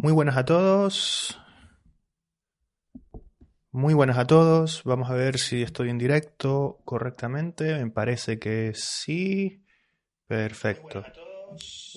Muy 0.00 0.12
buenas 0.12 0.36
a 0.36 0.44
todos. 0.44 1.40
Muy 3.72 3.94
buenas 3.94 4.16
a 4.16 4.28
todos. 4.28 4.84
Vamos 4.84 5.10
a 5.10 5.14
ver 5.14 5.38
si 5.38 5.60
estoy 5.62 5.90
en 5.90 5.98
directo 5.98 6.78
correctamente. 6.84 7.74
Me 7.84 7.90
parece 7.90 8.38
que 8.38 8.70
sí. 8.76 9.64
Perfecto. 10.28 11.04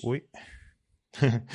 Uy. 0.02 0.28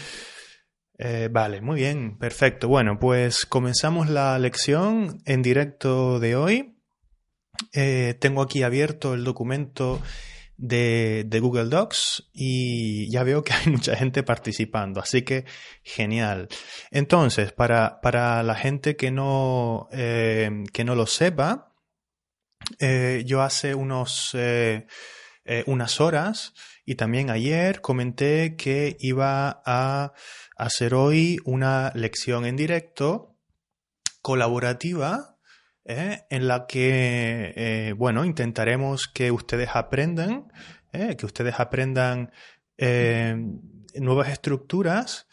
Eh, 1.00 1.30
vale, 1.32 1.62
muy 1.62 1.76
bien, 1.76 2.18
perfecto. 2.18 2.68
Bueno, 2.68 2.98
pues 2.98 3.46
comenzamos 3.46 4.10
la 4.10 4.40
lección 4.40 5.22
en 5.26 5.44
directo 5.44 6.20
de 6.20 6.36
hoy. 6.36 6.80
Eh, 7.72 8.18
tengo 8.20 8.42
aquí 8.42 8.64
abierto 8.64 9.14
el 9.14 9.24
documento 9.24 10.02
de, 10.58 11.40
Google 11.42 11.70
Docs 11.70 12.30
y 12.34 13.10
ya 13.12 13.24
veo 13.24 13.44
que 13.44 13.54
hay 13.54 13.72
mucha 13.72 13.96
gente 13.96 14.24
participando, 14.24 15.00
así 15.00 15.22
que 15.22 15.46
genial. 15.84 16.48
Entonces, 16.92 17.52
para, 17.52 18.02
para 18.02 18.44
la 18.44 18.56
gente 18.56 18.96
que 18.96 19.12
no, 19.12 19.88
eh, 19.92 20.64
que 20.74 20.84
no 20.84 20.96
lo 20.96 21.06
sepa, 21.06 21.74
eh, 22.80 23.24
yo 23.26 23.42
hace 23.42 23.76
unos, 23.76 24.32
eh, 24.34 24.88
unas 25.68 26.02
horas 26.02 26.54
y 26.86 26.96
también 26.96 27.30
ayer 27.30 27.82
comenté 27.82 28.56
que 28.56 28.98
iba 29.00 29.62
a 29.66 30.14
hacer 30.58 30.94
hoy 30.94 31.38
una 31.46 31.92
lección 31.94 32.46
en 32.46 32.56
directo 32.56 33.38
colaborativa 34.22 35.37
¿eh? 35.88 36.26
en 36.30 36.48
la 36.48 36.68
que, 36.68 37.54
eh, 37.56 37.94
bueno, 37.94 38.26
intentaremos 38.26 39.08
que 39.08 39.32
ustedes 39.32 39.70
aprendan, 39.74 40.52
¿eh? 40.92 41.16
que 41.18 41.26
ustedes 41.26 41.60
aprendan 41.60 42.32
nuevas 43.96 44.30
estructuras, 44.30 45.28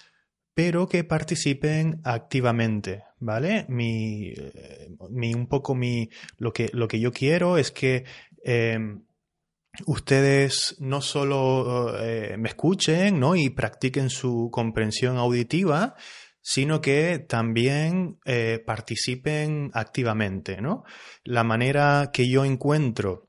pero 0.54 0.88
que 0.88 1.04
participen 1.04 2.00
activamente, 2.04 3.02
¿vale? 3.18 3.66
Mi, 3.68 4.32
un 5.34 5.46
poco 5.46 5.74
mi, 5.74 6.08
lo 6.38 6.52
que, 6.52 6.70
lo 6.72 6.88
que 6.88 7.00
yo 7.00 7.12
quiero 7.12 7.58
es 7.58 7.70
que 7.70 8.04
ustedes 9.84 10.76
no 10.78 11.02
solo 11.02 11.92
me 12.38 12.48
escuchen, 12.48 13.20
¿no? 13.20 13.36
Y 13.36 13.50
practiquen 13.50 14.08
su 14.08 14.48
comprensión 14.50 15.18
auditiva, 15.18 15.96
sino 16.46 16.82
que 16.82 17.18
también 17.18 18.18
eh, 18.26 18.62
participen 18.66 19.70
activamente, 19.72 20.60
¿no? 20.60 20.84
La 21.24 21.42
manera 21.42 22.10
que 22.12 22.28
yo 22.28 22.44
encuentro 22.44 23.28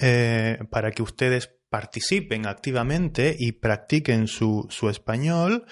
eh, 0.00 0.58
para 0.70 0.90
que 0.90 1.04
ustedes 1.04 1.54
participen 1.68 2.48
activamente 2.48 3.36
y 3.38 3.52
practiquen 3.52 4.26
su, 4.26 4.66
español 4.90 5.66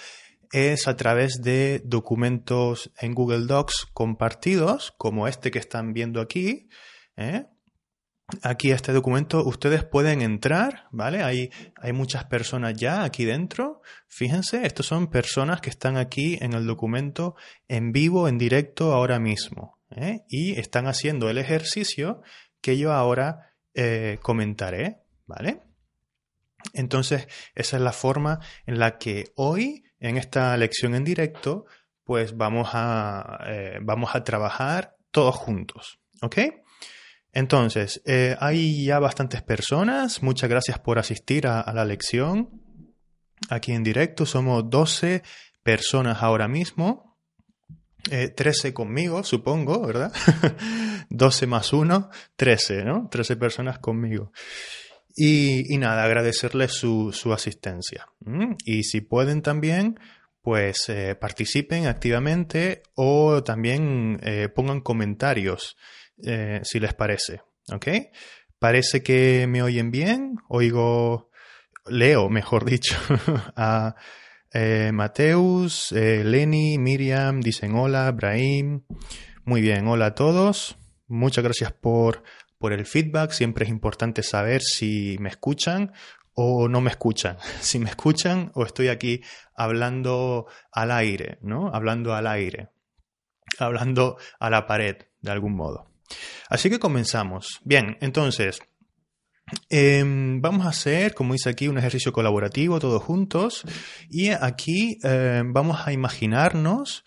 es 0.52 0.86
a 0.86 0.96
través 0.96 1.42
de 1.42 1.82
documentos 1.84 2.92
en 3.00 3.14
Google 3.14 3.46
Docs 3.46 3.88
compartidos, 3.92 4.94
como 4.96 5.26
este 5.26 5.50
que 5.50 5.58
están 5.58 5.92
viendo 5.92 6.20
aquí, 6.20 6.68
¿eh? 7.16 7.46
Aquí 8.42 8.70
este 8.70 8.92
documento 8.92 9.44
ustedes 9.44 9.84
pueden 9.84 10.22
entrar, 10.22 10.86
¿vale? 10.90 11.22
Hay, 11.22 11.50
hay 11.76 11.92
muchas 11.92 12.24
personas 12.24 12.74
ya 12.74 13.04
aquí 13.04 13.24
dentro. 13.24 13.82
Fíjense, 14.06 14.66
estos 14.66 14.86
son 14.86 15.08
personas 15.08 15.60
que 15.60 15.70
están 15.70 15.96
aquí 15.96 16.38
en 16.40 16.52
el 16.52 16.66
documento 16.66 17.36
en 17.68 17.92
vivo, 17.92 18.28
en 18.28 18.38
directo 18.38 18.92
ahora 18.92 19.18
mismo. 19.18 19.78
¿eh? 19.90 20.24
Y 20.28 20.58
están 20.58 20.86
haciendo 20.86 21.30
el 21.30 21.38
ejercicio 21.38 22.22
que 22.60 22.78
yo 22.78 22.92
ahora 22.92 23.54
eh, 23.74 24.18
comentaré, 24.22 24.98
¿vale? 25.26 25.62
Entonces, 26.72 27.28
esa 27.54 27.76
es 27.76 27.82
la 27.82 27.92
forma 27.92 28.40
en 28.66 28.78
la 28.78 28.98
que 28.98 29.32
hoy, 29.36 29.84
en 30.00 30.16
esta 30.16 30.56
lección 30.56 30.94
en 30.94 31.04
directo, 31.04 31.66
pues 32.04 32.36
vamos 32.36 32.70
a, 32.72 33.38
eh, 33.46 33.78
vamos 33.80 34.14
a 34.14 34.24
trabajar 34.24 34.96
todos 35.10 35.36
juntos, 35.36 36.00
¿ok? 36.20 36.38
Entonces, 37.32 38.02
eh, 38.06 38.36
hay 38.40 38.84
ya 38.84 38.98
bastantes 38.98 39.42
personas. 39.42 40.22
Muchas 40.22 40.48
gracias 40.48 40.78
por 40.78 40.98
asistir 40.98 41.46
a, 41.46 41.70
la 41.72 41.84
lección. 41.84 42.50
Aquí 43.50 43.72
en 43.72 43.84
directo 43.84 44.26
somos 44.26 44.68
12 44.68 45.22
personas 45.62 46.22
ahora 46.22 46.48
mismo. 46.48 47.16
13 48.02 48.68
eh, 48.68 48.72
conmigo, 48.72 49.22
supongo, 49.22 49.86
¿verdad? 49.86 50.12
12 51.10 51.46
más 51.46 51.72
1, 51.72 52.10
13, 52.36 52.84
¿no? 52.84 53.08
13 53.10 53.36
personas 53.36 53.78
conmigo. 53.78 54.32
Y, 55.14 55.76
nada, 55.78 56.04
agradecerles 56.04 56.72
su, 56.72 57.12
asistencia. 57.34 58.06
Y 58.64 58.84
si 58.84 59.00
pueden 59.00 59.42
también, 59.42 59.98
pues 60.42 60.88
eh, 60.88 61.16
participen 61.16 61.86
activamente 61.86 62.82
o 62.94 63.42
también 63.42 64.20
pongan 64.54 64.80
comentarios 64.80 65.76
eh, 66.24 66.60
si 66.64 66.80
les 66.80 66.94
parece. 66.94 67.42
¿Ok? 67.72 67.88
Parece 68.58 69.02
que 69.02 69.46
me 69.46 69.62
oyen 69.62 69.90
bien. 69.90 70.36
Oigo, 70.48 71.30
leo, 71.86 72.28
mejor 72.28 72.64
dicho, 72.64 72.96
a 73.56 73.94
eh, 74.52 74.90
Mateus, 74.92 75.92
eh, 75.92 76.24
Lenny, 76.24 76.78
Miriam, 76.78 77.40
dicen 77.40 77.74
hola, 77.74 78.10
Brahim. 78.12 78.84
Muy 79.44 79.60
bien, 79.60 79.86
hola 79.86 80.06
a 80.06 80.14
todos. 80.14 80.76
Muchas 81.06 81.44
gracias 81.44 81.72
por, 81.72 82.22
por 82.58 82.72
el 82.72 82.86
feedback. 82.86 83.30
Siempre 83.30 83.64
es 83.64 83.70
importante 83.70 84.22
saber 84.22 84.62
si 84.62 85.16
me 85.20 85.28
escuchan 85.28 85.92
o 86.34 86.68
no 86.68 86.80
me 86.80 86.90
escuchan. 86.90 87.36
Si 87.60 87.78
me 87.78 87.90
escuchan 87.90 88.50
o 88.54 88.64
estoy 88.64 88.88
aquí 88.88 89.22
hablando 89.54 90.46
al 90.72 90.90
aire, 90.92 91.38
¿no? 91.42 91.70
Hablando 91.74 92.14
al 92.14 92.26
aire. 92.26 92.68
Hablando 93.58 94.18
a 94.38 94.50
la 94.50 94.66
pared, 94.66 94.96
de 95.20 95.30
algún 95.30 95.54
modo. 95.56 95.87
Así 96.48 96.70
que 96.70 96.78
comenzamos. 96.78 97.60
Bien, 97.64 97.96
entonces, 98.00 98.60
em, 99.68 100.40
vamos 100.40 100.66
a 100.66 100.70
hacer, 100.70 101.14
como 101.14 101.32
dice 101.32 101.50
aquí, 101.50 101.68
un 101.68 101.78
ejercicio 101.78 102.12
colaborativo 102.12 102.80
todos 102.80 103.02
juntos 103.02 103.64
y 104.08 104.30
aquí 104.30 104.98
em, 105.02 105.52
vamos 105.52 105.86
a 105.86 105.92
imaginarnos 105.92 107.04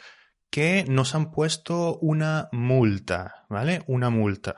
que 0.49 0.85
nos 0.87 1.15
han 1.15 1.31
puesto 1.31 1.97
una 1.99 2.49
multa, 2.51 3.45
¿vale? 3.49 3.83
Una 3.87 4.09
multa. 4.09 4.55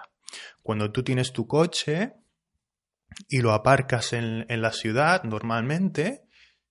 Cuando 0.63 0.91
tú 0.91 1.03
tienes 1.03 1.33
tu 1.33 1.45
coche 1.45 2.13
y 3.29 3.41
lo 3.41 3.53
aparcas 3.53 4.13
en 4.13 4.61
la 4.61 4.71
ciudad 4.71 5.23
normalmente, 5.23 6.23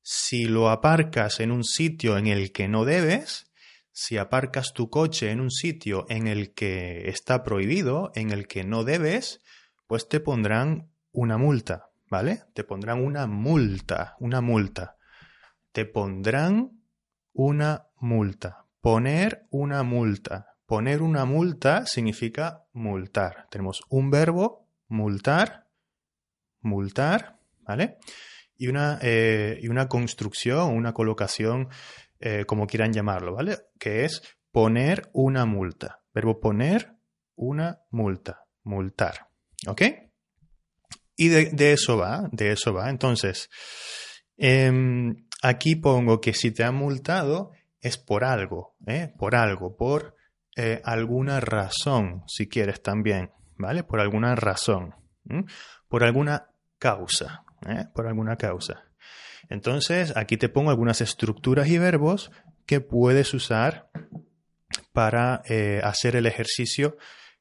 si 0.02 0.46
lo 0.46 0.70
aparcas 0.70 1.38
en 1.40 1.52
un 1.52 1.62
sitio 1.62 2.18
en 2.18 2.26
el 2.26 2.52
que 2.52 2.66
no 2.66 2.84
debes, 2.84 3.51
si 3.92 4.16
aparcas 4.16 4.72
tu 4.72 4.90
coche 4.90 5.30
en 5.30 5.40
un 5.40 5.50
sitio 5.50 6.06
en 6.08 6.26
el 6.26 6.54
que 6.54 7.08
está 7.08 7.42
prohibido, 7.42 8.10
en 8.14 8.30
el 8.30 8.48
que 8.48 8.64
no 8.64 8.84
debes, 8.84 9.42
pues 9.86 10.08
te 10.08 10.18
pondrán 10.20 10.90
una 11.12 11.36
multa, 11.36 11.90
¿vale? 12.10 12.42
Te 12.54 12.64
pondrán 12.64 13.04
una 13.04 13.26
multa, 13.26 14.16
una 14.18 14.40
multa. 14.40 14.96
Te 15.72 15.84
pondrán 15.84 16.82
una 17.32 17.88
multa. 17.96 18.66
Poner 18.80 19.46
una 19.50 19.82
multa. 19.82 20.56
Poner 20.66 21.02
una 21.02 21.26
multa 21.26 21.86
significa 21.86 22.64
multar. 22.72 23.46
Tenemos 23.50 23.82
un 23.90 24.10
verbo, 24.10 24.68
multar, 24.88 25.68
multar, 26.60 27.38
¿vale? 27.60 27.98
Y 28.56 28.68
una, 28.68 28.98
eh, 29.02 29.58
y 29.60 29.68
una 29.68 29.88
construcción, 29.88 30.74
una 30.74 30.94
colocación 30.94 31.68
eh, 32.24 32.44
como 32.46 32.68
quieran 32.68 32.92
llamarlo, 32.92 33.34
¿vale? 33.34 33.58
Que 33.80 34.04
es 34.04 34.22
poner 34.52 35.10
una 35.12 35.44
multa. 35.44 36.02
Verbo 36.14 36.38
poner 36.38 36.94
una 37.34 37.80
multa, 37.90 38.44
multar. 38.62 39.28
¿Ok? 39.66 39.82
Y 41.16 41.28
de, 41.28 41.72
eso 41.72 41.96
va, 41.96 42.28
de 42.30 42.52
eso 42.52 42.72
va. 42.72 42.90
Entonces, 42.90 43.50
em, 44.36 45.26
aquí 45.42 45.74
pongo 45.74 46.20
que 46.20 46.32
si 46.32 46.52
te 46.52 46.62
han 46.62 46.76
multado 46.76 47.50
es 47.80 47.98
por 47.98 48.22
algo, 48.22 48.76
¿eh? 48.86 49.12
Por 49.18 49.34
algo, 49.34 49.76
por 49.76 50.14
eh, 50.56 50.80
alguna 50.84 51.40
razón, 51.40 52.22
si 52.28 52.48
quieres 52.48 52.82
también, 52.82 53.32
¿vale? 53.56 53.82
Por 53.82 54.00
alguna 54.00 54.36
razón, 54.36 54.94
por 55.88 56.04
alguna 56.04 56.50
causa, 56.78 57.44
¿eh? 57.66 57.86
Por 57.92 58.06
alguna 58.06 58.36
causa. 58.36 58.91
Entonces, 59.52 60.16
aquí 60.16 60.38
te 60.38 60.48
pongo 60.48 60.70
algunas 60.70 61.02
estructuras 61.02 61.68
y 61.68 61.76
verbos 61.76 62.30
que 62.64 62.80
puedes 62.80 63.34
usar 63.34 63.90
para 64.92 65.42
eh, 65.44 65.82
hacer 65.84 66.16
el 66.16 66.24
ejercicio 66.24 66.96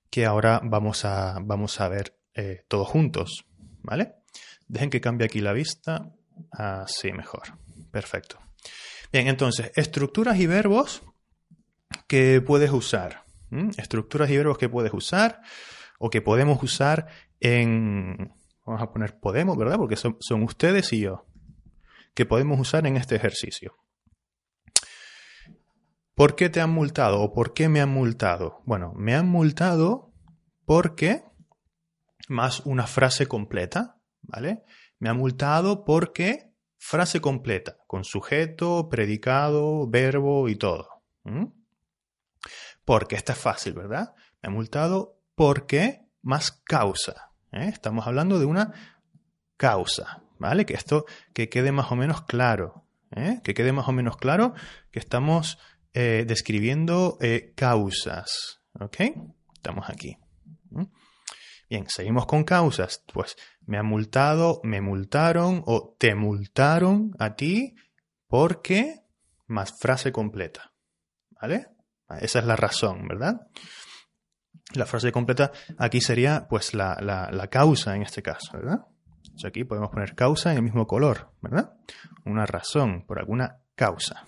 que 0.10 0.26
ahora 0.26 0.60
vamos 0.62 1.06
a, 1.06 1.38
vamos 1.42 1.80
a 1.80 1.88
ver 1.88 2.18
eh, 2.34 2.66
todos 2.68 2.90
juntos. 2.90 3.46
¿Vale? 3.82 4.16
Dejen 4.68 4.90
que 4.90 5.00
cambie 5.00 5.24
aquí 5.24 5.40
la 5.40 5.54
vista. 5.54 6.12
Así 6.52 7.14
mejor. 7.14 7.44
Perfecto. 7.92 8.40
Bien, 9.14 9.30
entonces, 9.30 9.72
estructuras 9.76 10.38
y 10.38 10.48
verbos 10.48 11.04
que 12.08 12.42
puedes 12.42 12.72
usar. 12.72 13.24
Estructuras 13.78 14.30
y 14.30 14.36
verbos 14.36 14.58
que 14.58 14.68
puedes 14.68 14.94
usar 14.94 15.40
o 15.98 16.10
que 16.10 16.22
podemos 16.22 16.62
usar 16.62 17.08
en... 17.40 18.34
Vamos 18.66 18.82
a 18.82 18.92
poner 18.92 19.18
podemos, 19.18 19.58
¿verdad? 19.58 19.78
Porque 19.78 19.96
son 19.96 20.44
ustedes 20.44 20.92
y 20.92 21.00
yo 21.00 21.31
que 22.14 22.26
podemos 22.26 22.60
usar 22.60 22.86
en 22.88 22.98
este 22.98 23.16
ejercicio. 23.16 23.78
¿Por 26.14 26.36
qué 26.36 26.50
te 26.50 26.62
han 26.62 26.72
multado 26.72 27.22
o 27.22 27.34
por 27.34 27.54
qué 27.54 27.70
me 27.70 27.82
han 27.82 27.90
multado? 27.90 28.62
Bueno, 28.66 28.94
me 28.96 29.16
han 29.16 29.28
multado 29.28 30.14
porque 30.66 31.24
más 32.28 32.62
una 32.62 32.88
frase 32.88 33.28
completa, 33.28 33.98
¿vale? 34.22 34.64
Me 35.00 35.10
han 35.10 35.18
multado 35.18 35.84
porque 35.84 36.54
frase 36.78 37.22
completa, 37.22 37.78
con 37.88 38.04
sujeto, 38.04 38.90
predicado, 38.90 39.88
verbo 39.88 40.50
y 40.50 40.56
todo. 40.56 41.04
Porque 42.86 43.16
esta 43.16 43.34
es 43.34 43.40
fácil, 43.40 43.74
¿verdad? 43.74 44.14
Me 44.42 44.48
han 44.48 44.54
multado 44.54 45.20
porque 45.36 46.06
más 46.22 46.52
causa. 46.52 47.32
¿eh? 47.52 47.68
Estamos 47.68 48.08
hablando 48.08 48.40
de 48.40 48.46
una 48.46 48.74
causa, 49.58 50.24
¿vale? 50.42 50.66
Que 50.66 50.74
esto 50.74 51.06
que 51.34 51.50
quede 51.50 51.72
más 51.72 51.92
o 51.92 51.96
menos 51.96 52.24
claro. 52.24 52.88
¿eh? 53.16 53.40
Que 53.44 53.54
quede 53.54 53.72
más 53.72 53.88
o 53.88 53.92
menos 53.92 54.18
claro 54.18 54.54
que 54.92 55.00
estamos 55.00 55.60
eh, 55.94 56.26
describiendo 56.28 57.18
causas. 57.56 58.62
¿Ok? 58.80 58.98
Estamos 59.54 59.90
aquí. 59.90 60.18
Bien, 61.70 61.86
seguimos 61.88 62.26
con 62.26 62.44
causas. 62.44 63.04
Pues 63.14 63.38
me 63.66 63.78
han 63.78 63.86
multado, 63.86 64.60
me 64.64 64.82
multaron 64.82 65.64
o 65.66 65.96
te 65.98 66.16
multaron 66.16 67.12
a 67.20 67.36
ti 67.36 67.76
porque 68.28 69.02
más 69.48 69.74
frase 69.80 70.12
completa. 70.12 70.74
¿Vale? 71.42 71.68
Esa 72.20 72.40
es 72.40 72.46
la 72.46 72.56
razón, 72.56 73.08
¿verdad? 73.08 73.48
La 74.74 74.86
frase 74.86 75.12
completa 75.12 75.52
aquí 75.78 76.02
sería 76.02 76.48
pues 76.50 76.74
la, 76.74 76.98
la, 77.02 77.48
causa 77.48 77.96
en 77.96 78.04
este 78.04 78.22
caso, 78.22 78.54
¿verdad? 78.54 78.80
Aquí 79.48 79.64
podemos 79.64 79.90
poner 79.90 80.16
causa 80.16 80.52
en 80.52 80.58
el 80.58 80.64
mismo 80.64 80.88
color, 80.88 81.32
¿verdad? 81.42 81.74
Una 82.26 82.46
razón, 82.46 83.06
por 83.06 83.20
alguna 83.20 83.60
causa. 83.76 84.28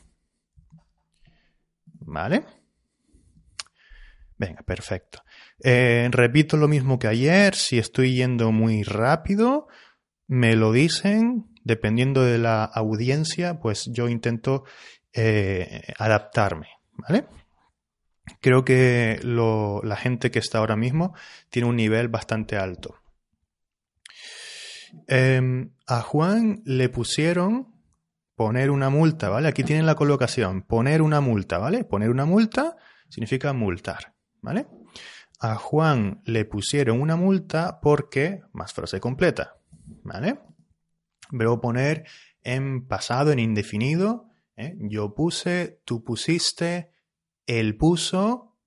¿Vale? 1.85 2.45
Venga, 4.37 4.61
perfecto. 4.63 5.23
Eh, 5.63 6.09
repito 6.11 6.57
lo 6.57 6.67
mismo 6.67 6.99
que 6.99 7.07
ayer, 7.07 7.55
si 7.55 7.77
estoy 7.77 8.15
yendo 8.15 8.51
muy 8.51 8.83
rápido, 8.83 9.67
me 10.27 10.55
lo 10.55 10.71
dicen, 10.71 11.45
dependiendo 11.63 12.23
de 12.23 12.37
la 12.37 12.63
audiencia, 12.63 13.59
pues 13.59 13.89
yo 13.91 14.09
intento 14.09 14.63
eh, 15.13 15.83
adaptarme, 15.97 16.67
¿vale? 16.93 17.25
Creo 18.41 18.65
que 18.65 19.19
la 19.23 19.95
gente 19.95 20.31
que 20.31 20.39
está 20.39 20.59
ahora 20.59 20.75
mismo 20.75 21.13
tiene 21.49 21.67
un 21.67 21.75
nivel 21.75 22.07
bastante 22.07 22.57
alto. 22.57 23.02
Em, 25.07 25.73
a 25.87 26.01
Juan 26.01 26.61
le 26.65 26.89
pusieron 26.89 27.73
poner 28.35 28.71
una 28.71 28.89
multa, 28.89 29.29
¿vale? 29.29 29.47
Aquí 29.47 29.63
tienen 29.63 29.85
la 29.85 29.95
colocación, 29.95 30.63
poner 30.63 31.01
una 31.01 31.21
multa, 31.21 31.57
¿vale? 31.57 31.83
Poner 31.83 32.09
una 32.09 32.25
multa 32.25 32.77
significa 33.09 33.53
multar, 33.53 34.15
¿vale? 34.41 34.67
A 35.39 35.55
Juan 35.55 36.21
le 36.25 36.45
pusieron 36.45 37.01
una 37.01 37.15
multa 37.15 37.79
porque, 37.81 38.41
más 38.53 38.73
frase 38.73 38.99
completa, 38.99 39.57
¿vale? 40.03 40.39
Veo 41.31 41.59
poner 41.61 42.05
en 42.43 42.87
pasado, 42.87 43.31
en 43.31 43.39
indefinido. 43.39 44.29
¿eh? 44.55 44.75
Yo 44.79 45.13
puse, 45.13 45.81
tú 45.85 46.03
pusiste, 46.03 46.91
él 47.45 47.77
puso, 47.77 48.57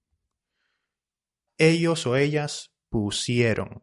ellos 1.59 2.07
o 2.07 2.17
ellas 2.17 2.75
pusieron, 2.89 3.83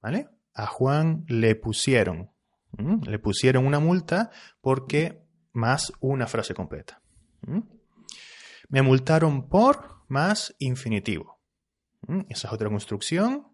¿vale? 0.00 0.28
A 0.54 0.66
Juan 0.66 1.24
le 1.28 1.54
pusieron, 1.54 2.30
le 2.76 3.18
pusieron 3.18 3.66
una 3.66 3.78
multa 3.78 4.30
porque 4.60 5.22
más 5.52 5.92
una 6.00 6.26
frase 6.26 6.54
completa. 6.54 7.00
Me 8.68 8.82
multaron 8.82 9.48
por 9.48 10.02
más 10.08 10.54
infinitivo. 10.58 11.40
Esa 12.28 12.48
es 12.48 12.52
otra 12.52 12.68
construcción. 12.68 13.48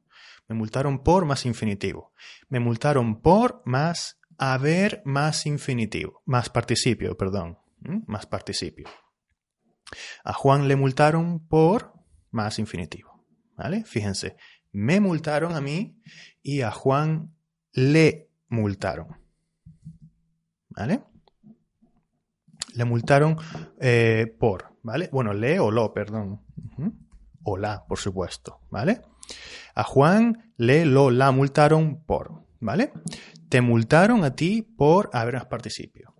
Me 0.48 0.54
multaron 0.54 1.02
por 1.02 1.24
más 1.24 1.44
infinitivo. 1.44 2.12
Me 2.48 2.60
multaron 2.60 3.20
por 3.20 3.62
más 3.64 4.18
haber 4.38 5.02
más 5.04 5.46
infinitivo, 5.46 6.22
más 6.24 6.48
participio, 6.48 7.16
perdón, 7.16 7.58
más 8.06 8.26
participio. 8.26 8.88
A 10.24 10.32
Juan 10.32 10.68
le 10.68 10.76
multaron 10.76 11.46
por 11.46 11.92
más 12.30 12.58
infinitivo. 12.58 13.26
¿Vale? 13.56 13.84
Fíjense, 13.84 14.36
me 14.72 15.00
multaron 15.00 15.54
a 15.54 15.60
mí 15.60 16.00
y 16.42 16.62
a 16.62 16.70
Juan 16.70 17.34
le 17.72 18.30
multaron. 18.48 19.16
¿Vale? 20.70 21.02
Le 22.74 22.84
multaron 22.84 23.36
eh, 23.80 24.34
por, 24.38 24.76
¿vale? 24.82 25.08
Bueno, 25.12 25.32
le 25.32 25.58
o 25.58 25.70
lo, 25.70 25.92
perdón. 25.92 26.42
O 27.42 27.56
la, 27.56 27.84
por 27.86 27.98
supuesto, 27.98 28.60
¿vale? 28.70 29.00
A 29.74 29.82
Juan 29.82 30.52
le, 30.56 30.84
lo, 30.84 31.10
la 31.10 31.30
multaron 31.30 32.04
por, 32.04 32.44
¿vale? 32.60 32.92
Te 33.48 33.60
multaron 33.60 34.24
a 34.24 34.34
ti 34.34 34.62
por 34.62 35.10
haber 35.12 35.48
participio. 35.48 36.14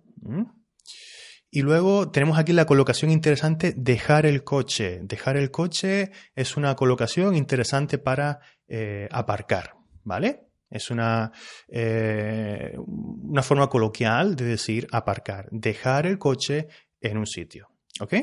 Y 1.51 1.63
luego 1.63 2.11
tenemos 2.11 2.37
aquí 2.37 2.53
la 2.53 2.65
colocación 2.65 3.09
interesante, 3.09 3.73
dejar 3.75 4.25
el 4.27 4.43
coche. 4.43 4.99
Dejar 5.01 5.35
el 5.35 5.49
coche 5.49 6.11
es 6.35 6.57
una 6.57 6.75
colocación 6.75 7.35
interesante 7.35 7.97
para 7.97 8.39
eh, 8.67 9.09
aparcar, 9.11 9.73
¿vale? 10.03 10.45
Es 10.69 10.91
una, 10.91 11.31
eh, 11.67 12.75
una 12.77 13.41
forma 13.41 13.67
coloquial 13.67 14.35
de 14.35 14.45
decir 14.45 14.87
aparcar. 14.91 15.47
Dejar 15.49 16.05
el 16.05 16.19
coche 16.19 16.67
en 17.01 17.17
un 17.17 17.25
sitio, 17.25 17.71
¿ok? 17.99 18.13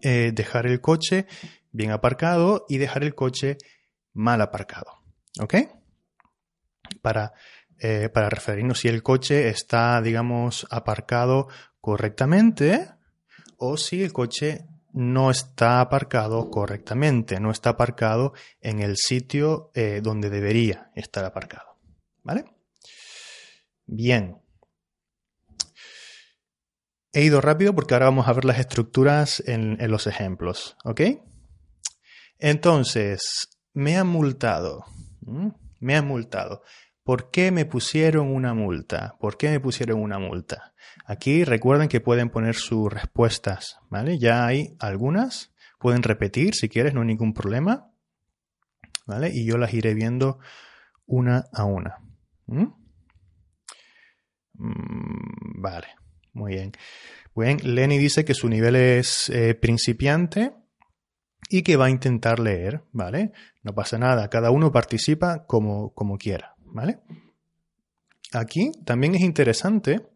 Eh, 0.00 0.32
dejar 0.32 0.66
el 0.66 0.80
coche 0.80 1.26
bien 1.72 1.90
aparcado 1.90 2.64
y 2.70 2.78
dejar 2.78 3.04
el 3.04 3.14
coche 3.14 3.58
mal 4.14 4.40
aparcado, 4.40 5.02
¿ok? 5.40 5.54
Para 7.02 7.32
para 8.12 8.30
referirnos 8.30 8.78
si 8.78 8.86
el 8.86 9.02
coche 9.02 9.48
está, 9.48 10.00
digamos, 10.00 10.68
aparcado 10.70 11.48
correctamente 11.82 12.88
o 13.58 13.76
si 13.76 14.02
el 14.02 14.12
coche 14.12 14.64
no 14.92 15.30
está 15.30 15.80
aparcado 15.80 16.48
correctamente, 16.48 17.40
no 17.40 17.50
está 17.50 17.70
aparcado 17.70 18.32
en 18.60 18.80
el 18.80 18.96
sitio 18.96 19.70
eh, 19.74 20.00
donde 20.02 20.30
debería 20.30 20.90
estar 20.94 21.24
aparcado. 21.24 21.78
¿Vale? 22.22 22.44
Bien. 23.84 24.38
He 27.12 27.24
ido 27.24 27.40
rápido 27.40 27.74
porque 27.74 27.94
ahora 27.94 28.06
vamos 28.06 28.28
a 28.28 28.32
ver 28.32 28.44
las 28.44 28.58
estructuras 28.58 29.42
en, 29.46 29.76
los 29.90 30.06
ejemplos. 30.06 30.76
¿Ok? 30.84 31.00
Entonces, 32.38 33.48
me 33.74 33.96
han 33.98 34.06
multado. 34.06 34.84
Me 35.80 35.96
han 35.96 36.06
multado. 36.06 36.62
¿Por 37.04 37.30
qué 37.30 37.50
me 37.50 37.64
pusieron 37.64 38.32
una 38.32 38.54
multa? 38.54 39.16
¿Por 39.18 39.36
qué 39.36 39.50
me 39.50 39.60
pusieron 39.60 40.00
una 40.00 40.18
multa? 40.18 40.72
Aquí 41.04 41.44
recuerden 41.44 41.88
que 41.88 42.00
pueden 42.00 42.30
poner 42.30 42.54
sus 42.54 42.92
respuestas, 42.92 43.78
¿vale? 43.90 44.18
Ya 44.18 44.46
hay 44.46 44.76
algunas, 44.78 45.52
pueden 45.80 46.02
repetir 46.04 46.54
si 46.54 46.68
quieres, 46.68 46.94
no 46.94 47.00
hay 47.00 47.08
ningún 47.08 47.34
problema, 47.34 47.90
¿vale? 49.06 49.30
Y 49.34 49.44
yo 49.44 49.58
las 49.58 49.74
iré 49.74 49.94
viendo 49.94 50.38
una 51.06 51.44
a 51.52 51.64
una. 51.64 51.98
¿Mm? 52.46 52.66
Vale, 54.54 55.88
muy 56.32 56.52
bien. 56.52 56.72
Bien, 57.34 57.58
Lenny 57.62 57.98
dice 57.98 58.24
que 58.24 58.34
su 58.34 58.48
nivel 58.48 58.76
es 58.76 59.28
eh, 59.30 59.54
principiante 59.54 60.52
y 61.48 61.62
que 61.62 61.76
va 61.76 61.86
a 61.86 61.90
intentar 61.90 62.38
leer, 62.38 62.84
¿vale? 62.92 63.32
No 63.62 63.74
pasa 63.74 63.98
nada, 63.98 64.28
cada 64.28 64.50
uno 64.50 64.70
participa 64.70 65.46
como, 65.46 65.92
como 65.94 66.16
quiera. 66.16 66.51
¿Vale? 66.72 67.00
Aquí 68.32 68.72
también 68.84 69.14
es 69.14 69.22
interesante 69.22 70.08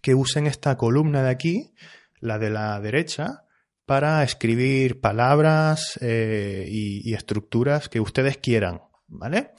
que 0.00 0.14
usen 0.14 0.46
esta 0.46 0.76
columna 0.76 1.22
de 1.22 1.30
aquí, 1.30 1.74
la 2.20 2.38
de 2.38 2.50
la 2.50 2.80
derecha, 2.80 3.44
para 3.86 4.22
escribir 4.22 5.00
palabras 5.00 5.98
eh, 6.00 6.66
y, 6.68 7.14
estructuras 7.14 7.88
que 7.88 8.00
ustedes 8.00 8.38
quieran, 8.38 8.82
¿vale? 9.08 9.52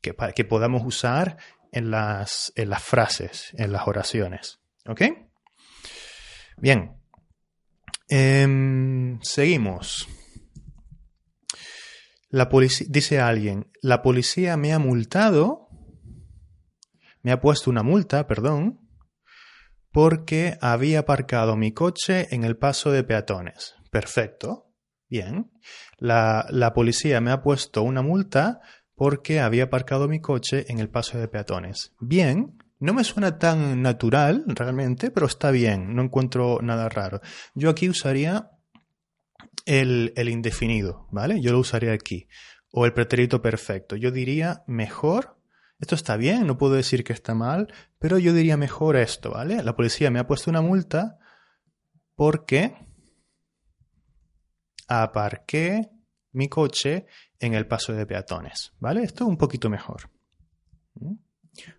Que, 0.00 0.14
que 0.34 0.44
podamos 0.44 0.82
usar 0.84 1.36
en 1.72 1.90
las, 1.90 2.52
en 2.56 2.70
las 2.70 2.82
frases, 2.82 3.52
en 3.58 3.72
las 3.72 3.86
oraciones. 3.86 4.60
¿Ok? 4.86 5.02
Bien. 6.56 6.96
Em, 8.08 9.20
seguimos. 9.22 10.08
La 12.28 12.48
dice 12.88 13.20
alguien, 13.20 13.70
la 13.82 14.02
policía 14.02 14.56
me 14.56 14.72
ha 14.72 14.78
multado, 14.78 15.68
me 17.22 17.32
ha 17.32 17.40
puesto 17.40 17.70
una 17.70 17.82
multa, 17.82 18.26
perdón, 18.26 18.80
porque 19.92 20.58
había 20.60 21.00
aparcado 21.00 21.56
mi 21.56 21.72
coche 21.72 22.26
en 22.34 22.44
el 22.44 22.56
paso 22.56 22.90
de 22.90 23.04
peatones. 23.04 23.76
Perfecto. 23.90 24.74
Bien. 25.08 25.52
La, 25.98 26.46
la 26.50 26.74
policía 26.74 27.20
me 27.20 27.30
ha 27.30 27.42
puesto 27.42 27.82
una 27.82 28.02
multa 28.02 28.60
porque 28.94 29.40
había 29.40 29.64
aparcado 29.64 30.08
mi 30.08 30.20
coche 30.20 30.66
en 30.68 30.80
el 30.80 30.90
paso 30.90 31.18
de 31.18 31.28
peatones. 31.28 31.92
Bien. 32.00 32.58
No 32.78 32.92
me 32.92 33.04
suena 33.04 33.38
tan 33.38 33.80
natural 33.80 34.44
realmente, 34.48 35.10
pero 35.10 35.24
está 35.26 35.50
bien, 35.50 35.94
no 35.94 36.02
encuentro 36.02 36.58
nada 36.60 36.90
raro. 36.90 37.22
Yo 37.54 37.70
aquí 37.70 37.88
usaría 37.88 38.50
el, 39.64 40.12
indefinido, 40.28 41.08
¿vale? 41.10 41.40
Yo 41.40 41.52
lo 41.52 41.58
usaría 41.58 41.92
aquí. 41.92 42.28
O 42.70 42.84
el 42.84 42.92
pretérito 42.92 43.42
perfecto. 43.42 43.96
Yo 43.96 44.10
diría 44.10 44.64
mejor. 44.66 45.40
Esto 45.78 45.94
está 45.94 46.16
bien, 46.16 46.46
no 46.46 46.56
puedo 46.56 46.74
decir 46.74 47.04
que 47.04 47.12
está 47.12 47.34
mal, 47.34 47.72
pero 47.98 48.18
yo 48.18 48.32
diría 48.32 48.56
mejor 48.56 48.96
esto, 48.96 49.30
¿vale? 49.30 49.62
La 49.62 49.76
policía 49.76 50.10
me 50.10 50.18
ha 50.18 50.26
puesto 50.26 50.50
una 50.50 50.62
multa 50.62 51.18
porque 52.14 52.74
aparqué 54.88 55.90
mi 56.32 56.48
coche 56.48 57.06
en 57.38 57.54
el 57.54 57.66
paso 57.66 57.92
de 57.92 58.06
peatones, 58.06 58.72
¿vale? 58.78 59.02
Esto 59.02 59.24
es 59.24 59.28
un 59.28 59.36
poquito 59.36 59.68
mejor. 59.68 60.10
¿Mm? 60.94 61.16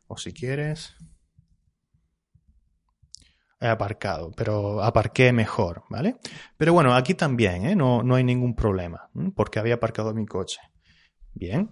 O 0.07 0.17
si 0.17 0.31
quieres, 0.33 0.95
he 3.59 3.67
aparcado, 3.67 4.31
pero 4.35 4.83
aparqué 4.83 5.31
mejor, 5.33 5.83
¿vale? 5.89 6.17
Pero 6.57 6.73
bueno, 6.73 6.93
aquí 6.93 7.13
también, 7.13 7.65
¿eh? 7.65 7.75
no, 7.75 8.03
no 8.03 8.15
hay 8.15 8.23
ningún 8.23 8.55
problema, 8.55 9.09
porque 9.35 9.59
había 9.59 9.75
aparcado 9.75 10.13
mi 10.13 10.25
coche. 10.25 10.59
Bien, 11.33 11.71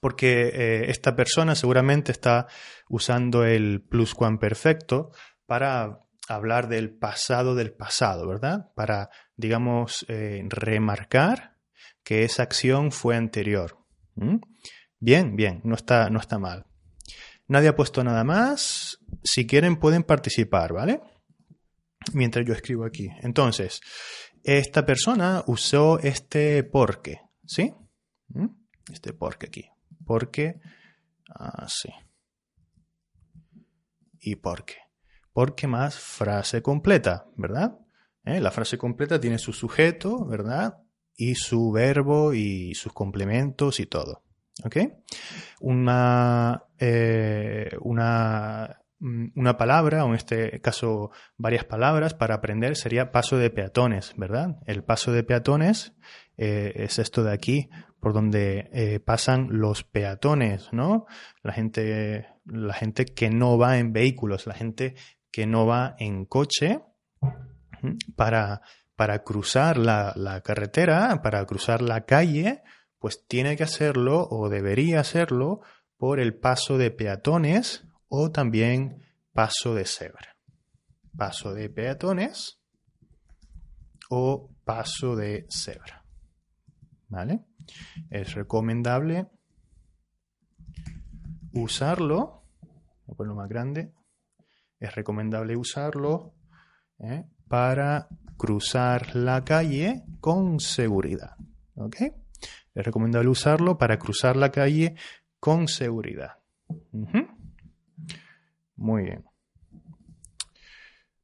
porque 0.00 0.48
eh, 0.48 0.90
esta 0.90 1.14
persona 1.16 1.54
seguramente 1.54 2.12
está 2.12 2.46
usando 2.88 3.44
el 3.44 3.82
pluscuamperfecto 3.82 5.10
para 5.46 6.00
hablar 6.28 6.68
del 6.68 6.96
pasado 6.96 7.54
del 7.54 7.72
pasado, 7.72 8.26
¿verdad? 8.26 8.72
Para, 8.74 9.10
digamos, 9.36 10.04
eh, 10.08 10.42
remarcar 10.48 11.56
que 12.02 12.24
esa 12.24 12.42
acción 12.42 12.92
fue 12.92 13.16
anterior. 13.16 13.78
Bien, 14.98 15.36
bien, 15.36 15.60
no 15.64 15.74
está, 15.74 16.08
no 16.10 16.18
está 16.18 16.38
mal. 16.38 16.66
Nadie 17.46 17.68
ha 17.68 17.76
puesto 17.76 18.02
nada 18.02 18.24
más. 18.24 18.98
Si 19.22 19.46
quieren 19.46 19.76
pueden 19.76 20.02
participar, 20.02 20.72
¿vale? 20.72 21.00
Mientras 22.12 22.44
yo 22.46 22.54
escribo 22.54 22.84
aquí. 22.84 23.08
Entonces, 23.20 23.80
esta 24.42 24.84
persona 24.84 25.42
usó 25.46 25.98
este 25.98 26.64
porque, 26.64 27.20
¿sí? 27.46 27.74
Este 28.92 29.12
porque 29.12 29.46
aquí. 29.46 29.64
Porque, 30.04 30.60
así. 31.28 31.88
Ah, 31.90 32.04
¿Y 34.20 34.36
por 34.36 34.64
qué? 34.64 34.76
Porque 35.32 35.66
más 35.66 35.98
frase 35.98 36.62
completa, 36.62 37.26
¿verdad? 37.36 37.78
¿Eh? 38.24 38.40
La 38.40 38.50
frase 38.50 38.78
completa 38.78 39.20
tiene 39.20 39.38
su 39.38 39.52
sujeto, 39.52 40.24
¿verdad? 40.24 40.78
Y 41.16 41.34
su 41.34 41.70
verbo 41.70 42.32
y 42.32 42.74
sus 42.74 42.92
complementos 42.92 43.80
y 43.80 43.86
todo. 43.86 44.24
¿Ok? 44.62 44.76
Una, 45.60 46.64
eh, 46.78 47.70
una, 47.80 48.80
mm, 49.00 49.26
una 49.34 49.56
palabra, 49.56 50.04
o 50.04 50.08
en 50.08 50.14
este 50.14 50.60
caso 50.60 51.10
varias 51.36 51.64
palabras 51.64 52.14
para 52.14 52.36
aprender 52.36 52.76
sería 52.76 53.10
paso 53.10 53.36
de 53.36 53.50
peatones, 53.50 54.14
¿verdad? 54.16 54.58
El 54.66 54.84
paso 54.84 55.10
de 55.12 55.24
peatones 55.24 55.94
eh, 56.36 56.72
es 56.76 56.98
esto 56.98 57.24
de 57.24 57.32
aquí, 57.32 57.68
por 57.98 58.12
donde 58.12 58.68
eh, 58.72 59.00
pasan 59.00 59.48
los 59.50 59.82
peatones, 59.82 60.72
¿no? 60.72 61.06
La 61.42 61.52
gente, 61.52 62.28
la 62.44 62.74
gente 62.74 63.06
que 63.06 63.30
no 63.30 63.58
va 63.58 63.78
en 63.78 63.92
vehículos, 63.92 64.46
la 64.46 64.54
gente 64.54 64.94
que 65.32 65.46
no 65.46 65.66
va 65.66 65.96
en 65.98 66.26
coche 66.26 66.80
para, 68.14 68.60
para 68.94 69.24
cruzar 69.24 69.78
la, 69.78 70.12
la 70.16 70.42
carretera, 70.42 71.22
para 71.22 71.44
cruzar 71.44 71.82
la 71.82 72.04
calle, 72.04 72.62
pues 73.04 73.26
tiene 73.26 73.54
que 73.54 73.64
hacerlo 73.64 74.26
o 74.30 74.48
debería 74.48 75.00
hacerlo 75.00 75.60
por 75.98 76.20
el 76.20 76.38
paso 76.38 76.78
de 76.78 76.90
peatones 76.90 77.86
o 78.08 78.30
también 78.30 79.02
paso 79.34 79.74
de 79.74 79.84
cebra. 79.84 80.38
Paso 81.14 81.52
de 81.52 81.68
peatones 81.68 82.62
o 84.08 84.48
paso 84.64 85.16
de 85.16 85.44
cebra. 85.50 86.06
¿Vale? 87.08 87.44
Es 88.08 88.32
recomendable 88.32 89.28
usarlo, 91.52 92.46
voy 93.04 93.12
a 93.12 93.16
ponerlo 93.18 93.36
más 93.36 93.50
grande, 93.50 93.92
es 94.80 94.94
recomendable 94.94 95.58
usarlo 95.58 96.32
¿eh? 97.00 97.26
para 97.48 98.08
cruzar 98.38 99.14
la 99.14 99.44
calle 99.44 100.04
con 100.20 100.58
seguridad. 100.58 101.36
¿Ok? 101.74 101.96
Es 102.74 102.84
recomendable 102.84 103.28
usarlo 103.28 103.78
para 103.78 103.98
cruzar 103.98 104.36
la 104.36 104.50
calle 104.50 104.94
con 105.38 105.68
seguridad. 105.68 106.38
Muy 108.76 109.02
bien. 109.04 109.24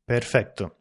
Perfecto. 0.04 0.76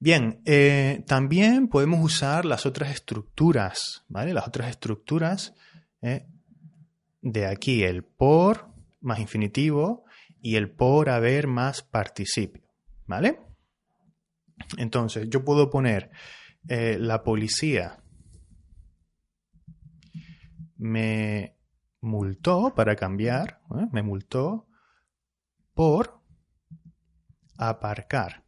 Bien, 0.00 0.40
eh, 0.44 1.02
también 1.06 1.68
podemos 1.68 2.04
usar 2.04 2.44
las 2.44 2.66
otras 2.66 2.92
estructuras, 2.92 4.04
¿vale? 4.08 4.32
Las 4.32 4.46
otras 4.46 4.70
estructuras 4.70 5.54
eh, 6.02 6.26
de 7.20 7.46
aquí, 7.46 7.82
el 7.82 8.04
por 8.04 8.68
más 9.00 9.18
infinitivo 9.18 10.04
y 10.40 10.54
el 10.56 10.70
por 10.70 11.10
haber 11.10 11.48
más 11.48 11.82
participio, 11.82 12.62
¿vale? 13.06 13.40
Entonces, 14.76 15.28
yo 15.28 15.44
puedo 15.44 15.68
poner 15.68 16.10
eh, 16.68 16.96
la 17.00 17.22
policía 17.24 18.02
me 20.78 21.56
multó 22.00 22.74
para 22.74 22.96
cambiar, 22.96 23.60
¿eh? 23.76 23.86
me 23.92 24.02
multó 24.02 24.66
por 25.74 26.20
aparcar 27.56 28.44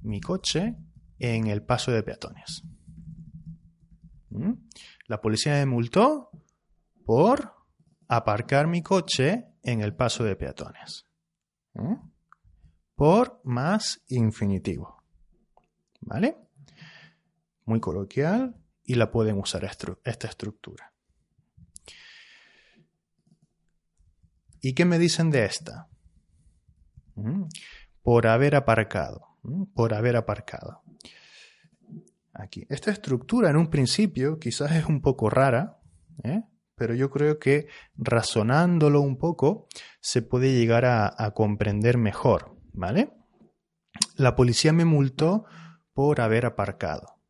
mi 0.00 0.20
coche 0.20 0.76
en 1.18 1.46
el 1.46 1.62
paso 1.62 1.92
de 1.92 2.02
peatones. 2.02 2.62
¿Mm? 4.30 4.52
La 5.06 5.20
policía 5.20 5.54
me 5.54 5.66
multó 5.66 6.30
por 7.04 7.52
aparcar 8.08 8.66
mi 8.66 8.82
coche 8.82 9.46
en 9.62 9.80
el 9.80 9.94
paso 9.94 10.24
de 10.24 10.36
peatones. 10.36 11.06
¿Mm? 11.74 11.94
Por 12.94 13.40
más 13.44 14.02
infinitivo. 14.08 15.02
¿Vale? 16.00 16.36
Muy 17.64 17.80
coloquial, 17.80 18.56
y 18.84 18.94
la 18.94 19.10
pueden 19.10 19.38
usar 19.38 19.64
esta 19.64 20.28
estructura. 20.28 20.92
¿Y 24.60 24.74
qué 24.74 24.84
me 24.84 24.98
dicen 24.98 25.30
de 25.30 25.44
esta? 25.44 25.88
Mm, 27.16 27.44
por 28.02 28.26
haber 28.26 28.54
aparcado. 28.54 29.38
Mm, 29.42 29.64
por 29.74 29.92
haber 29.92 30.16
aparcado. 30.16 30.82
Aquí. 32.32 32.64
Esta 32.70 32.90
estructura 32.90 33.50
en 33.50 33.56
un 33.56 33.68
principio 33.68 34.38
quizás 34.38 34.72
es 34.72 34.86
un 34.86 35.02
poco 35.02 35.28
rara, 35.28 35.80
¿eh? 36.24 36.44
pero 36.76 36.94
yo 36.94 37.10
creo 37.10 37.38
que 37.38 37.66
razonándolo 37.96 39.00
un 39.00 39.18
poco 39.18 39.66
se 40.00 40.22
puede 40.22 40.52
llegar 40.52 40.84
a, 40.84 41.12
a 41.16 41.32
comprender 41.32 41.98
mejor. 41.98 42.56
¿Vale? 42.72 43.12
La 44.16 44.34
policía 44.34 44.72
me 44.72 44.84
multó 44.84 45.44
por 45.92 46.20
haber 46.20 46.46
aparcado. 46.46 47.20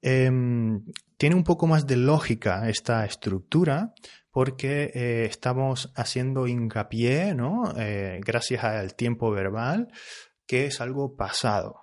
Em, 0.00 0.84
tiene 1.16 1.34
un 1.34 1.44
poco 1.44 1.66
más 1.66 1.86
de 1.86 1.96
lógica 1.96 2.68
esta 2.68 3.04
estructura 3.04 3.92
porque 4.30 4.92
eh, 4.94 5.24
estamos 5.24 5.92
haciendo 5.96 6.46
hincapié, 6.46 7.34
¿no? 7.34 7.74
Eh, 7.76 8.20
gracias 8.24 8.62
al 8.62 8.94
tiempo 8.94 9.30
verbal, 9.30 9.88
que 10.46 10.66
es 10.66 10.80
algo 10.80 11.16
pasado. 11.16 11.80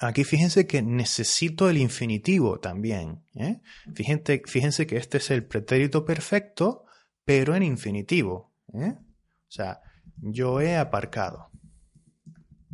Aquí 0.00 0.24
fíjense 0.24 0.66
que 0.66 0.82
necesito 0.82 1.70
el 1.70 1.78
infinitivo 1.78 2.60
también. 2.60 3.24
¿eh? 3.34 3.60
Fíjense, 3.94 4.42
fíjense, 4.44 4.86
que 4.86 4.98
este 4.98 5.16
es 5.16 5.30
el 5.30 5.46
pretérito 5.46 6.04
perfecto, 6.04 6.84
pero 7.24 7.56
en 7.56 7.62
infinitivo. 7.62 8.52
O 8.74 9.50
sea, 9.50 9.80
yo 10.20 10.60
he 10.60 10.76
aparcado. 10.76 11.50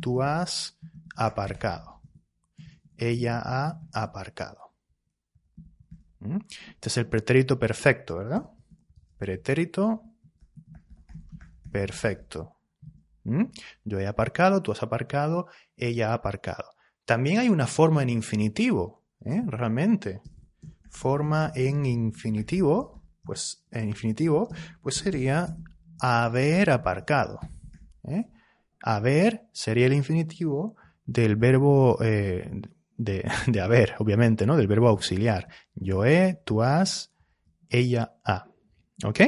Tú 0.01 0.21
has 0.21 0.77
aparcado 1.15 1.94
ella 2.97 3.41
ha 3.43 3.81
aparcado. 3.93 4.73
¿Mm? 6.19 6.37
Este 6.73 6.89
es 6.89 6.97
el 6.97 7.07
pretérito 7.07 7.59
perfecto, 7.59 8.17
¿verdad? 8.17 8.49
Pretérito 9.17 10.03
perfecto. 11.71 12.55
¿Mm? 13.23 13.45
Yo 13.83 13.99
he 13.99 14.07
aparcado, 14.07 14.61
tú 14.61 14.71
has 14.71 14.83
aparcado, 14.83 15.47
ella 15.75 16.11
ha 16.11 16.13
aparcado. 16.13 16.75
También 17.05 17.39
hay 17.39 17.49
una 17.49 17.67
forma 17.67 18.01
en 18.01 18.09
infinitivo, 18.09 19.03
¿eh? 19.23 19.43
realmente. 19.45 20.21
Forma 20.89 21.51
en 21.55 21.85
infinitivo, 21.85 23.03
pues 23.23 23.65
en 23.71 23.89
infinitivo, 23.89 24.49
pues 24.81 24.95
sería 24.95 25.57
haber 25.99 26.69
aparcado. 26.69 27.39
¿eh? 28.03 28.27
Haber 28.81 29.47
sería 29.51 29.85
el 29.87 29.93
infinitivo 29.93 30.75
del 31.05 31.35
verbo, 31.35 31.97
eh, 32.01 32.49
de, 32.97 33.29
de 33.47 33.61
haber, 33.61 33.95
obviamente, 33.99 34.45
¿no? 34.45 34.57
Del 34.57 34.67
verbo 34.67 34.89
auxiliar. 34.89 35.47
Yo 35.73 36.05
he, 36.05 36.39
tú 36.45 36.61
has, 36.61 37.13
ella 37.69 38.15
ha. 38.23 38.47
¿Ok? 39.03 39.21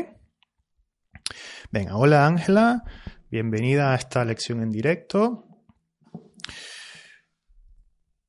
Venga, 1.72 1.98
hola 1.98 2.26
Ángela, 2.26 2.84
bienvenida 3.30 3.92
a 3.92 3.96
esta 3.96 4.24
lección 4.24 4.62
en 4.62 4.72
directo. 4.72 5.48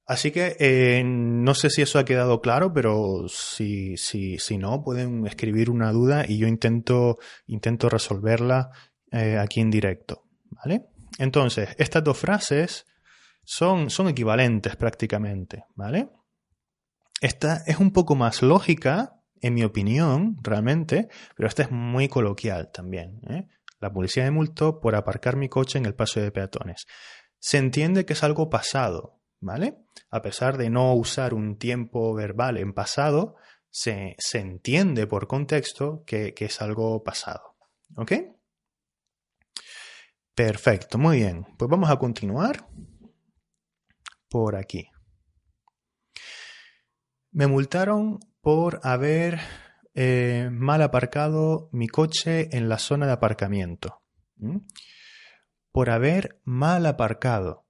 Así 0.05 0.31
que 0.31 0.57
eh, 0.59 1.03
no 1.05 1.55
sé 1.55 1.69
si 1.69 1.83
eso 1.83 1.99
ha 1.99 2.05
quedado 2.05 2.41
claro, 2.41 2.73
pero 2.73 3.29
si, 3.29 3.97
si, 3.99 4.39
si 4.39 4.57
no, 4.57 4.83
pueden 4.83 5.27
escribir 5.27 5.69
una 5.69 5.93
duda 5.93 6.25
y 6.27 6.39
yo 6.39 6.49
intento, 6.49 7.19
intento 7.47 7.91
resolverla 7.91 8.71
eh, 9.13 9.37
aquí 9.39 9.61
en 9.61 9.71
directo. 9.71 10.25
¿Vale? 10.51 10.87
Entonces, 11.19 11.69
estas 11.79 12.03
dos 12.03 12.17
frases 12.17 12.87
son, 13.49 13.89
son 13.89 14.09
equivalentes 14.09 14.77
prácticamente. 14.77 15.65
¿Vale? 15.75 16.11
Esta 17.23 17.63
es 17.67 17.79
un 17.79 17.93
poco 17.93 18.15
más 18.15 18.43
lógica, 18.43 19.23
en 19.41 19.55
mi 19.55 19.65
opinión, 19.65 20.37
realmente, 20.43 21.09
pero 21.35 21.49
esta 21.49 21.63
es 21.63 21.71
muy 21.71 22.09
coloquial 22.09 22.71
también. 22.71 23.23
¿eh? 23.31 23.49
La 23.81 23.91
policía 23.91 24.25
de 24.25 24.31
multó 24.31 24.81
por 24.81 24.95
aparcar 24.95 25.37
mi 25.37 25.49
coche 25.49 25.79
en 25.79 25.87
el 25.87 25.95
paso 25.95 26.21
de 26.21 26.31
peatones. 26.31 26.85
Se 27.39 27.57
entiende 27.57 28.05
que 28.05 28.13
es 28.13 28.23
algo 28.23 28.51
pasado, 28.51 29.23
¿vale? 29.41 29.79
A 30.11 30.21
pesar 30.21 30.59
de 30.59 30.69
no 30.69 30.93
usar 30.93 31.33
un 31.33 31.57
tiempo 31.57 32.13
verbal 32.13 32.59
en 32.59 32.75
pasado, 32.75 33.37
se, 33.71 34.17
entiende 34.35 35.07
por 35.07 35.27
contexto 35.27 36.05
que, 36.07 36.35
que, 36.35 36.47
es 36.47 36.61
algo 36.61 37.03
pasado. 37.03 37.57
¿Ok? 37.97 38.13
Perfecto, 40.35 40.99
muy 40.99 41.19
bien. 41.19 41.47
Pues 41.57 41.71
vamos 41.71 41.89
a 41.91 41.97
continuar 41.97 42.69
por 44.29 44.57
aquí. 44.57 44.91
Me 47.31 47.47
multaron 47.47 48.21
por 48.41 48.81
haber 48.83 49.39
eh, 49.95 50.49
mal 50.53 50.83
aparcado 50.83 51.69
mi 51.73 51.89
coche 51.89 52.57
en 52.57 52.69
la 52.69 52.79
zona 52.79 53.07
de 53.07 53.13
aparcamiento. 53.13 54.03
Por 55.73 55.91
haber 55.91 56.41
mal 56.45 56.87
aparcado. 56.87 57.67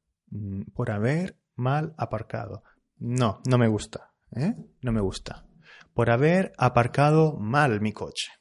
Por 0.74 0.90
haber 0.90 1.38
mal 1.56 1.94
aparcado. 1.96 2.62
No, 2.98 3.40
no 3.48 3.58
me 3.58 3.68
gusta. 3.68 4.12
¿eh? 4.34 4.54
No 4.82 4.92
me 4.92 5.00
gusta. 5.00 5.46
Por 5.94 6.10
haber 6.10 6.52
aparcado 6.58 7.36
mal 7.38 7.80
mi 7.80 7.92
coche. 7.92 8.32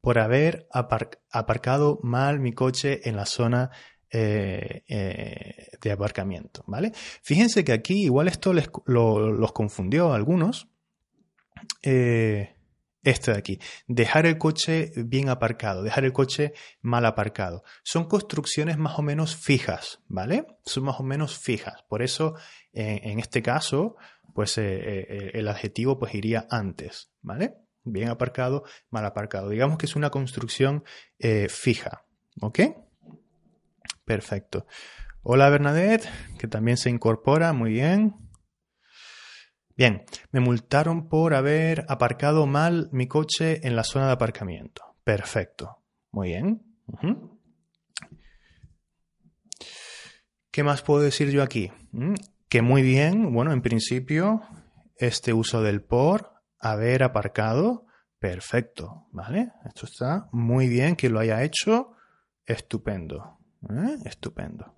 Por 0.00 0.18
haber 0.18 0.68
aparcado 0.70 1.98
mal 2.02 2.38
mi 2.38 2.52
coche 2.52 3.08
en 3.08 3.16
la 3.16 3.26
zona 3.26 3.70
eh, 4.10 4.84
eh, 4.86 5.68
de 5.80 5.92
aparcamiento. 5.92 6.62
¿Vale? 6.66 6.92
Fíjense 7.22 7.64
que 7.64 7.72
aquí 7.72 8.04
igual 8.04 8.28
esto 8.28 8.52
los 8.52 9.52
confundió 9.52 10.12
a 10.12 10.16
algunos. 10.16 10.68
Eh, 11.82 12.54
este 13.02 13.32
de 13.32 13.38
aquí. 13.38 13.60
Dejar 13.86 14.26
el 14.26 14.38
coche 14.38 14.92
bien 14.96 15.28
aparcado, 15.28 15.82
dejar 15.82 16.04
el 16.04 16.12
coche 16.12 16.54
mal 16.82 17.06
aparcado. 17.06 17.62
Son 17.84 18.06
construcciones 18.06 18.78
más 18.78 18.98
o 18.98 19.02
menos 19.02 19.36
fijas, 19.36 20.00
¿vale? 20.08 20.46
Son 20.64 20.84
más 20.84 20.98
o 20.98 21.04
menos 21.04 21.38
fijas. 21.38 21.84
Por 21.88 22.02
eso, 22.02 22.34
en 22.72 23.20
este 23.20 23.42
caso, 23.42 23.96
pues 24.34 24.58
eh, 24.58 25.30
el 25.34 25.46
adjetivo 25.46 26.00
pues 26.00 26.16
iría 26.16 26.48
antes, 26.50 27.12
¿vale? 27.22 27.54
Bien 27.84 28.08
aparcado, 28.08 28.64
mal 28.90 29.04
aparcado. 29.04 29.50
Digamos 29.50 29.78
que 29.78 29.86
es 29.86 29.94
una 29.94 30.10
construcción 30.10 30.82
fija, 31.48 32.04
¿ok? 32.40 32.58
Perfecto. 34.06 34.66
Hola 35.22 35.50
Bernadette, 35.50 36.08
que 36.38 36.46
también 36.46 36.76
se 36.76 36.88
incorpora, 36.88 37.52
muy 37.52 37.72
bien. 37.72 38.14
Bien, 39.76 40.04
me 40.30 40.38
multaron 40.38 41.08
por 41.08 41.34
haber 41.34 41.84
aparcado 41.88 42.46
mal 42.46 42.88
mi 42.92 43.08
coche 43.08 43.66
en 43.66 43.74
la 43.74 43.82
zona 43.82 44.06
de 44.06 44.12
aparcamiento. 44.12 44.96
Perfecto. 45.02 45.82
Muy 46.12 46.28
bien. 46.28 46.62
¿Qué 50.52 50.62
más 50.62 50.82
puedo 50.82 51.02
decir 51.02 51.30
yo 51.30 51.42
aquí? 51.42 51.72
Mm, 51.90 52.14
que 52.48 52.62
muy 52.62 52.82
bien, 52.82 53.32
bueno, 53.34 53.52
en 53.52 53.62
principio, 53.62 54.42
este 54.94 55.32
uso 55.32 55.62
del 55.62 55.82
por, 55.82 56.30
haber 56.60 57.02
aparcado, 57.02 57.86
perfecto, 58.20 59.08
¿vale? 59.10 59.50
Esto 59.64 59.86
está 59.86 60.28
muy 60.30 60.68
bien 60.68 60.94
que 60.94 61.10
lo 61.10 61.18
haya 61.18 61.42
hecho, 61.42 61.90
estupendo, 62.46 63.40
¿eh? 63.70 63.98
estupendo. 64.04 64.74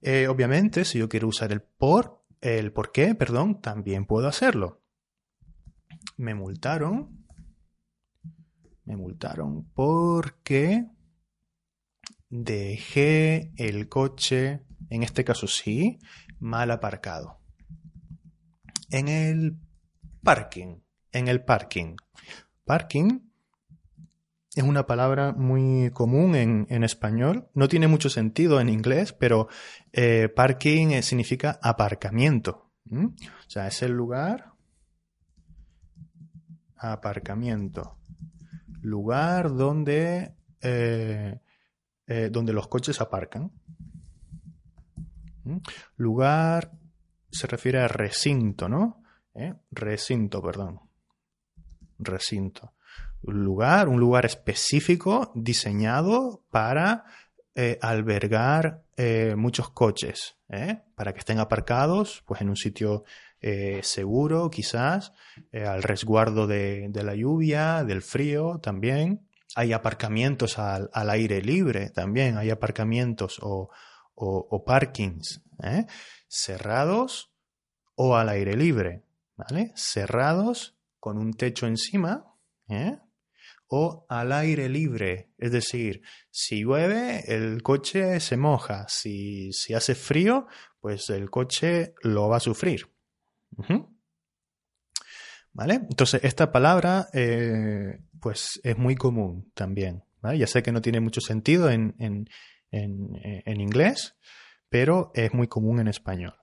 Eh, 0.00 0.28
obviamente, 0.28 0.84
si 0.84 0.98
yo 0.98 1.08
quiero 1.08 1.28
usar 1.28 1.52
el 1.52 1.62
por, 1.62 2.24
el 2.40 2.72
por 2.72 2.92
qué, 2.92 3.14
perdón, 3.14 3.60
también 3.60 4.06
puedo 4.06 4.28
hacerlo. 4.28 4.82
Me 6.16 6.34
multaron. 6.34 7.26
Me 8.84 8.96
multaron 8.96 9.70
porque 9.74 10.86
dejé 12.30 13.52
el 13.56 13.88
coche, 13.88 14.64
en 14.88 15.02
este 15.02 15.24
caso 15.24 15.46
sí, 15.46 15.98
mal 16.38 16.70
aparcado. 16.70 17.40
En 18.90 19.08
el 19.08 19.58
parking. 20.22 20.80
En 21.12 21.28
el 21.28 21.44
parking. 21.44 21.96
Parking 22.64 23.27
es 24.58 24.64
una 24.64 24.86
palabra 24.86 25.32
muy 25.34 25.90
común 25.92 26.34
en, 26.34 26.82
español. 26.82 27.48
No 27.54 27.68
tiene 27.68 27.86
mucho 27.86 28.10
sentido 28.10 28.60
en 28.60 28.68
inglés, 28.68 29.12
pero 29.12 29.46
eh, 29.92 30.28
parking 30.28 30.88
eh, 30.88 31.02
significa 31.02 31.60
aparcamiento. 31.62 32.72
O 32.90 33.12
sea, 33.46 33.68
es 33.68 33.82
el 33.82 33.92
lugar. 33.92 34.52
Aparcamiento. 36.76 37.98
Lugar 38.82 39.54
donde, 39.54 40.34
eh, 40.60 41.38
donde 42.32 42.52
los 42.52 42.66
coches 42.66 43.00
aparcan. 43.00 43.52
Lugar 45.96 46.72
se 47.30 47.46
refiere 47.46 47.78
a 47.78 47.86
recinto, 47.86 48.68
¿no? 48.68 49.04
Recinto, 49.70 50.42
perdón. 50.42 50.80
Recinto 52.00 52.72
lugar, 53.34 53.88
un 53.88 54.00
lugar 54.00 54.26
específico 54.26 55.32
diseñado 55.34 56.44
para 56.50 57.04
eh, 57.54 57.78
albergar 57.82 58.82
eh, 58.96 59.34
muchos 59.36 59.70
coches, 59.70 60.36
¿eh? 60.48 60.80
para 60.94 61.12
que 61.12 61.18
estén 61.18 61.38
aparcados 61.38 62.22
pues, 62.26 62.40
en 62.40 62.50
un 62.50 62.56
sitio 62.56 63.04
seguro, 63.82 64.50
quizás, 64.50 65.12
al 65.52 65.84
resguardo 65.84 66.48
de, 66.48 66.90
la 66.92 67.14
lluvia, 67.14 67.84
del 67.84 68.02
frío 68.02 68.58
también. 68.60 69.28
Hay 69.54 69.72
aparcamientos 69.72 70.58
al, 70.58 70.90
aire 70.92 71.40
libre 71.40 71.90
también, 71.90 72.36
hay 72.36 72.50
aparcamientos 72.50 73.38
o, 73.40 73.70
o 74.16 74.64
parkings 74.64 75.40
cerrados 76.28 77.32
o 77.94 78.16
al 78.16 78.28
aire 78.28 78.56
libre, 78.56 79.02
¿vale? 79.36 79.72
Cerrados 79.74 80.76
con 81.00 81.18
un 81.18 81.32
techo 81.34 81.66
encima. 81.66 82.26
O 83.68 84.06
al 84.08 84.32
aire 84.32 84.68
libre. 84.68 85.30
Es 85.38 85.52
decir, 85.52 86.02
si 86.30 86.62
llueve, 86.62 87.24
el 87.26 87.62
coche 87.62 88.18
se 88.20 88.36
moja. 88.36 88.86
Si, 88.88 89.52
si 89.52 89.74
hace 89.74 89.94
frío, 89.94 90.46
pues 90.80 91.10
el 91.10 91.30
coche 91.30 91.94
lo 92.02 92.28
va 92.28 92.38
a 92.38 92.40
sufrir. 92.40 92.90
¿Vale? 95.52 95.74
Entonces, 95.74 96.22
esta 96.24 96.50
palabra, 96.50 97.08
eh, 97.12 98.00
pues 98.20 98.60
es 98.62 98.78
muy 98.78 98.96
común 98.96 99.50
también. 99.54 100.04
Ya 100.36 100.46
sé 100.46 100.62
que 100.62 100.72
no 100.72 100.82
tiene 100.82 101.00
mucho 101.00 101.20
sentido 101.20 101.70
en, 101.70 101.94
en, 101.98 102.28
en, 102.70 103.60
inglés, 103.60 104.16
pero 104.68 105.10
es 105.14 105.32
muy 105.32 105.46
común 105.46 105.80
en 105.80 105.88
español. 105.88 106.34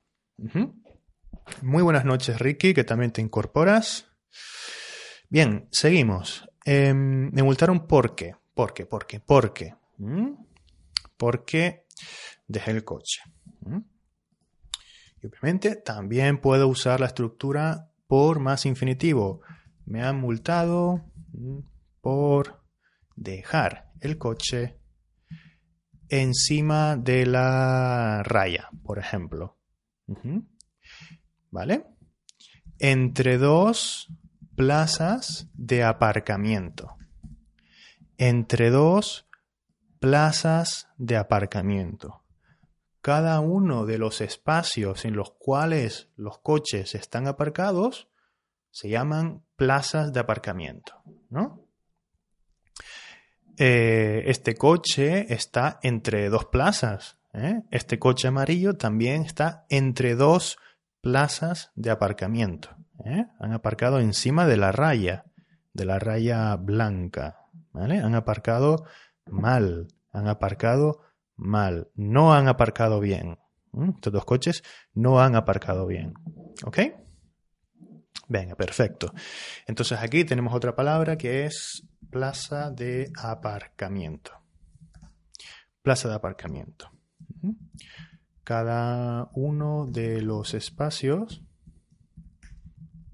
Muy 1.62 1.84
buenas 1.84 2.06
noches, 2.06 2.40
Ricky, 2.40 2.74
que 2.74 2.84
también 2.84 3.12
te 3.12 3.22
incorporas. 3.22 4.08
Bien, 5.30 5.68
seguimos. 5.72 6.48
Em, 6.68 7.30
me 7.32 7.44
multaron 7.44 7.86
porque, 7.86 8.36
porque, 8.56 8.88
porque, 8.88 9.20
porque, 9.20 9.76
porque 11.16 11.86
dejé 12.48 12.72
el 12.72 12.84
coche. 12.84 13.22
Y 15.22 15.28
obviamente 15.28 15.76
también 15.76 16.42
puedo 16.42 16.68
usar 16.68 17.00
la 17.00 17.06
estructura 17.06 17.92
por 18.08 18.40
más 18.40 18.66
infinitivo. 18.66 19.42
Me 19.86 20.02
han 20.04 20.20
multado 20.20 21.06
por 22.02 22.64
dejar 23.16 23.92
el 24.00 24.18
coche 24.18 24.80
encima 26.10 26.96
de 26.96 27.28
la 27.28 28.24
raya, 28.24 28.70
por 28.84 28.98
ejemplo. 28.98 29.58
¿Vale? 31.52 31.86
Entre 32.80 33.38
dos 33.38 34.12
plazas 34.56 35.50
de 35.54 35.84
aparcamiento. 35.84 36.96
Entre 38.18 38.70
dos 38.70 39.28
plazas 40.00 40.88
de 40.98 41.18
aparcamiento. 41.18 42.24
Cada 43.02 43.40
uno 43.40 43.86
de 43.86 43.98
los 43.98 44.22
espacios 44.22 45.06
en 45.06 45.16
los 45.16 45.32
cuales 45.32 46.10
los 46.16 46.40
coches 46.40 46.96
están 46.96 47.28
aparcados 47.28 48.08
se 48.72 48.90
llaman 48.90 49.44
plazas 49.56 50.12
de 50.12 50.20
aparcamiento, 50.20 50.94
¿no? 51.30 51.66
Eh, 53.58 54.24
este 54.26 54.56
coche 54.56 55.34
está 55.34 55.80
entre 55.82 56.30
dos 56.30 56.46
plazas. 56.46 57.18
¿eh? 57.34 57.62
Este 57.72 58.00
coche 58.00 58.28
amarillo 58.28 58.76
también 58.76 59.22
está 59.22 59.66
entre 59.70 60.16
dos 60.16 60.58
plazas 61.02 61.72
de 61.76 61.92
aparcamiento. 61.92 62.76
¿Eh? 63.06 63.28
Han 63.40 63.54
aparcado 63.54 64.00
encima 64.00 64.46
de 64.46 64.58
la 64.58 64.72
raya, 64.72 65.26
de 65.74 65.86
la 65.86 66.00
raya 66.00 66.56
blanca. 66.58 67.46
¿vale? 67.72 68.00
Han 68.00 68.16
aparcado 68.16 68.86
mal, 69.26 69.88
han 70.12 70.28
aparcado 70.28 71.02
mal, 71.36 71.90
no 71.96 72.34
han 72.34 72.48
aparcado 72.48 73.00
bien. 73.00 73.38
Estos 73.96 74.14
dos 74.14 74.26
coches 74.26 74.64
no 74.94 75.20
han 75.20 75.36
aparcado 75.36 75.86
bien. 75.86 76.14
¿Ok? 76.64 76.80
Venga, 78.28 78.56
perfecto. 78.56 79.14
Entonces 79.68 80.00
aquí 80.00 80.24
tenemos 80.24 80.54
otra 80.54 80.76
palabra 80.76 81.18
que 81.18 81.46
es 81.46 81.86
plaza 82.10 82.72
de 82.72 83.12
aparcamiento. 83.22 84.32
Plaza 85.82 86.10
de 86.10 86.16
aparcamiento. 86.16 86.90
Cada 88.44 89.30
uno 89.34 89.86
de 89.88 90.22
los 90.22 90.54
espacios 90.54 91.45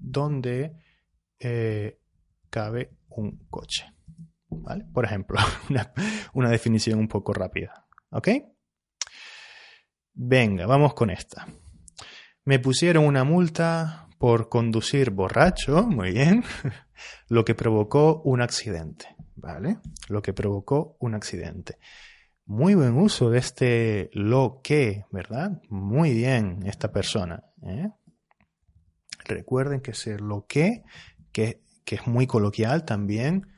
donde 0.02 0.76
eh, 1.38 1.98
cabe 2.50 2.90
un 3.08 3.46
coche. 3.48 3.86
¿Vale? 4.48 4.84
Por 4.92 5.04
ejemplo, 5.04 5.38
una, 5.70 5.92
una 6.34 6.50
definición 6.50 6.98
un 6.98 7.08
poco 7.08 7.32
rápida. 7.32 7.86
¿Ok? 8.10 8.28
Venga, 10.14 10.66
vamos 10.66 10.92
con 10.94 11.10
esta. 11.10 11.46
Me 12.44 12.58
pusieron 12.58 13.06
una 13.06 13.24
multa 13.24 14.08
por 14.18 14.48
conducir 14.48 15.10
borracho, 15.10 15.86
muy 15.86 16.12
bien, 16.12 16.44
lo 17.28 17.44
que 17.44 17.54
provocó 17.54 18.20
un 18.22 18.42
accidente, 18.42 19.16
¿vale? 19.34 19.78
Lo 20.08 20.22
que 20.22 20.32
provocó 20.32 20.96
un 21.00 21.14
accidente. 21.14 21.78
Muy 22.44 22.74
buen 22.74 22.96
uso 22.96 23.30
de 23.30 23.38
este 23.38 24.10
lo 24.12 24.60
que, 24.62 25.06
¿verdad? 25.10 25.62
Muy 25.70 26.12
bien 26.12 26.66
esta 26.66 26.92
persona. 26.92 27.44
¿eh? 27.64 27.90
Recuerden 29.24 29.80
que 29.80 29.94
ser 29.94 30.20
lo 30.20 30.46
que, 30.46 30.82
que, 31.32 31.62
que 31.84 31.94
es 31.96 32.06
muy 32.06 32.26
coloquial 32.26 32.84
también, 32.84 33.48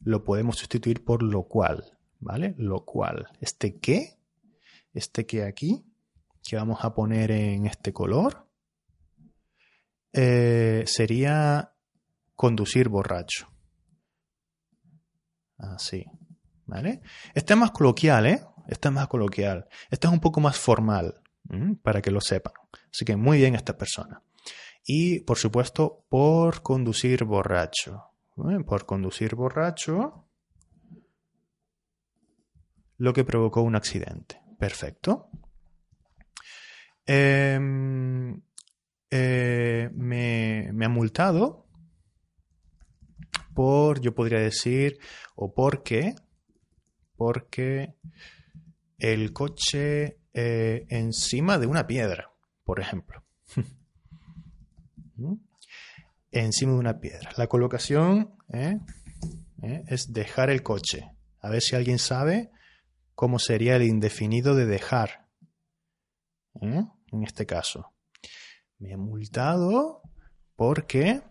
lo 0.00 0.24
podemos 0.24 0.56
sustituir 0.56 1.04
por 1.04 1.22
lo 1.22 1.44
cual, 1.44 1.98
¿vale? 2.20 2.54
Lo 2.58 2.84
cual. 2.84 3.26
Este 3.40 3.78
que, 3.78 4.18
este 4.94 5.26
que 5.26 5.44
aquí, 5.44 5.84
que 6.42 6.56
vamos 6.56 6.84
a 6.84 6.94
poner 6.94 7.30
en 7.32 7.66
este 7.66 7.92
color, 7.92 8.46
eh, 10.12 10.84
sería 10.86 11.74
conducir 12.34 12.88
borracho. 12.88 13.48
Así. 15.58 16.04
¿Vale? 16.66 17.00
Este 17.34 17.54
es 17.54 17.58
más 17.58 17.70
coloquial, 17.70 18.26
¿eh? 18.26 18.44
Este 18.68 18.88
es 18.88 18.94
más 18.94 19.06
coloquial. 19.08 19.68
Este 19.90 20.06
es 20.06 20.12
un 20.12 20.20
poco 20.20 20.40
más 20.40 20.58
formal, 20.58 21.22
para 21.82 22.02
que 22.02 22.10
lo 22.10 22.20
sepan. 22.20 22.54
Así 22.92 23.04
que 23.04 23.14
muy 23.14 23.38
bien 23.38 23.54
esta 23.54 23.76
persona. 23.76 24.22
Y, 24.86 25.20
por 25.20 25.36
supuesto, 25.36 26.04
por 26.08 26.62
conducir 26.62 27.24
borracho. 27.24 28.04
Por 28.34 28.86
conducir 28.86 29.34
borracho, 29.34 30.28
lo 32.98 33.12
que 33.12 33.24
provocó 33.24 33.62
un 33.62 33.76
accidente. 33.76 34.40
Perfecto. 34.58 35.28
Eh, 37.06 37.58
eh, 39.10 39.90
me, 39.94 40.70
me, 40.72 40.84
ha 40.84 40.88
multado 40.88 41.66
por, 43.54 44.00
yo 44.00 44.14
podría 44.14 44.40
decir, 44.40 44.98
o 45.34 45.54
porque, 45.54 46.14
porque 47.16 47.94
el 48.98 49.32
coche 49.32 50.18
eh, 50.34 50.86
encima 50.90 51.58
de 51.58 51.66
una 51.66 51.86
piedra, 51.86 52.30
por 52.64 52.80
ejemplo. 52.80 53.24
Encima 56.30 56.72
de 56.72 56.78
una 56.78 57.00
piedra. 57.00 57.30
La 57.36 57.46
colocación 57.46 58.36
¿eh? 58.52 58.78
es 59.86 60.12
dejar 60.12 60.50
el 60.50 60.62
coche. 60.62 61.10
A 61.40 61.50
ver 61.50 61.62
si 61.62 61.76
alguien 61.76 61.98
sabe 61.98 62.50
cómo 63.14 63.38
sería 63.38 63.76
el 63.76 63.82
indefinido 63.82 64.54
de 64.54 64.66
dejar. 64.66 65.26
En 66.60 67.22
este 67.22 67.46
caso 67.46 67.92
me 68.78 68.92
ha 68.92 68.96
multado 68.96 70.02
porque 70.54 71.22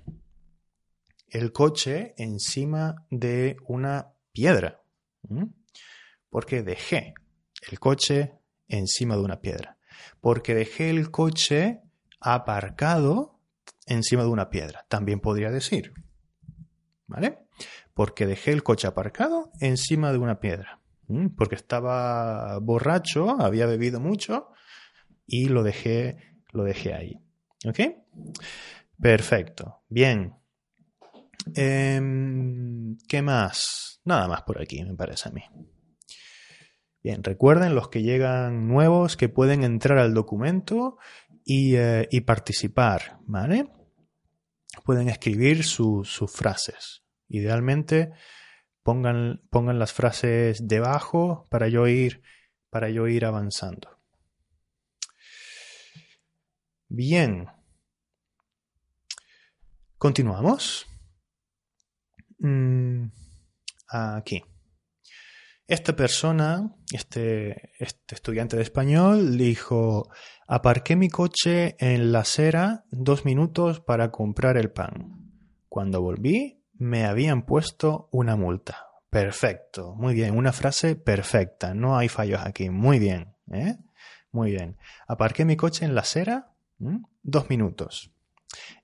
el 1.27 1.51
coche 1.51 2.13
encima 2.17 3.05
de 3.09 3.57
una 3.67 4.13
piedra. 4.31 4.81
Porque 6.29 6.63
dejé 6.63 7.13
el 7.69 7.79
coche 7.79 8.39
encima 8.67 9.15
de 9.15 9.21
una 9.21 9.39
piedra. 9.39 9.77
Porque 10.21 10.53
dejé 10.53 10.89
el 10.89 11.11
coche 11.11 11.81
aparcado 12.19 13.34
encima 13.85 14.23
de 14.23 14.29
una 14.29 14.49
piedra. 14.49 14.85
También 14.89 15.19
podría 15.19 15.51
decir. 15.51 15.93
¿Vale? 17.07 17.39
Porque 17.93 18.25
dejé 18.25 18.51
el 18.51 18.63
coche 18.63 18.87
aparcado 18.87 19.51
encima 19.59 20.11
de 20.11 20.17
una 20.17 20.39
piedra. 20.39 20.81
Porque 21.37 21.55
estaba 21.55 22.57
borracho, 22.59 23.39
había 23.39 23.67
bebido 23.67 23.99
mucho 23.99 24.49
y 25.27 25.49
lo 25.49 25.63
dejé, 25.63 26.17
lo 26.51 26.63
dejé 26.63 26.93
ahí. 26.93 27.21
¿Ok? 27.65 27.79
Perfecto. 28.99 29.83
Bien. 29.87 30.35
Em, 31.53 32.97
¿Qué 33.07 33.21
más? 33.21 34.01
Nada 34.03 34.27
más 34.27 34.41
por 34.43 34.61
aquí, 34.61 34.83
me 34.83 34.95
parece 34.95 35.29
a 35.29 35.31
mí. 35.31 35.43
Bien, 37.03 37.23
recuerden 37.23 37.75
los 37.75 37.89
que 37.89 38.01
llegan 38.01 38.67
nuevos 38.67 39.15
que 39.15 39.29
pueden 39.29 39.63
entrar 39.63 39.99
al 39.99 40.15
documento 40.15 40.97
y, 41.43 41.75
eh, 41.75 42.07
participar, 42.25 43.19
¿vale? 43.27 43.67
Pueden 44.83 45.09
escribir 45.09 45.63
sus 45.63 46.19
frases. 46.31 47.03
Idealmente 47.27 48.11
pongan, 48.83 49.41
pongan 49.49 49.79
las 49.79 49.93
frases 49.93 50.67
debajo 50.67 51.45
para 51.49 51.67
yo 51.67 51.87
ir, 51.87 52.21
para 52.69 52.89
yo 52.89 53.07
ir 53.07 53.25
avanzando. 53.25 53.99
Bien. 56.87 57.47
Continuamos. 59.97 60.85
Mm, 62.37 63.07
aquí. 63.89 64.43
Esta 65.67 65.95
persona, 65.95 66.75
este, 66.91 67.71
este, 67.79 68.15
estudiante 68.15 68.55
de 68.55 68.61
español, 68.61 69.37
dijo, 69.37 70.09
aparqué 70.47 70.95
mi 70.95 71.09
coche 71.09 71.75
en 71.79 72.11
la 72.11 72.19
acera 72.19 72.85
dos 72.91 73.25
minutos 73.25 73.79
para 73.79 74.11
comprar 74.11 74.57
el 74.57 74.71
pan. 74.71 75.31
Cuando 75.67 76.01
volví, 76.01 76.63
me 76.73 77.05
habían 77.05 77.45
puesto 77.45 78.09
una 78.11 78.35
multa. 78.35 78.85
Perfecto, 79.09 79.95
muy 79.95 80.13
bien, 80.13 80.37
una 80.37 80.51
frase 80.51 80.95
perfecta, 80.95 81.73
no 81.73 81.97
hay 81.97 82.09
fallos 82.09 82.41
aquí, 82.43 82.69
muy 82.69 82.99
bien, 82.99 83.35
¿eh? 83.51 83.77
Muy 84.31 84.51
bien. 84.51 84.77
Aparqué 85.07 85.45
mi 85.45 85.55
coche 85.55 85.85
en 85.85 85.95
la 85.95 86.01
acera 86.01 86.51
Dos 87.23 87.49
minutos. 87.49 88.11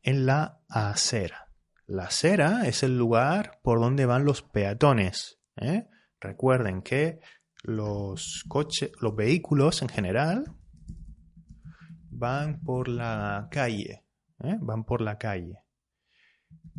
En 0.01 0.25
la 0.25 0.61
acera. 0.69 1.47
La 1.85 2.05
acera 2.05 2.63
es 2.65 2.83
el 2.83 2.97
lugar 2.97 3.59
por 3.61 3.79
donde 3.79 4.05
van 4.05 4.25
los 4.25 4.41
peatones. 4.41 5.39
¿eh? 5.57 5.87
Recuerden 6.21 6.83
que 6.83 7.19
los 7.63 8.45
coches, 8.47 8.91
los 9.01 9.15
vehículos 9.15 9.81
en 9.81 9.89
general 9.89 10.55
van 12.09 12.61
por 12.61 12.87
la 12.87 13.47
calle. 13.49 14.03
¿eh? 14.43 14.57
Van 14.61 14.83
por 14.83 15.01
la 15.01 15.17
calle. 15.17 15.63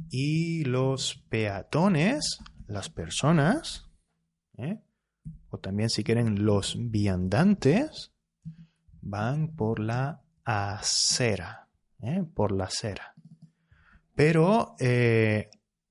Y 0.09 0.64
los 0.64 1.24
peatones, 1.28 2.38
las 2.68 2.88
personas, 2.88 3.90
¿eh? 4.57 4.81
o 5.50 5.59
también 5.59 5.90
si 5.90 6.05
quieren 6.05 6.44
los 6.44 6.76
viandantes, 6.78 8.12
van 9.00 9.48
por 9.57 9.81
la 9.81 10.22
acera, 10.44 11.68
¿eh? 12.00 12.24
por 12.33 12.52
la 12.52 12.64
acera. 12.64 13.14
Pero 14.14 14.76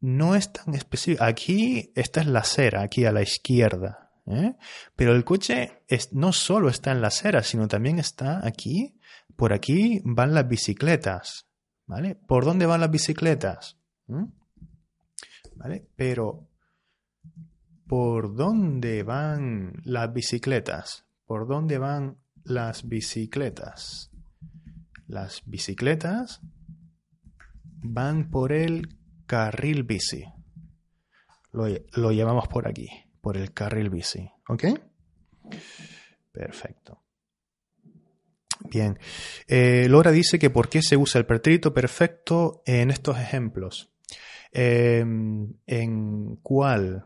no 0.02 0.36
es 0.36 0.52
tan 0.52 0.74
específico. 0.74 1.24
Aquí, 1.24 1.92
esta 1.96 2.22
es 2.22 2.28
la 2.28 2.40
acera, 2.40 2.82
aquí 2.82 3.06
a 3.06 3.12
la 3.12 3.22
izquierda. 3.22 4.12
¿eh? 4.26 4.56
Pero 4.96 5.16
el 5.16 5.24
coche 5.24 5.84
es, 5.88 6.12
no 6.12 6.34
solo 6.34 6.70
está 6.70 6.92
en 6.92 7.02
la 7.02 7.08
acera, 7.08 7.44
sino 7.44 7.68
también 7.68 8.00
está 8.00 8.46
aquí. 8.46 9.00
Por 9.36 9.54
aquí 9.54 10.02
van 10.04 10.34
las 10.34 10.48
bicicletas. 10.48 11.48
¿Vale? 11.86 12.16
¿Por 12.16 12.46
dónde 12.46 12.66
van 12.66 12.82
las 12.82 12.92
bicicletas? 12.92 13.78
¿Mm? 14.08 14.26
¿Vale? 15.56 15.88
Pero, 15.96 16.48
¿por 17.88 18.36
dónde 18.36 19.04
van 19.04 19.74
las 19.84 20.12
bicicletas? 20.12 21.06
¿Por 21.26 21.48
dónde 21.48 21.78
van 21.78 22.18
las 22.44 22.88
bicicletas? 22.88 24.10
Las 25.08 25.44
bicicletas 25.46 26.42
van 27.84 28.32
por 28.32 28.54
el 28.54 29.01
carril 29.32 29.84
bici. 29.84 30.26
Lo, 31.54 31.66
lo 31.94 32.12
llevamos 32.12 32.50
por 32.50 32.68
aquí, 32.68 32.90
por 33.22 33.38
el 33.38 33.54
carril 33.54 33.90
bici. 33.90 34.30
¿Ok? 34.50 34.66
Perfecto. 36.34 37.02
Bien. 38.70 39.00
Eh, 39.48 39.88
Laura 39.90 40.12
dice 40.12 40.38
que 40.38 40.50
por 40.50 40.68
qué 40.68 40.82
se 40.82 40.98
usa 40.98 41.20
el 41.20 41.26
pretérito 41.26 41.74
perfecto 41.74 42.62
en 42.66 42.92
estos 42.92 43.18
ejemplos. 43.18 43.94
Em, 44.52 45.54
¿En 45.66 46.36
cuál? 46.44 47.06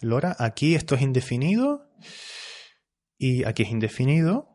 Laura, 0.00 0.36
aquí 0.38 0.76
esto 0.76 0.94
es 0.94 1.02
indefinido 1.02 1.90
y 3.18 3.42
aquí 3.42 3.64
es 3.64 3.70
indefinido 3.70 4.54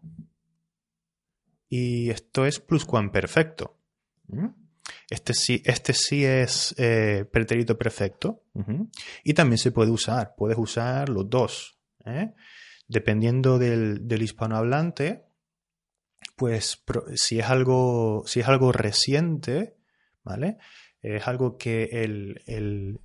y 1.68 2.12
esto 2.12 2.46
es 2.46 2.62
pluscuamperfecto. 2.62 3.78
¿Mm? 4.28 4.67
Este 5.10 5.34
sí, 5.34 5.62
este 5.66 5.94
sí 5.94 6.26
es 6.26 6.76
eh, 6.78 7.26
pretérito 7.32 7.78
perfecto 7.78 8.44
y 9.24 9.34
también 9.34 9.58
se 9.58 9.72
puede 9.72 9.92
usar. 9.92 10.34
Puedes 10.36 10.58
usar 10.58 11.10
los 11.10 11.30
dos. 11.30 11.78
¿eh? 12.06 12.34
Dependiendo 12.88 13.58
del, 13.58 14.22
hispanohablante, 14.22 15.24
pues 16.36 16.84
si 17.16 17.40
es 17.40 17.46
algo, 17.46 18.24
si 18.26 18.42
es 18.42 18.48
algo 18.48 18.72
reciente, 18.72 19.78
¿vale? 20.24 20.58
Es 21.02 21.28
algo 21.28 21.58
que 21.58 21.90
el, 21.92 22.42
el, 22.46 23.00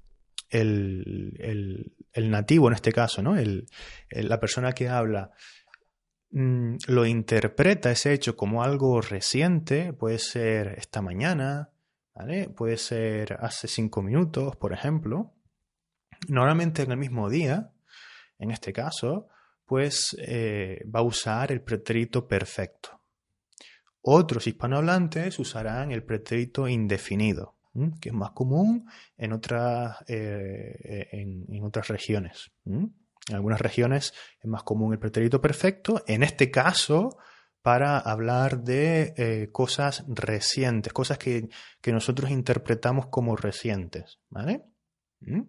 el, 0.50 1.92
el 2.12 2.30
nativo 2.30 2.68
en 2.68 2.74
este 2.74 2.92
caso, 2.92 3.22
¿no? 3.22 3.36
la 4.10 4.40
persona 4.40 4.72
que 4.72 4.88
habla 4.88 5.30
mm, 6.30 6.76
lo 6.88 7.06
interpreta 7.06 7.90
ese 7.90 8.12
hecho 8.12 8.36
como 8.36 8.62
algo 8.62 9.00
reciente, 9.00 9.92
puede 9.92 10.18
ser 10.18 10.74
esta 10.78 11.00
mañana, 11.00 11.71
Puede 12.56 12.76
ser 12.76 13.38
hace 13.40 13.68
cinco 13.68 14.02
minutos, 14.02 14.56
por 14.56 14.72
ejemplo. 14.72 15.32
Normalmente 16.28 16.82
en 16.82 16.92
el 16.92 16.98
mismo 16.98 17.28
día, 17.30 17.72
en 18.38 18.50
este 18.50 18.72
caso, 18.72 19.28
pues 19.64 20.16
eh, 20.20 20.84
va 20.94 21.00
a 21.00 21.04
usar 21.04 21.52
el 21.52 21.62
pretérito 21.62 22.28
perfecto. 22.28 23.00
Otros 24.02 24.46
hispanohablantes 24.46 25.38
usarán 25.38 25.92
el 25.92 26.02
pretérito 26.02 26.68
indefinido, 26.68 27.56
que 28.00 28.10
es 28.10 28.14
más 28.14 28.32
común 28.32 28.88
en 29.16 29.32
otras, 29.32 29.96
eh, 30.08 31.08
en, 31.12 31.64
otras 31.64 31.88
regiones. 31.88 32.50
En 32.66 32.92
algunas 33.30 33.60
regiones 33.60 34.12
es 34.40 34.46
más 34.46 34.64
común 34.64 34.92
el 34.92 34.98
pretérito 34.98 35.40
perfecto. 35.40 36.02
En 36.06 36.22
este 36.22 36.50
caso, 36.50 37.16
para 37.62 37.98
hablar 37.98 38.62
de 38.62 39.14
eh, 39.16 39.50
cosas 39.52 40.04
recientes, 40.08 40.92
cosas 40.92 41.16
que, 41.18 41.48
nosotros 41.86 42.30
interpretamos 42.30 43.06
como 43.06 43.36
recientes. 43.36 44.18
¿vale? 44.28 44.64
O 45.24 45.46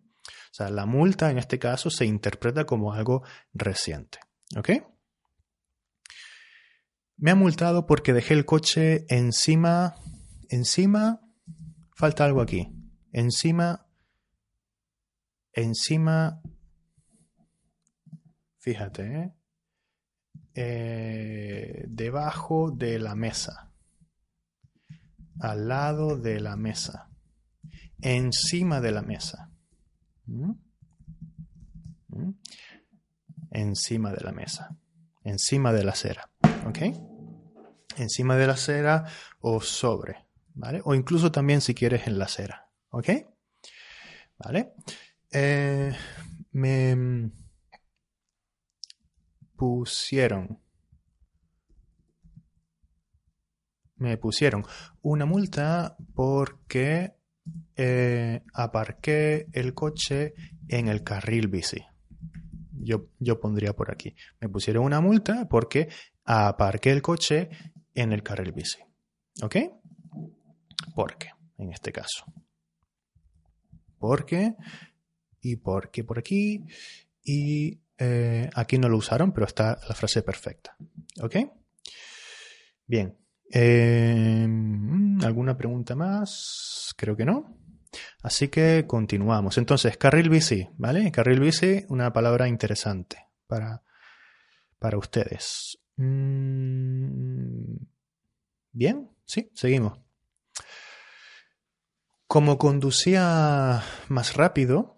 sea, 0.52 0.70
la 0.70 0.86
multa 0.86 1.32
en 1.32 1.40
este 1.40 1.58
caso 1.58 1.90
se 1.90 2.06
interpreta 2.06 2.66
como 2.66 2.94
algo 2.94 3.24
reciente. 3.54 4.20
¿Ok? 4.56 4.70
Me 7.18 7.32
ha 7.32 7.36
multado 7.36 7.88
porque 7.88 8.14
dejé 8.14 8.36
el 8.36 8.46
coche 8.46 9.06
encima. 9.10 9.96
Encima. 10.50 11.22
Falta 11.96 12.26
algo 12.26 12.42
aquí. 12.42 12.70
Encima. 13.12 13.88
Encima. 15.54 16.42
Fíjate, 18.60 19.04
¿eh? 19.04 19.34
Eh, 20.56 21.86
debajo 21.88 22.72
de 22.72 23.00
la 23.00 23.16
mesa. 23.16 23.72
Al 25.40 25.68
lado 25.68 26.18
de 26.18 26.40
la 26.40 26.56
mesa. 26.56 27.10
Encima 28.02 28.82
de 28.82 28.92
la 28.92 29.02
mesa. 29.02 29.50
¿Mm? 30.26 30.52
¿Mm? 32.10 32.32
Encima 33.52 34.12
de 34.12 34.24
la 34.24 34.32
mesa. 34.32 34.76
Encima 35.24 35.74
de 35.74 35.84
la 35.84 35.92
acera. 35.92 36.30
¿Ok? 36.68 36.80
encima 37.98 38.36
de 38.36 38.48
la 38.48 38.54
acera 38.54 39.06
o 39.40 39.62
sobre, 39.62 40.26
¿vale? 40.54 40.82
O 40.86 40.96
incluso 40.96 41.32
también 41.32 41.62
si 41.62 41.74
quieres 41.74 42.08
en 42.08 42.18
la 42.18 42.26
acera, 42.26 42.70
¿ok? 42.90 43.10
¿Vale? 44.38 44.74
Eh, 45.32 45.94
me 46.52 47.32
pusieron, 49.56 50.60
me 53.96 54.18
pusieron 54.18 54.66
una 55.02 55.26
multa 55.26 55.96
porque 56.14 57.16
eh, 57.76 58.42
aparqué 58.54 59.48
el 59.52 59.74
coche 59.74 60.34
en 60.68 60.88
el 60.88 61.04
carril 61.04 61.48
bici. 61.48 61.82
Yo, 62.72 63.08
yo, 63.20 63.40
pondría 63.40 63.74
por 63.74 63.92
aquí. 63.92 64.14
Me 64.42 64.50
pusieron 64.50 64.84
una 64.84 65.00
multa 65.00 65.48
porque 65.48 65.90
aparqué 66.26 66.92
el 66.92 67.02
coche 67.02 67.50
en 67.94 68.12
el 68.12 68.24
carril 68.24 68.52
bici. 68.52 68.80
¿Ok? 69.42 69.56
¿Por 70.96 71.18
qué? 71.18 71.30
En 71.58 71.72
este 71.72 71.92
caso. 71.92 72.26
¿Por 73.98 74.26
qué? 74.26 74.56
Y 75.40 75.56
por 75.58 75.92
qué 75.92 76.04
por 76.04 76.20
aquí. 76.20 76.66
Y 77.24 77.80
eh, 78.06 78.50
aquí 78.54 78.78
no 78.78 78.90
lo 78.90 78.98
usaron, 78.98 79.32
pero 79.32 79.46
está 79.46 79.80
la 79.88 79.96
frase 79.96 80.24
perfecta. 80.24 80.76
¿Ok? 81.22 81.38
Bien. 82.86 83.18
Eh, 83.50 84.46
¿Alguna 85.22 85.56
pregunta 85.56 85.96
más? 85.96 86.94
Creo 86.98 87.16
que 87.16 87.24
no. 87.24 87.58
Así 88.22 88.50
que 88.50 88.86
continuamos. 88.88 89.58
Entonces, 89.58 89.96
carril 89.96 90.30
bici, 90.30 90.68
¿vale? 90.78 91.12
Carril 91.12 91.40
bici, 91.40 91.86
una 91.88 92.12
palabra 92.12 92.50
interesante 92.50 93.30
para, 93.48 93.84
para 94.80 94.98
ustedes. 94.98 95.80
Mm, 95.96 97.76
bien, 98.74 99.12
sí, 99.26 99.50
seguimos. 99.54 99.98
Como 102.28 102.58
conducía 102.58 103.82
más 104.10 104.36
rápido, 104.36 104.98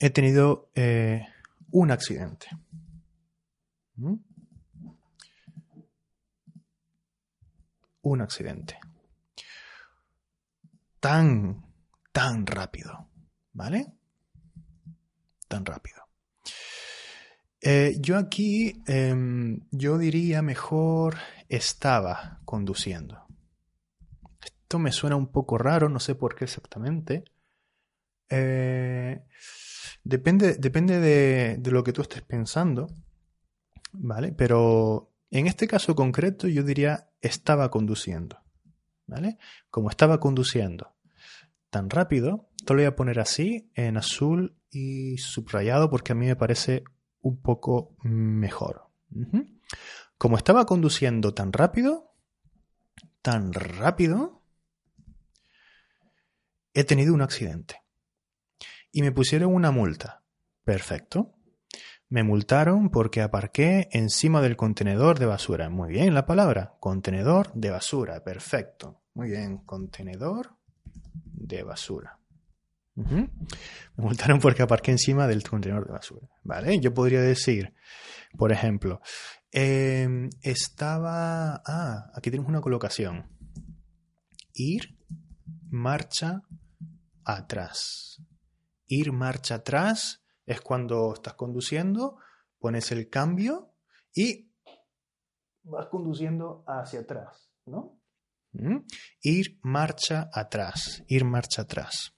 he 0.00 0.10
tenido 0.10 0.70
eh, 0.74 1.26
un 1.70 1.90
accidente. 1.90 2.48
¿Mm? 3.96 4.14
Un 8.02 8.20
accidente. 8.20 8.78
Tan, 11.00 11.64
tan 12.12 12.46
rápido. 12.46 13.08
¿Vale? 13.52 13.86
Tan 15.48 15.64
rápido. 15.64 16.06
Eh, 17.60 17.96
yo 18.00 18.18
aquí, 18.18 18.82
em, 18.86 19.60
yo 19.70 19.98
diría 19.98 20.42
mejor 20.42 21.16
estaba 21.48 22.40
conduciendo. 22.44 23.26
Esto 24.44 24.78
me 24.78 24.92
suena 24.92 25.16
un 25.16 25.28
poco 25.28 25.58
raro, 25.58 25.88
no 25.88 25.98
sé 25.98 26.14
por 26.14 26.34
qué 26.34 26.44
exactamente. 26.44 27.24
Eh, 28.28 29.24
depende 30.04 30.54
depende 30.54 31.00
de, 31.00 31.56
de, 31.58 31.70
lo 31.70 31.82
que 31.82 31.92
tú 31.92 32.02
estés 32.02 32.22
pensando, 32.22 32.88
¿vale? 33.92 34.32
Pero 34.32 35.12
en 35.30 35.46
este 35.46 35.66
caso 35.66 35.94
concreto 35.94 36.48
yo 36.48 36.62
diría 36.62 37.10
estaba 37.20 37.70
conduciendo, 37.70 38.42
¿vale? 39.06 39.38
Como 39.70 39.90
estaba 39.90 40.20
conduciendo 40.20 40.96
tan 41.70 41.90
rápido, 41.90 42.48
te 42.64 42.72
lo 42.72 42.78
voy 42.78 42.86
a 42.86 42.96
poner 42.96 43.20
así, 43.20 43.70
en 43.74 43.96
azul 43.96 44.56
y 44.70 45.18
subrayado, 45.18 45.90
porque 45.90 46.12
a 46.12 46.14
mí 46.14 46.26
me 46.26 46.36
parece 46.36 46.84
un 47.20 47.40
poco 47.40 47.96
mejor. 48.02 48.88
Como 50.18 50.36
estaba 50.36 50.66
conduciendo 50.66 51.34
tan 51.34 51.52
rápido, 51.52 52.14
tan 53.22 53.52
rápido, 53.52 54.42
he 56.72 56.84
tenido 56.84 57.14
un 57.14 57.22
accidente. 57.22 57.82
Y 58.96 59.02
me 59.02 59.12
pusieron 59.12 59.54
una 59.54 59.70
multa. 59.70 60.22
Perfecto. 60.64 61.34
Me 62.08 62.22
multaron 62.22 62.88
porque 62.88 63.20
aparqué 63.20 63.90
encima 63.92 64.40
del 64.40 64.56
contenedor 64.56 65.18
de 65.18 65.26
basura. 65.26 65.68
Muy 65.68 65.90
bien 65.90 66.14
la 66.14 66.24
palabra. 66.24 66.76
Contenedor 66.80 67.52
de 67.52 67.68
basura. 67.68 68.24
Perfecto. 68.24 69.02
Muy 69.12 69.28
bien. 69.28 69.58
Contenedor 69.58 70.56
de 71.12 71.62
basura. 71.62 72.18
Me 72.94 73.28
multaron 73.98 74.40
porque 74.40 74.62
aparqué 74.62 74.92
encima 74.92 75.26
del 75.26 75.42
contenedor 75.42 75.86
de 75.88 75.92
basura. 75.92 76.30
¿Vale? 76.42 76.80
Yo 76.80 76.94
podría 76.94 77.20
decir, 77.20 77.74
por 78.38 78.50
ejemplo, 78.50 79.02
em, 79.52 80.30
estaba. 80.40 81.60
Ah, 81.66 82.10
aquí 82.14 82.30
tenemos 82.30 82.48
una 82.48 82.62
colocación. 82.62 83.26
Ir, 84.54 84.96
marcha, 85.68 86.40
atrás. 87.26 88.22
Ir, 88.86 89.12
marcha, 89.12 89.56
atrás 89.56 90.22
es 90.46 90.60
cuando 90.60 91.12
estás 91.14 91.34
conduciendo, 91.34 92.18
pones 92.58 92.92
el 92.92 93.08
cambio 93.10 93.74
y 94.14 94.50
vas 95.64 95.86
conduciendo 95.88 96.62
hacia 96.66 97.00
atrás, 97.00 97.50
¿no? 97.66 97.98
Ir, 99.20 99.58
marcha, 99.62 100.30
atrás. 100.32 101.02
Ir, 101.08 101.24
marcha, 101.24 101.62
atrás. 101.62 102.12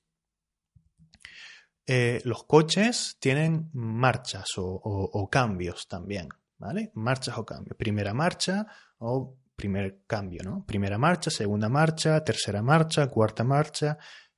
eh, 1.87 2.20
los 2.24 2.44
coches 2.44 3.16
tienen 3.18 3.70
marchas 3.72 4.46
o, 4.57 5.28
cambios 5.31 5.88
también, 5.88 6.28
¿vale? 6.59 6.90
Marchas 6.94 7.38
o 7.38 7.44
cambios. 7.46 7.76
Primera 7.78 8.12
marcha 8.12 8.66
o 8.98 9.38
primer 9.57 10.02
cambio, 10.07 10.42
¿no? 10.44 10.64
Primera 10.66 10.98
marcha, 10.98 11.31
segunda 11.31 11.68
marcha, 11.70 12.22
tercera 12.22 12.62
marcha, 12.62 13.09
cuarta 13.09 13.42
marcha, 13.42 13.96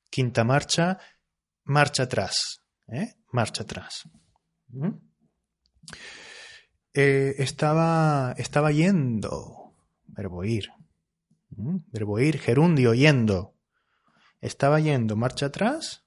quinta 0.09 0.45
marcha, 0.45 0.97
marcha 1.70 2.02
atrás, 2.02 2.62
¿eh? 2.88 3.14
Marcha 3.33 3.62
atrás. 3.62 4.02
¿Mm? 4.68 4.90
Eh, 6.94 7.37
estaba, 7.38 8.35
estaba 8.37 8.72
yendo, 8.72 9.76
verbo 10.09 10.42
ir, 10.42 10.68
¿Mm? 11.50 11.76
verbo 11.92 12.18
ir, 12.18 12.38
gerundio, 12.38 12.92
yendo. 12.92 13.54
Estaba 14.40 14.80
yendo, 14.80 15.14
marcha 15.14 15.46
atrás. 15.46 16.04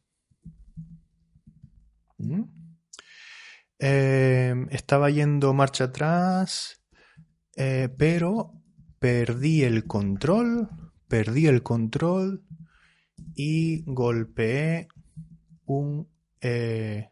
¿Mm? 2.18 2.44
Eh, 3.80 4.56
estaba 4.72 5.10
yendo 5.12 5.54
marcha 5.54 5.86
atrás, 5.86 6.82
pero 7.98 8.62
perdí 9.00 9.64
el 9.64 9.86
control, 9.86 10.70
perdí 11.08 11.48
el 11.48 11.64
control 11.64 12.44
y 13.36 13.84
golpeé 13.86 14.88
un, 15.66 16.08
eh, 16.42 17.10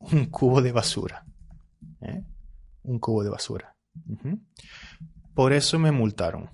un 0.00 0.26
cubo 0.26 0.62
de 0.62 0.72
basura. 0.72 1.24
¿eh? 2.00 2.24
Un 2.82 2.98
cubo 2.98 3.22
de 3.22 3.30
basura. 3.30 3.74
Por 5.34 5.52
eso 5.52 5.78
me 5.78 5.92
multaron. 5.92 6.50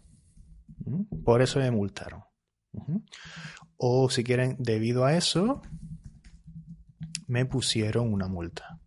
Por 1.25 1.43
eso 1.43 1.59
me 1.59 1.71
multaron. 1.71 2.23
O 3.77 4.11
si 4.11 4.25
quieren, 4.25 4.57
debido 4.59 5.05
a 5.05 5.15
eso, 5.15 5.63
me 7.27 7.47
pusieron 7.47 8.13
una 8.13 8.29
multa. 8.29 8.81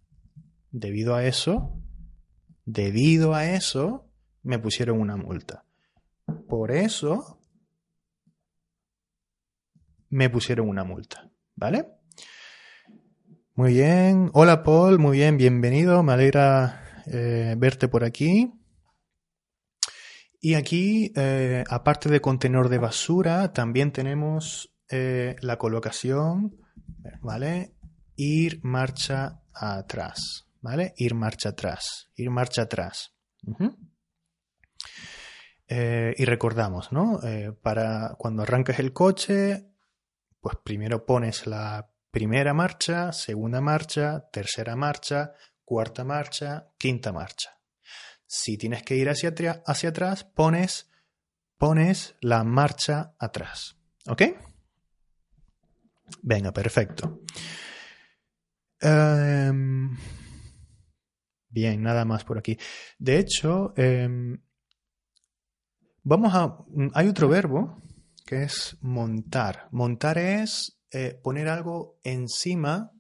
Debido 0.72 1.16
a 1.16 1.26
eso, 1.26 1.74
debido 2.66 3.34
a 3.34 3.46
eso, 3.46 4.10
me 4.44 4.60
pusieron 4.60 5.00
una 5.00 5.18
multa. 5.18 5.66
Por 6.48 6.72
eso 6.72 7.40
me 10.10 10.30
pusieron 10.30 10.70
una 10.70 10.84
multa, 10.84 11.30
¿vale? 11.56 11.97
Muy 13.58 13.74
bien. 13.74 14.30
Hola 14.34 14.62
Paul, 14.62 15.00
muy 15.00 15.18
bien, 15.18 15.36
bienvenido. 15.36 16.04
Me 16.04 16.14
alegra 16.14 17.02
eh, 17.08 17.56
verte 17.58 17.88
por 17.88 18.04
aquí. 18.04 18.54
Y 20.40 20.54
aquí, 20.54 21.12
eh, 21.16 21.64
aparte 21.68 22.08
de 22.08 22.22
contenedor 22.22 22.70
de 22.70 22.78
basura, 22.78 23.54
también 23.54 23.92
tenemos 23.92 24.78
eh, 24.92 25.38
la 25.42 25.58
colocación, 25.58 26.56
¿vale? 27.22 27.74
Ir 28.16 28.60
marcha 28.62 29.42
atrás, 29.52 30.48
¿vale? 30.62 30.94
Ir 30.96 31.16
marcha 31.16 31.50
atrás, 31.50 32.12
ir 32.16 32.30
marcha 32.30 32.62
atrás. 32.62 33.16
Y 35.68 36.26
recordamos, 36.26 36.92
¿no? 36.92 37.20
Para 37.64 38.14
cuando 38.20 38.44
arrancas 38.44 38.78
el 38.78 38.94
coche, 38.94 39.66
pues 40.42 40.58
primero 40.64 41.08
pones 41.08 41.48
la 41.48 41.90
primera 42.18 42.52
marcha, 42.52 43.12
segunda 43.12 43.62
marcha, 43.62 44.28
tercera 44.32 44.76
marcha, 44.76 45.34
cuarta 45.64 46.04
marcha, 46.04 46.68
quinta 46.76 47.12
marcha. 47.12 47.60
Si 48.26 48.58
tienes 48.58 48.82
que 48.82 48.96
ir 48.96 49.08
hacia, 49.08 49.36
hacia 49.68 49.90
atrás, 49.90 50.24
pones, 50.24 50.90
pones 51.60 52.16
la 52.22 52.44
marcha 52.44 53.14
atrás. 53.20 53.78
¿Ok? 54.08 54.24
Venga, 56.24 56.52
perfecto. 56.52 57.22
Em, 58.82 59.96
bien, 61.50 61.84
nada 61.84 62.04
más 62.04 62.24
por 62.24 62.40
aquí. 62.40 62.58
De 62.98 63.20
hecho, 63.20 63.76
em, 63.78 64.40
Vamos 66.10 66.34
a... 66.34 66.58
Hay 66.94 67.10
otro 67.10 67.28
verbo 67.28 67.82
que 68.26 68.44
es 68.44 68.78
montar. 68.80 69.68
Montar 69.72 70.18
es 70.18 70.77
eh, 71.00 71.14
poner 71.14 71.48
algo 71.48 72.00
encima, 72.04 72.92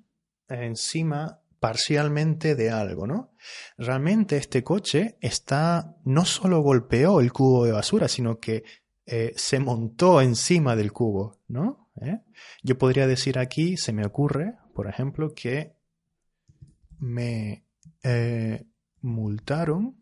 encima 0.49 1.41
parcialmente 1.59 2.53
de 2.53 2.69
algo, 2.69 3.07
¿no? 3.07 3.33
Realmente 3.75 4.37
este 4.37 4.63
coche 4.63 5.17
está, 5.19 5.95
no 6.03 6.23
solo 6.23 6.61
golpeó 6.61 7.21
el 7.21 7.33
cubo 7.33 7.65
de 7.65 7.71
basura, 7.71 8.07
sino 8.07 8.39
que 8.39 8.63
eh, 9.07 9.33
se 9.35 9.57
montó 9.57 10.21
encima 10.21 10.75
del 10.75 10.93
cubo, 10.93 11.39
¿no? 11.47 11.89
¿Eh? 11.99 12.19
Yo 12.61 12.77
podría 12.77 13.07
decir 13.07 13.39
aquí, 13.39 13.77
se 13.77 13.93
me 13.93 14.05
ocurre, 14.05 14.53
por 14.75 14.87
ejemplo, 14.87 15.33
que 15.33 15.75
me 16.99 17.63
multaron 19.01 19.97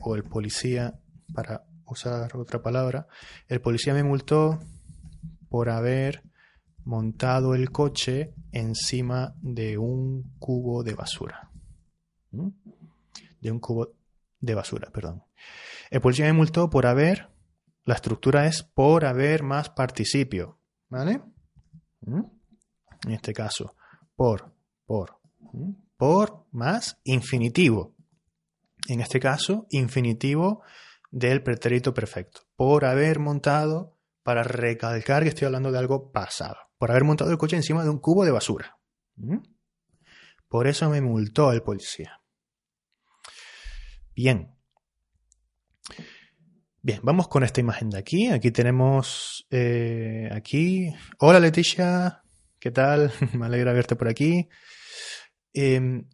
o 0.00 0.16
el 0.16 0.24
policía, 0.24 0.98
para 1.32 1.64
usar 1.86 2.36
otra 2.36 2.62
palabra, 2.62 3.06
el 3.46 3.60
policía 3.60 3.94
me 3.94 4.02
multó 4.02 4.58
por 5.48 5.70
haber 5.70 6.22
montado 6.84 7.54
el 7.54 7.70
coche 7.70 8.34
encima 8.52 9.34
de 9.40 9.78
un 9.78 10.34
cubo 10.38 10.82
de 10.82 10.94
basura. 10.94 11.50
¿Mm? 12.30 12.48
De 13.40 13.50
un 13.50 13.60
cubo 13.60 13.92
de 14.40 14.54
basura, 14.54 14.90
perdón. 14.90 15.22
El 15.90 16.00
policía 16.00 16.26
me 16.26 16.32
multó 16.32 16.70
por 16.70 16.86
haber, 16.86 17.28
la 17.84 17.94
estructura 17.94 18.46
es 18.46 18.62
por 18.62 19.04
haber 19.04 19.42
más 19.42 19.70
participio, 19.70 20.58
¿vale? 20.88 21.22
¿Mm? 22.00 22.22
En 23.06 23.12
este 23.12 23.32
caso, 23.32 23.74
por, 24.16 24.52
por, 24.86 25.18
¿Mm? 25.52 25.72
por 25.96 26.46
más 26.52 26.98
infinitivo 27.04 27.94
en 28.88 29.00
este 29.00 29.20
caso, 29.20 29.66
infinitivo 29.70 30.62
del 31.10 31.42
pretérito 31.42 31.92
perfecto, 31.92 32.42
por 32.56 32.84
haber 32.84 33.18
montado, 33.18 33.97
para 34.28 34.42
recalcar 34.42 35.22
que 35.22 35.30
estoy 35.30 35.46
hablando 35.46 35.72
de 35.72 35.78
algo 35.78 36.12
pasado, 36.12 36.58
por 36.76 36.90
haber 36.90 37.02
montado 37.02 37.30
el 37.30 37.38
coche 37.38 37.56
encima 37.56 37.82
de 37.82 37.88
un 37.88 37.98
cubo 37.98 38.26
de 38.26 38.30
basura. 38.30 38.76
¿Mm? 39.16 39.38
Por 40.48 40.66
eso 40.66 40.90
me 40.90 41.00
multó 41.00 41.50
el 41.50 41.62
policía. 41.62 42.20
Bien. 44.14 44.54
Bien, 46.82 47.00
vamos 47.02 47.28
con 47.28 47.42
esta 47.42 47.62
imagen 47.62 47.88
de 47.88 47.96
aquí. 47.96 48.28
Aquí 48.28 48.50
tenemos, 48.50 49.46
eh, 49.48 50.28
aquí, 50.30 50.92
hola 51.20 51.40
Leticia, 51.40 52.22
¿qué 52.58 52.70
tal? 52.70 53.10
me 53.32 53.46
alegra 53.46 53.72
verte 53.72 53.96
por 53.96 54.08
aquí. 54.08 54.46
Em, 55.54 56.06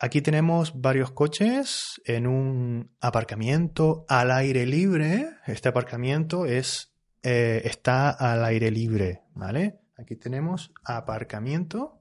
Aquí 0.00 0.22
tenemos 0.22 0.80
varios 0.80 1.10
coches 1.10 2.00
en 2.04 2.28
un 2.28 2.96
aparcamiento 3.00 4.04
al 4.08 4.30
aire 4.30 4.64
libre. 4.64 5.28
Este 5.44 5.68
aparcamiento 5.68 6.46
es, 6.46 6.94
eh, 7.22 7.62
está 7.64 8.10
al 8.10 8.44
aire 8.44 8.70
libre, 8.70 9.22
¿vale? 9.34 9.80
Aquí 9.96 10.14
tenemos 10.16 10.72
aparcamiento 10.84 12.00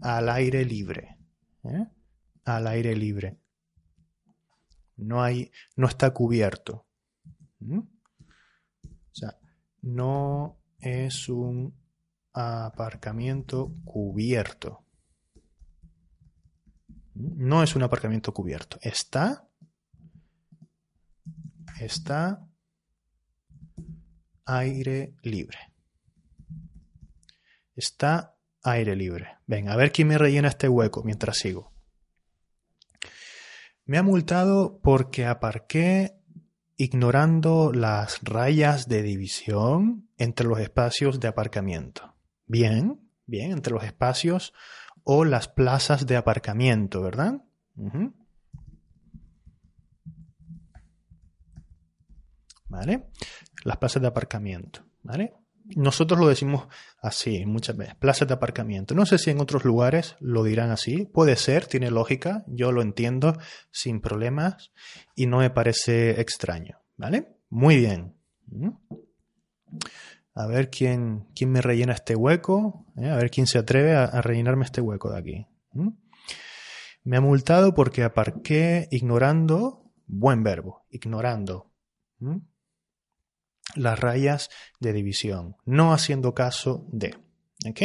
al 0.00 0.28
aire 0.30 0.64
libre. 0.64 1.18
¿eh? 1.64 1.86
Al 2.44 2.66
aire 2.66 2.96
libre. 2.96 3.38
No 4.96 5.22
hay, 5.22 5.50
no 5.76 5.86
está 5.86 6.12
cubierto. 6.12 6.86
O 7.62 7.84
sea, 9.12 9.38
no 9.82 10.58
es 10.78 11.28
un 11.28 11.74
aparcamiento 12.32 13.74
cubierto. 13.84 14.86
No 17.14 17.62
es 17.62 17.76
un 17.76 17.82
aparcamiento 17.82 18.32
cubierto. 18.32 18.78
Está. 18.80 19.46
Está 21.78 22.49
aire 24.58 25.14
libre. 25.22 25.58
Está 27.74 28.36
aire 28.62 28.96
libre. 28.96 29.38
Venga, 29.46 29.72
a 29.72 29.76
ver 29.76 29.92
quién 29.92 30.08
me 30.08 30.18
rellena 30.18 30.48
este 30.48 30.68
hueco 30.68 31.02
mientras 31.04 31.38
sigo. 31.38 31.72
Me 33.84 33.98
ha 33.98 34.02
multado 34.02 34.80
porque 34.82 35.26
aparqué 35.26 36.16
ignorando 36.76 37.72
las 37.72 38.20
rayas 38.22 38.88
de 38.88 39.02
división 39.02 40.08
entre 40.16 40.46
los 40.46 40.60
espacios 40.60 41.20
de 41.20 41.28
aparcamiento. 41.28 42.14
Bien, 42.46 43.00
bien, 43.26 43.52
entre 43.52 43.72
los 43.72 43.84
espacios 43.84 44.52
o 45.04 45.24
las 45.24 45.48
plazas 45.48 46.06
de 46.06 46.16
aparcamiento, 46.16 47.02
¿verdad? 47.02 47.42
¿Vale? 52.70 53.08
Las 53.64 53.76
plazas 53.76 54.00
de 54.00 54.08
aparcamiento, 54.08 54.86
¿vale? 55.02 55.34
Nosotros 55.76 56.18
lo 56.18 56.28
decimos 56.28 56.68
así 57.02 57.44
muchas 57.46 57.76
veces, 57.76 57.94
plazas 57.96 58.28
de 58.28 58.34
aparcamiento. 58.34 58.94
No 58.94 59.06
sé 59.06 59.18
si 59.18 59.30
en 59.30 59.40
otros 59.40 59.64
lugares 59.64 60.16
lo 60.20 60.42
dirán 60.42 60.70
así. 60.70 61.04
Puede 61.04 61.36
ser, 61.36 61.66
tiene 61.66 61.90
lógica, 61.90 62.44
yo 62.46 62.72
lo 62.72 62.82
entiendo 62.82 63.36
sin 63.70 64.00
problemas 64.00 64.72
y 65.14 65.26
no 65.26 65.38
me 65.38 65.50
parece 65.50 66.20
extraño, 66.20 66.78
¿vale? 66.96 67.36
Muy 67.50 67.76
bien. 67.76 68.14
A 70.34 70.46
ver 70.46 70.70
quién, 70.70 71.26
quién 71.34 71.50
me 71.50 71.60
rellena 71.60 71.92
este 71.92 72.16
hueco. 72.16 72.86
¿eh? 72.96 73.10
A 73.10 73.16
ver 73.16 73.30
quién 73.30 73.46
se 73.46 73.58
atreve 73.58 73.94
a, 73.94 74.20
rellenarme 74.22 74.64
este 74.64 74.80
hueco 74.80 75.10
de 75.10 75.18
aquí. 75.18 75.46
Me 77.04 77.16
ha 77.16 77.20
multado 77.20 77.74
porque 77.74 78.04
aparqué 78.04 78.88
ignorando, 78.90 79.92
buen 80.06 80.42
verbo, 80.42 80.86
ignorando 80.90 81.70
las 83.74 83.98
rayas 83.98 84.50
de 84.80 84.92
división, 84.92 85.56
no 85.64 85.92
haciendo 85.92 86.34
caso 86.34 86.86
de. 86.90 87.16
¿Ok? 87.68 87.82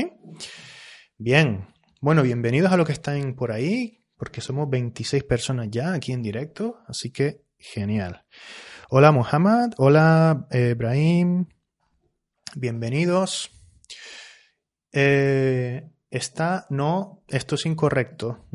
Bien. 1.18 1.68
Bueno, 2.02 2.22
bienvenidos 2.24 2.72
a 2.72 2.78
los 2.78 2.86
que 2.86 2.94
están 2.94 3.34
por 3.34 3.52
ahí, 3.52 4.04
porque 4.18 4.42
somos 4.42 4.70
26 4.70 5.24
personas 5.24 5.68
ya 5.72 5.94
aquí 5.94 6.12
en 6.12 6.22
directo, 6.22 6.80
así 6.88 7.12
que 7.12 7.46
genial. 7.58 8.26
Hola 8.90 9.12
Mohamed, 9.12 9.72
hola 9.78 10.48
Ibrahim, 10.52 11.48
bienvenidos. 12.56 13.50
Eh, 14.92 15.90
está, 16.10 16.68
no, 16.70 17.24
esto 17.28 17.56
es 17.56 17.66
incorrecto. 17.66 18.46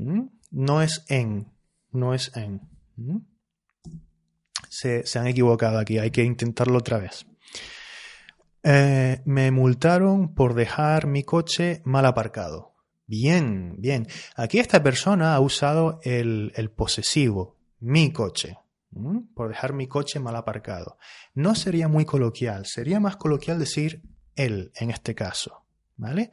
No 0.50 0.82
es 0.82 1.04
en, 1.08 1.52
no 1.90 2.14
es 2.14 2.34
en. 2.36 2.60
Se, 4.80 5.18
han 5.18 5.26
equivocado 5.26 5.78
aquí, 5.78 5.98
hay 5.98 6.10
que 6.10 6.24
intentarlo 6.24 6.78
otra 6.78 6.98
vez. 6.98 7.26
Eh, 8.62 9.20
me 9.24 9.50
multaron 9.50 10.34
por 10.34 10.54
dejar 10.54 11.06
mi 11.06 11.22
coche 11.22 11.82
mal 11.84 12.06
aparcado. 12.06 12.74
Bien, 13.06 13.74
bien. 13.78 14.06
Aquí 14.36 14.58
esta 14.58 14.82
persona 14.82 15.34
ha 15.34 15.40
usado 15.40 16.00
el, 16.02 16.52
el 16.54 16.70
posesivo, 16.70 17.58
mi 17.80 18.12
coche, 18.12 18.58
por 19.34 19.48
dejar 19.48 19.74
mi 19.74 19.86
coche 19.86 20.18
mal 20.18 20.36
aparcado. 20.36 20.96
No 21.34 21.54
sería 21.54 21.88
muy 21.88 22.04
coloquial, 22.04 22.64
sería 22.66 23.00
más 23.00 23.16
coloquial 23.16 23.58
decir 23.58 24.02
él 24.34 24.72
en 24.76 24.90
este 24.90 25.14
caso, 25.14 25.66
¿vale? 25.96 26.30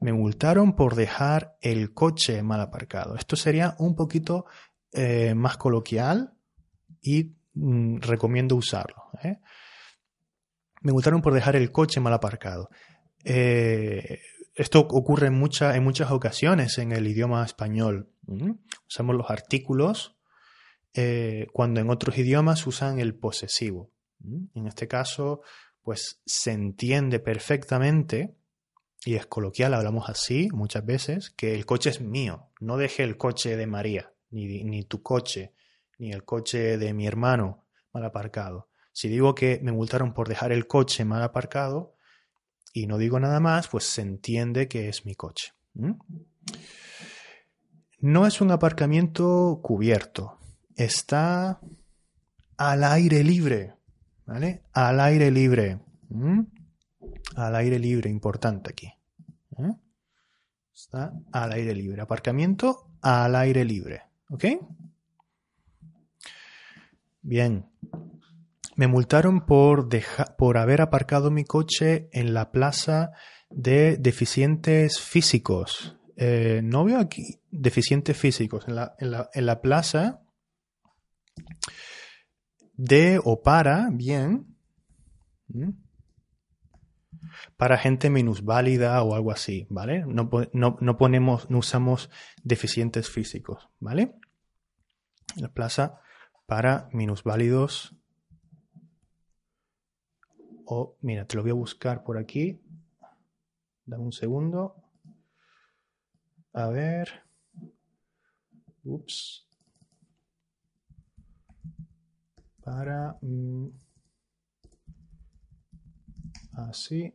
Me 0.00 0.12
multaron 0.12 0.74
por 0.74 0.94
dejar 0.94 1.56
el 1.60 1.92
coche 1.92 2.42
mal 2.42 2.60
aparcado. 2.60 3.16
Esto 3.16 3.36
sería 3.36 3.74
un 3.78 3.94
poquito 3.94 4.46
eh, 4.92 5.34
más 5.34 5.56
coloquial 5.56 6.34
y 7.02 7.34
mm, 7.54 7.98
recomiendo 8.00 8.56
usarlo. 8.56 9.10
¿eh? 9.22 9.38
Me 10.82 10.92
multaron 10.92 11.22
por 11.22 11.34
dejar 11.34 11.56
el 11.56 11.72
coche 11.72 12.00
mal 12.00 12.12
aparcado. 12.12 12.68
Eh, 13.24 14.20
esto 14.54 14.80
ocurre 14.80 15.28
en, 15.28 15.34
en, 15.34 15.84
muchas 15.84 16.10
ocasiones 16.10 16.78
en 16.78 16.92
el 16.92 17.06
idioma 17.06 17.44
español. 17.44 18.10
Usamos 18.88 19.16
los 19.16 19.30
artículos 19.30 20.16
cuando 21.52 21.80
en 21.80 21.90
otros 21.90 22.16
idiomas 22.16 22.64
usan 22.68 23.00
el 23.00 23.16
posesivo. 23.16 23.90
En 24.54 24.66
este 24.66 24.86
caso, 24.86 25.42
pues 25.84 26.22
se 26.24 26.52
entiende 26.52 27.20
perfectamente, 27.20 28.34
y 29.04 29.16
es 29.16 29.26
coloquial, 29.26 29.74
hablamos 29.74 30.08
así 30.08 30.48
muchas 30.52 30.84
veces, 30.84 31.30
que 31.30 31.54
el 31.54 31.66
coche 31.66 31.90
es 31.90 32.00
mío. 32.00 32.48
No 32.58 32.78
deje 32.78 33.02
el 33.02 33.18
coche 33.18 33.56
de 33.56 33.66
María, 33.66 34.12
ni, 34.30 34.64
ni 34.64 34.84
tu 34.84 35.02
coche, 35.02 35.52
ni 35.98 36.12
el 36.12 36.24
coche 36.24 36.78
de 36.78 36.92
mi 36.92 37.06
hermano 37.06 37.66
mal 37.92 38.04
aparcado. 38.04 38.68
Si 38.92 39.08
digo 39.08 39.34
que 39.34 39.60
me 39.62 39.72
multaron 39.72 40.14
por 40.14 40.28
dejar 40.28 40.52
el 40.52 40.66
coche 40.66 41.04
mal 41.04 41.22
aparcado 41.22 41.94
y 42.72 42.86
no 42.86 42.98
digo 42.98 43.20
nada 43.20 43.40
más, 43.40 43.68
pues 43.68 43.84
se 43.84 44.02
entiende 44.02 44.68
que 44.68 44.88
es 44.88 45.04
mi 45.06 45.14
coche. 45.14 45.52
No 48.00 48.26
es 48.26 48.40
un 48.40 48.50
aparcamiento 48.50 49.60
cubierto, 49.62 50.38
está 50.76 51.60
al 52.56 52.84
aire 52.84 53.24
libre. 53.24 53.74
¿Vale? 54.26 54.62
Al 54.72 55.00
aire 55.00 55.30
libre. 55.30 55.80
Al 57.36 57.56
aire 57.56 57.78
libre, 57.78 58.10
importante 58.10 58.70
aquí. 58.70 58.92
Está 60.72 61.12
al 61.32 61.52
aire 61.52 61.74
libre. 61.74 62.00
Aparcamiento 62.02 62.90
al 63.02 63.36
aire 63.36 63.64
libre. 63.64 64.02
¿Ok? 64.30 64.44
Bien. 67.24 67.66
Me 68.76 68.86
multaron 68.86 69.46
por, 69.46 69.88
por 70.36 70.58
haber 70.58 70.82
aparcado 70.82 71.30
mi 71.30 71.44
coche 71.44 72.10
en 72.12 72.34
la 72.34 72.52
plaza 72.52 73.12
de 73.48 73.96
deficientes 73.96 75.00
físicos. 75.00 75.96
Eh, 76.16 76.60
no 76.62 76.84
veo 76.84 76.98
aquí 76.98 77.40
deficientes 77.50 78.16
físicos. 78.16 78.68
En 78.68 78.74
la, 78.74 78.94
en 78.98 79.10
la, 79.10 79.30
en 79.32 79.46
la 79.46 79.62
plaza 79.62 80.20
de 82.74 83.18
o 83.24 83.42
para, 83.42 83.88
bien. 83.90 84.54
¿Mm? 85.48 85.70
Para 87.56 87.78
gente 87.78 88.10
minusválida 88.10 89.02
o 89.02 89.14
algo 89.14 89.32
así, 89.32 89.66
¿vale? 89.70 90.04
No, 90.06 90.28
no, 90.52 90.98
ponemos, 90.98 91.48
no 91.48 91.58
usamos 91.58 92.10
deficientes 92.42 93.08
físicos, 93.08 93.70
¿vale? 93.80 94.14
La 95.36 95.48
plaza 95.48 96.00
para 96.46 96.88
minusválidos. 96.92 97.94
O, 100.66 100.96
mira, 101.00 101.26
te 101.26 101.36
lo 101.36 101.42
voy 101.42 101.50
a 101.50 101.54
buscar 101.54 102.04
por 102.04 102.18
aquí. 102.18 102.60
Dame 103.84 104.04
un 104.04 104.12
segundo. 104.12 104.76
A 106.52 106.68
ver. 106.68 107.24
Ups. 108.84 109.44
para 112.64 113.16
mm, 113.20 113.68
así 116.54 117.14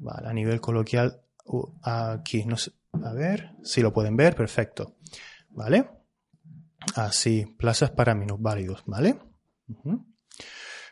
vale, 0.00 0.28
a 0.28 0.32
nivel 0.32 0.60
coloquial 0.60 1.22
aquí 1.82 2.44
no 2.44 2.56
sé, 2.58 2.72
a 3.02 3.12
ver 3.12 3.52
si 3.62 3.80
lo 3.80 3.92
pueden 3.92 4.16
ver 4.16 4.36
perfecto 4.36 4.96
vale 5.50 5.88
así 6.94 7.46
plazas 7.58 7.90
para 7.90 8.14
minusválidos 8.14 8.82
vale 8.86 9.18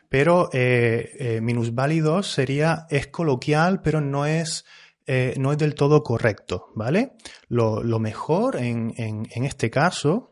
pero 0.09 0.49
eh, 0.53 1.11
eh, 1.19 1.41
minusválidos 1.41 2.31
sería 2.31 2.85
es 2.89 3.07
coloquial 3.07 3.81
pero 3.81 4.01
no 4.01 4.25
es 4.25 4.65
eh, 5.07 5.35
no 5.37 5.51
es 5.51 5.59
del 5.59 5.75
todo 5.75 6.01
correcto, 6.01 6.71
¿vale? 6.73 7.11
Lo, 7.47 7.83
mejor 7.99 8.55
en, 8.55 8.91
en, 8.97 9.45
este 9.45 9.69
caso 9.69 10.31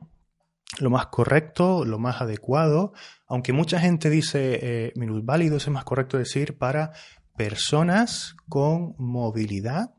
lo 0.79 0.89
más 0.89 1.07
correcto, 1.07 1.85
lo 1.85 1.99
más 1.99 2.21
adecuado, 2.21 2.93
aunque 3.27 3.53
mucha 3.53 3.79
gente 3.79 4.09
dice 4.09 4.59
eh, 4.87 4.93
minusválidos, 4.95 5.63
es 5.63 5.69
más 5.69 5.83
correcto 5.83 6.17
decir 6.17 6.57
para 6.57 6.91
personas 7.37 8.35
con 8.49 8.95
movilidad 8.97 9.93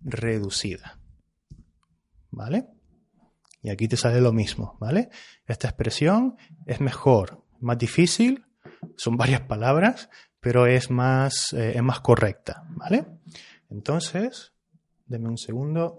reducida. 0.00 1.00
¿Vale? 2.30 2.66
Y 3.64 3.70
aquí 3.70 3.88
te 3.88 3.96
sale 3.96 4.20
lo 4.20 4.32
mismo, 4.32 4.76
¿vale? 4.78 5.08
Esta 5.46 5.68
expresión 5.68 6.36
es 6.66 6.82
mejor, 6.82 7.42
más 7.60 7.78
difícil, 7.78 8.44
son 8.94 9.16
varias 9.16 9.40
palabras, 9.40 10.10
pero 10.38 10.66
es 10.66 10.90
más, 10.90 11.54
eh, 11.54 11.72
es 11.74 11.82
más 11.82 12.00
correcta, 12.00 12.64
¿vale? 12.68 13.06
Entonces, 13.70 14.52
denme 15.06 15.30
un 15.30 15.38
segundo. 15.38 15.98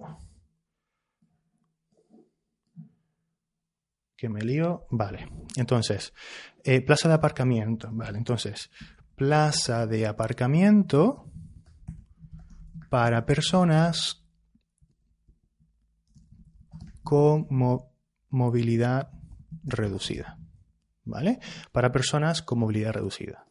que 4.15 4.29
me 4.29 4.41
lío. 4.41 4.85
Vale, 4.91 5.27
entonces, 5.57 6.13
eh, 6.63 6.81
plaza 6.81 7.09
de 7.09 7.15
aparcamiento. 7.15 7.89
Vale, 7.91 8.17
entonces, 8.17 8.69
plaza 9.15 9.87
de 9.87 10.07
aparcamiento 10.07 11.29
para 12.89 13.25
personas 13.25 14.24
con 17.05 17.47
movilidad 18.29 19.11
reducida. 19.63 20.37
¿Vale? 21.05 21.39
Para 21.71 21.93
personas 21.93 22.41
con 22.41 22.59
movilidad 22.59 22.91
reducida. 22.91 23.47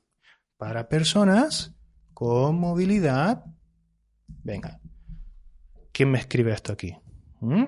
Para 0.59 0.91
personas 0.91 1.75
con 2.13 2.59
movilidad... 2.59 3.45
Venga. 4.27 4.81
¿Quién 5.93 6.11
me 6.11 6.19
escribe 6.19 6.53
esto 6.53 6.73
aquí? 6.73 6.99
¿Mm? 7.41 7.65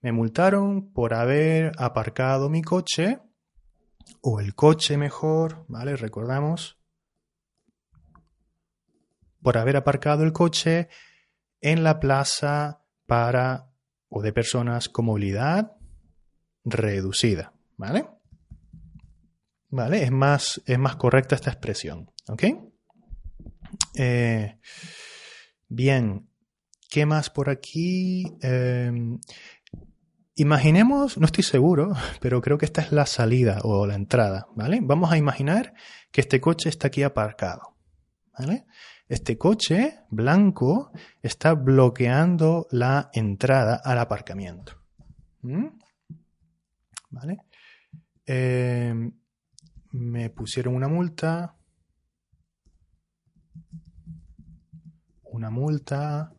Me 0.00 0.12
multaron 0.12 0.92
por 0.92 1.12
haber 1.12 1.72
aparcado 1.76 2.48
mi 2.48 2.62
coche, 2.62 3.20
o 4.22 4.40
el 4.40 4.54
coche 4.54 4.96
mejor, 4.96 5.66
¿vale? 5.68 5.96
Recordamos, 5.96 6.78
por 9.42 9.58
haber 9.58 9.76
aparcado 9.76 10.24
el 10.24 10.32
coche 10.32 10.88
en 11.60 11.84
la 11.84 12.00
plaza 12.00 12.84
para 13.06 13.67
o 14.08 14.22
de 14.22 14.32
personas 14.32 14.88
con 14.88 15.06
movilidad 15.06 15.72
reducida, 16.64 17.52
¿vale? 17.76 18.06
¿Vale? 19.70 20.02
Es 20.02 20.10
más, 20.10 20.62
es 20.66 20.78
más 20.78 20.96
correcta 20.96 21.34
esta 21.34 21.50
expresión, 21.50 22.10
¿ok? 22.28 22.44
Eh, 23.96 24.58
bien, 25.68 26.28
¿qué 26.88 27.06
más 27.06 27.30
por 27.30 27.50
aquí? 27.50 28.24
Eh, 28.42 28.90
Imaginemos, 30.40 31.18
no 31.18 31.26
estoy 31.26 31.42
seguro, 31.42 31.94
pero 32.20 32.40
creo 32.40 32.58
que 32.58 32.64
esta 32.64 32.80
es 32.80 32.92
la 32.92 33.06
salida 33.06 33.58
o 33.64 33.88
la 33.88 33.96
entrada, 33.96 34.46
¿vale? 34.54 34.78
Vamos 34.80 35.10
a 35.10 35.16
imaginar 35.16 35.74
que 36.12 36.20
este 36.20 36.40
coche 36.40 36.68
está 36.68 36.86
aquí 36.86 37.02
aparcado, 37.02 37.76
¿vale? 38.38 38.64
Este 39.08 39.38
coche 39.38 40.00
blanco 40.10 40.92
está 41.22 41.54
bloqueando 41.54 42.66
la 42.70 43.10
entrada 43.12 43.80
al 43.82 43.98
aparcamiento. 43.98 44.74
¿Mm? 45.42 45.68
¿Vale? 47.10 47.38
Eh, 48.26 48.94
me 49.92 50.30
pusieron 50.30 50.74
una 50.74 50.88
multa. 50.88 51.56
Una 55.22 55.50
multa 55.50 56.32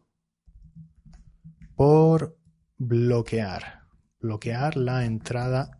por 1.75 2.37
bloquear 2.77 3.79
bloquear 4.19 4.75
la 4.75 5.05
entrada 5.05 5.78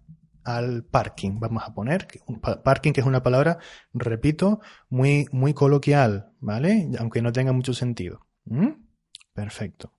al 0.55 0.83
parking. 0.83 1.39
Vamos 1.39 1.63
a 1.65 1.73
poner 1.73 2.07
parking, 2.63 2.93
que 2.93 3.01
es 3.01 3.07
una 3.07 3.23
palabra, 3.23 3.59
repito, 3.93 4.59
muy, 4.89 5.27
muy 5.31 5.53
coloquial, 5.53 6.31
¿vale? 6.39 6.89
Aunque 6.99 7.21
no 7.21 7.31
tenga 7.31 7.51
mucho 7.51 7.73
sentido. 7.73 8.25
¿Mm? 8.45 8.69
Perfecto. 9.33 9.93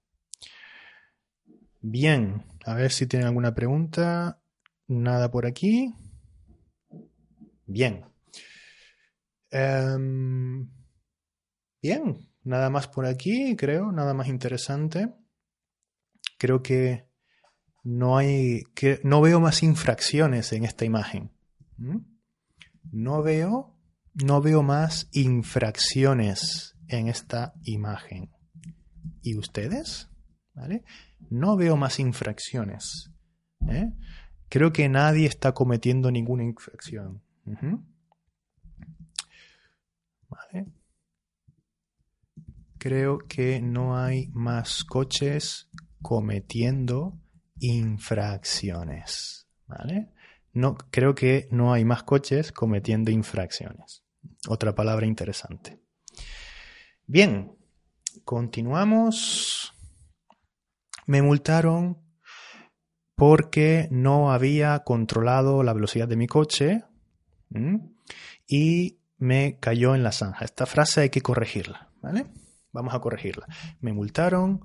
Bien, 1.81 2.45
a 2.65 2.75
ver 2.75 2.93
si 2.93 3.07
tienen 3.07 3.29
alguna 3.29 3.55
pregunta. 3.55 4.41
Nada 4.87 5.31
por 5.31 5.47
aquí. 5.47 5.95
Bien. 7.67 8.05
Em, 9.51 10.69
bien, 11.83 12.29
nada 12.45 12.71
más 12.71 12.89
por 12.89 13.07
aquí, 13.07 13.57
creo, 13.57 13.93
nada 13.93 14.15
más 14.15 14.29
interesante. 14.29 15.15
Creo 16.39 16.63
que 16.63 17.10
no 17.83 18.17
hay 18.17 18.65
que 18.75 19.01
no 19.05 19.21
veo 19.21 19.41
más 19.41 19.63
infracciones 19.63 20.53
en 20.53 20.65
esta 20.65 20.85
imagen. 20.85 21.31
¿Mm? 21.79 21.99
No 22.93 23.23
veo 23.23 23.81
no 24.15 24.41
veo 24.41 24.63
más 24.63 25.09
infracciones 25.13 26.77
en 26.89 27.09
esta 27.09 27.55
imagen. 27.65 28.31
¿Y 29.23 29.37
ustedes? 29.37 30.09
¿Vale? 30.55 30.85
No 31.31 31.57
veo 31.57 31.77
más 31.77 32.01
infracciones. 32.01 33.11
¿eh? 33.69 33.93
Creo 34.49 34.73
que 34.73 34.89
nadie 34.89 35.27
está 35.27 35.53
cometiendo 35.53 36.11
ninguna 36.11 36.45
infracción. 36.45 37.23
Creo 42.79 43.19
que 43.19 43.61
no 43.61 43.97
hay 43.97 44.29
más 44.29 44.85
coches 44.85 45.69
cometiendo 46.01 47.19
infracciones. 47.61 49.47
¿Vale? 49.67 50.11
No, 50.53 50.77
creo 50.91 51.15
que 51.15 51.49
no 51.53 51.73
hay 51.73 51.85
más 51.85 52.03
coches 52.03 52.51
cometiendo 52.51 53.11
infracciones. 53.11 54.03
Otra 54.49 54.75
palabra 54.75 55.07
interesante. 55.07 55.81
Bien, 57.07 57.57
continuamos. 58.25 59.73
Me 61.07 61.23
multaron 61.23 61.99
porque 63.15 63.89
no 63.91 64.33
había 64.33 64.81
controlado 64.81 65.63
la 65.63 65.73
velocidad 65.73 66.09
de 66.09 66.17
mi 66.17 66.27
coche 66.27 66.85
y 68.47 68.99
me 69.19 69.59
cayó 69.61 69.95
en 69.95 70.03
la 70.03 70.13
zanja. 70.13 70.45
Esta 70.45 70.67
frase 70.67 71.03
hay 71.03 71.11
que 71.11 71.21
corregirla, 71.21 71.91
¿vale? 72.01 72.27
Vamos 72.73 72.95
a 72.95 73.01
corregirla. 73.01 73.47
Me 73.81 73.93
multaron 73.93 74.61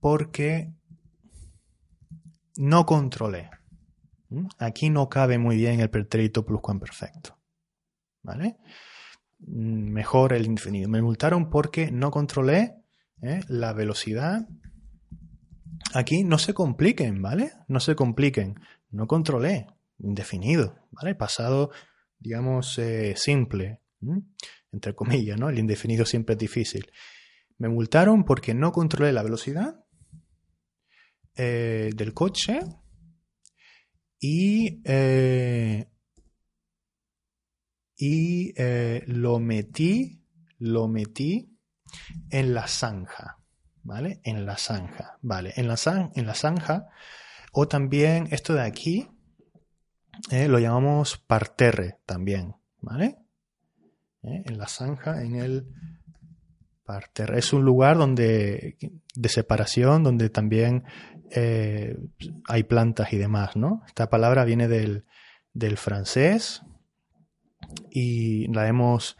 porque 0.00 0.72
no 2.56 2.86
controlé. 2.86 3.50
¿Mm? 4.28 4.46
Aquí 4.58 4.90
no 4.90 5.08
cabe 5.08 5.38
muy 5.38 5.56
bien 5.56 5.80
el 5.80 5.90
pretérito 5.90 6.44
pluscuamperfecto. 6.44 7.38
¿Vale? 8.22 8.56
Mm, 9.40 9.90
mejor 9.92 10.32
el 10.32 10.46
indefinido. 10.46 10.88
Me 10.88 11.02
multaron 11.02 11.50
porque 11.50 11.90
no 11.90 12.10
controlé 12.10 12.76
¿eh? 13.22 13.40
la 13.48 13.72
velocidad. 13.72 14.48
Aquí 15.94 16.24
no 16.24 16.38
se 16.38 16.54
compliquen, 16.54 17.22
¿vale? 17.22 17.52
No 17.68 17.80
se 17.80 17.94
compliquen. 17.94 18.54
No 18.90 19.06
controlé. 19.06 19.66
Indefinido, 19.98 20.76
¿vale? 20.90 21.14
Pasado, 21.14 21.70
digamos, 22.18 22.78
eh, 22.78 23.14
simple. 23.16 23.80
Entre 24.72 24.94
comillas, 24.94 25.38
¿no? 25.38 25.48
El 25.48 25.58
indefinido 25.58 26.04
siempre 26.04 26.34
es 26.34 26.38
difícil. 26.38 26.90
Me 27.58 27.68
multaron 27.68 28.24
porque 28.24 28.54
no 28.54 28.72
controlé 28.72 29.12
la 29.12 29.22
velocidad 29.22 29.83
eh, 31.36 31.90
del 31.94 32.14
coche 32.14 32.60
y, 34.20 34.80
eh, 34.84 35.90
y 37.96 38.52
eh, 38.56 39.02
lo 39.06 39.40
metí, 39.40 40.24
lo 40.58 40.86
metí 40.86 41.58
en 42.30 42.54
la 42.54 42.68
zanja, 42.68 43.38
¿vale? 43.82 44.20
En 44.22 44.46
la 44.46 44.56
zanja, 44.56 45.18
¿vale? 45.22 45.52
En 45.56 45.66
la, 45.66 45.76
en 46.14 46.26
la 46.26 46.34
zanja, 46.34 46.86
o 47.52 47.66
también 47.68 48.28
esto 48.30 48.54
de 48.54 48.62
aquí, 48.62 49.10
lo 50.30 50.58
llamamos 50.60 51.18
parterre 51.18 51.98
también, 52.06 52.54
¿vale? 52.80 53.18
En 54.22 54.56
la 54.56 54.68
zanja, 54.68 55.22
en 55.22 55.34
el 55.34 55.66
parterre. 56.84 57.38
Es 57.38 57.52
un 57.52 57.64
lugar 57.64 57.98
donde, 57.98 58.76
de 59.14 59.28
separación, 59.28 60.02
donde 60.02 60.30
también 60.30 60.84
eh, 61.30 61.96
hay 62.46 62.62
plantas 62.64 63.12
y 63.12 63.18
demás, 63.18 63.56
¿no? 63.56 63.82
Esta 63.86 64.10
palabra 64.10 64.44
viene 64.44 64.68
del, 64.68 65.04
francés 65.76 66.62
y 67.90 68.52
la 68.52 68.68
hemos 68.68 69.16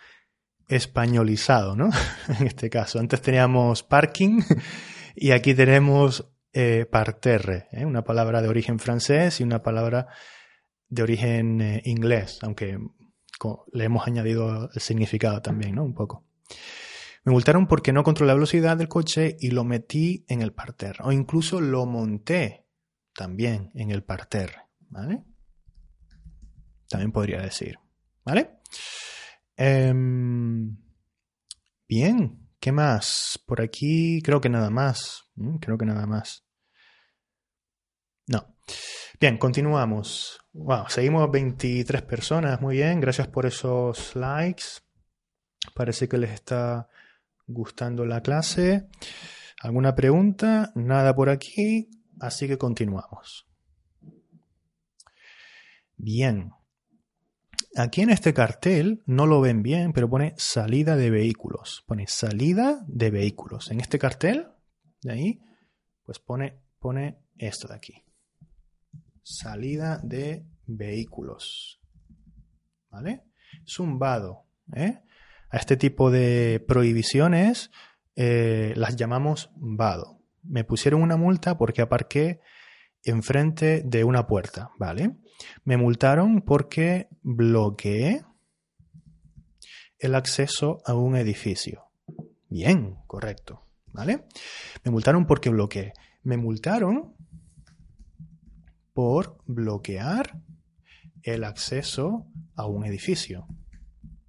españolizado, 0.69 1.77
¿no? 1.77 1.91
en 2.41 2.47
este 2.47 2.71
caso. 2.71 2.99
Antes 2.99 3.23
teníamos 3.23 3.83
parking 3.83 4.41
y 5.15 5.31
aquí 5.31 5.55
tenemos 5.55 6.31
eh, 6.53 6.87
parterre, 6.91 7.69
¿eh? 7.73 7.85
una 7.85 8.05
palabra 8.05 8.43
de 8.43 8.49
origen 8.49 8.79
francés 8.79 9.41
y 9.41 9.45
una 9.45 9.63
palabra 9.63 10.09
de 10.89 11.03
origen 11.03 11.81
inglés, 11.85 12.39
aunque 12.43 12.79
le 13.73 13.85
hemos 13.85 14.07
añadido 14.07 14.71
el 14.73 14.81
significado 14.81 15.43
también, 15.43 15.75
¿no? 15.75 15.85
Un 15.85 15.95
poco. 15.95 16.25
Me 17.25 17.33
multaron 17.33 17.67
porque 17.67 17.93
no 17.93 18.05
controlé 18.05 18.29
la 18.29 18.35
velocidad 18.35 18.77
del 18.77 18.89
coche 18.89 19.37
y 19.41 19.51
lo 19.51 19.65
metí 19.65 20.27
en 20.29 20.43
el 20.43 20.53
parterre. 20.53 21.03
O 21.05 21.13
incluso 21.13 21.61
lo 21.61 21.87
monté 21.87 22.67
también 23.15 23.71
en 23.75 23.91
el 23.91 24.05
parterre. 24.05 24.63
¿Vale? 24.91 25.25
También 26.89 27.13
podría 27.13 27.41
decir. 27.41 27.79
¿Vale? 28.25 28.61
Em, 29.57 30.77
bien. 31.89 32.41
¿Qué 32.61 32.73
más? 32.73 33.43
Por 33.47 33.61
aquí 33.61 34.21
creo 34.23 34.41
que 34.41 34.49
nada 34.49 34.71
más. 34.71 35.25
Creo 35.61 35.79
que 35.79 35.87
nada 35.87 36.07
más. 36.07 36.47
No. 38.27 38.57
Bien, 39.19 39.39
continuamos. 39.39 40.41
Wow, 40.53 40.89
seguimos 40.89 41.31
23 41.31 42.03
personas. 42.03 42.61
Muy 42.61 42.77
bien, 42.77 43.01
gracias 43.01 43.29
por 43.29 43.47
esos 43.47 44.15
likes. 44.15 44.65
Parece 45.75 46.09
que 46.09 46.19
les 46.19 46.31
está 46.31 46.89
gustando 47.47 48.05
la 48.07 48.23
clase. 48.23 48.89
¿Alguna 49.61 49.95
pregunta? 49.95 50.73
Nada 50.75 51.15
por 51.15 51.29
aquí, 51.31 51.89
así 52.21 52.47
que 52.47 52.59
continuamos. 52.59 53.47
Bien. 55.97 56.53
Aquí 57.77 58.03
en 58.03 58.11
este 58.11 58.35
cartel 58.35 59.03
no 59.07 59.27
lo 59.27 59.41
ven 59.41 59.63
bien, 59.63 59.93
pero 59.93 60.09
pone 60.09 60.35
salida 60.37 60.97
de 60.97 61.11
vehículos. 61.11 61.83
Pone 61.87 62.07
salida 62.07 62.85
de 62.87 63.11
vehículos. 63.11 63.71
En 63.71 63.81
este 63.81 63.99
cartel, 63.99 64.49
de 65.03 65.13
ahí, 65.13 65.41
pues 66.05 66.19
pone, 66.19 66.61
pone 66.79 67.19
esto 67.37 67.69
de 67.69 67.75
aquí. 67.75 68.05
Salida 69.23 69.99
de 70.03 70.47
vehículos. 70.67 71.81
¿Vale? 72.91 73.25
Vado. 73.79 74.47
¿eh? 74.75 75.01
A 75.55 75.59
este 75.59 75.77
tipo 75.77 76.11
de 76.11 76.65
prohibiciones 76.67 77.71
eh, 78.17 78.73
las 78.75 78.97
llamamos 78.97 79.53
vado. 79.55 80.19
Me 80.43 80.65
pusieron 80.65 81.01
una 81.01 81.17
multa 81.17 81.57
porque 81.57 81.81
aparqué 81.81 82.41
enfrente 83.05 83.81
de 83.85 84.03
una 84.03 84.27
puerta, 84.27 84.73
¿vale? 84.81 85.15
Me 85.63 85.77
multaron 85.77 86.43
porque 86.43 87.07
bloqueé 87.23 88.25
el 90.01 90.17
acceso 90.17 90.83
a 90.87 90.95
un 90.95 91.15
edificio. 91.15 91.85
Bien, 92.49 92.97
correcto, 93.07 93.65
¿vale? 93.93 94.25
Me 94.83 94.91
multaron 94.91 95.25
porque 95.25 95.51
bloqueé. 95.51 95.93
Me 96.25 96.37
multaron 96.37 97.15
por 98.93 99.39
bloquear 99.47 100.37
el 101.23 101.45
acceso 101.45 102.27
a 102.57 102.67
un 102.67 102.85
edificio. 102.85 103.47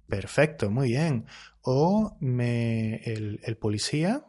Perfecto, 0.08 0.70
muy 0.70 0.88
bien. 0.88 1.26
O 1.62 2.16
el, 2.20 3.56
policía, 3.60 4.24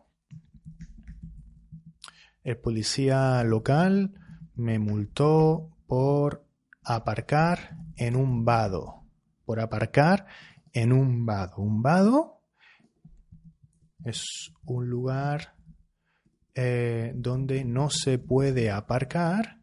el 2.43 2.57
policía 2.57 3.43
local 3.43 4.13
me 4.55 4.79
multó 4.79 5.77
por 5.85 6.45
aparcar 6.83 7.77
en 7.95 8.15
un 8.15 8.43
vado. 8.43 9.03
Por 9.45 9.59
aparcar 9.59 10.25
en 10.73 10.91
un 10.91 11.25
vado. 11.25 11.57
Un 11.57 11.83
vado 11.83 12.41
es 14.03 14.51
un 14.65 14.89
lugar 14.89 15.55
eh, 16.55 17.13
donde 17.15 17.63
no 17.65 17.91
se 17.91 18.17
puede 18.17 18.71
aparcar 18.71 19.61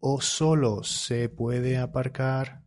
o 0.00 0.20
solo 0.20 0.82
se 0.82 1.28
puede 1.28 1.78
aparcar 1.78 2.65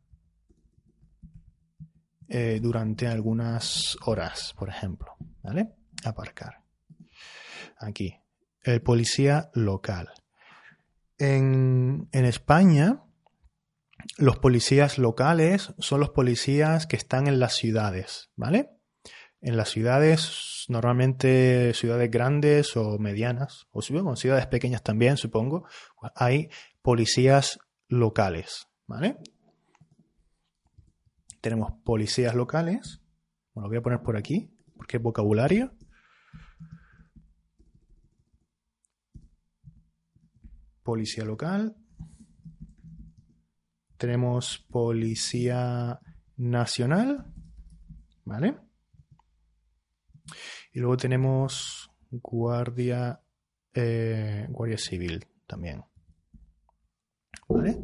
eh, 2.30 2.60
durante 2.62 3.08
algunas 3.08 3.98
horas, 4.06 4.54
por 4.58 4.70
ejemplo. 4.70 5.16
¿Vale? 5.42 5.74
Aparcar. 6.04 6.62
Aquí. 7.78 8.16
El 8.62 8.82
policía 8.82 9.50
local. 9.54 10.10
En, 11.18 12.08
en 12.12 12.26
España, 12.26 13.04
los 14.18 14.38
policías 14.38 14.98
locales 14.98 15.74
son 15.80 16.00
los 16.00 16.10
policías 16.10 16.88
que 16.88 16.96
están 16.96 17.28
en 17.28 17.40
las 17.40 17.56
ciudades, 17.56 18.30
¿vale? 18.36 18.70
En 19.42 19.58
las 19.58 19.70
ciudades, 19.70 20.66
normalmente 20.68 21.74
ciudades 21.74 22.12
grandes 22.12 22.76
o 22.76 22.98
medianas, 23.00 23.68
o 23.72 23.82
ciudades 23.82 24.48
pequeñas 24.48 24.84
también, 24.84 25.18
supongo, 25.18 25.66
hay 26.16 26.50
policías 26.82 27.60
locales, 27.88 28.68
¿vale? 28.86 29.18
Tenemos 31.42 31.72
policías 31.84 32.36
locales, 32.36 33.02
lo 33.56 33.68
voy 33.68 33.78
a 33.78 33.82
poner 33.82 34.02
por 34.02 34.18
aquí, 34.18 34.52
porque 34.76 34.98
es 34.98 35.04
vocabulario. 35.04 35.74
Policía 40.84 41.24
local, 41.24 41.76
tenemos 44.00 44.66
Policía 44.72 46.00
Nacional, 46.38 47.26
¿vale? 48.24 48.58
Y 50.72 50.80
luego 50.80 50.96
tenemos 50.96 51.92
Guardia, 52.10 53.22
eh, 53.74 54.48
Guardia 54.50 54.78
Civil 54.78 55.28
también. 55.46 55.84
¿Vale? 57.50 57.78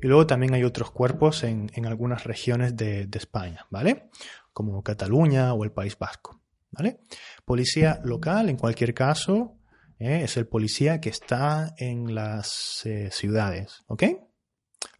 Y 0.00 0.06
luego 0.06 0.26
también 0.26 0.54
hay 0.54 0.64
otros 0.64 0.90
cuerpos 0.90 1.44
en, 1.44 1.70
algunas 1.86 2.24
regiones 2.24 2.76
de, 2.76 3.08
España, 3.12 3.66
¿vale? 3.70 4.10
Como 4.52 4.82
Cataluña 4.82 5.54
o 5.54 5.64
el 5.64 5.72
País 5.72 5.98
Vasco, 5.98 6.40
¿vale? 6.70 7.00
Policía 7.44 8.00
local, 8.04 8.48
en 8.48 8.56
cualquier 8.56 8.94
caso, 8.94 9.56
¿eh? 9.98 10.22
es 10.22 10.36
el 10.36 10.46
policía 10.46 11.00
que 11.00 11.10
está 11.10 11.74
en 11.76 12.14
las 12.14 12.82
eh, 12.84 13.10
ciudades, 13.10 13.84
¿ok? 13.86 14.04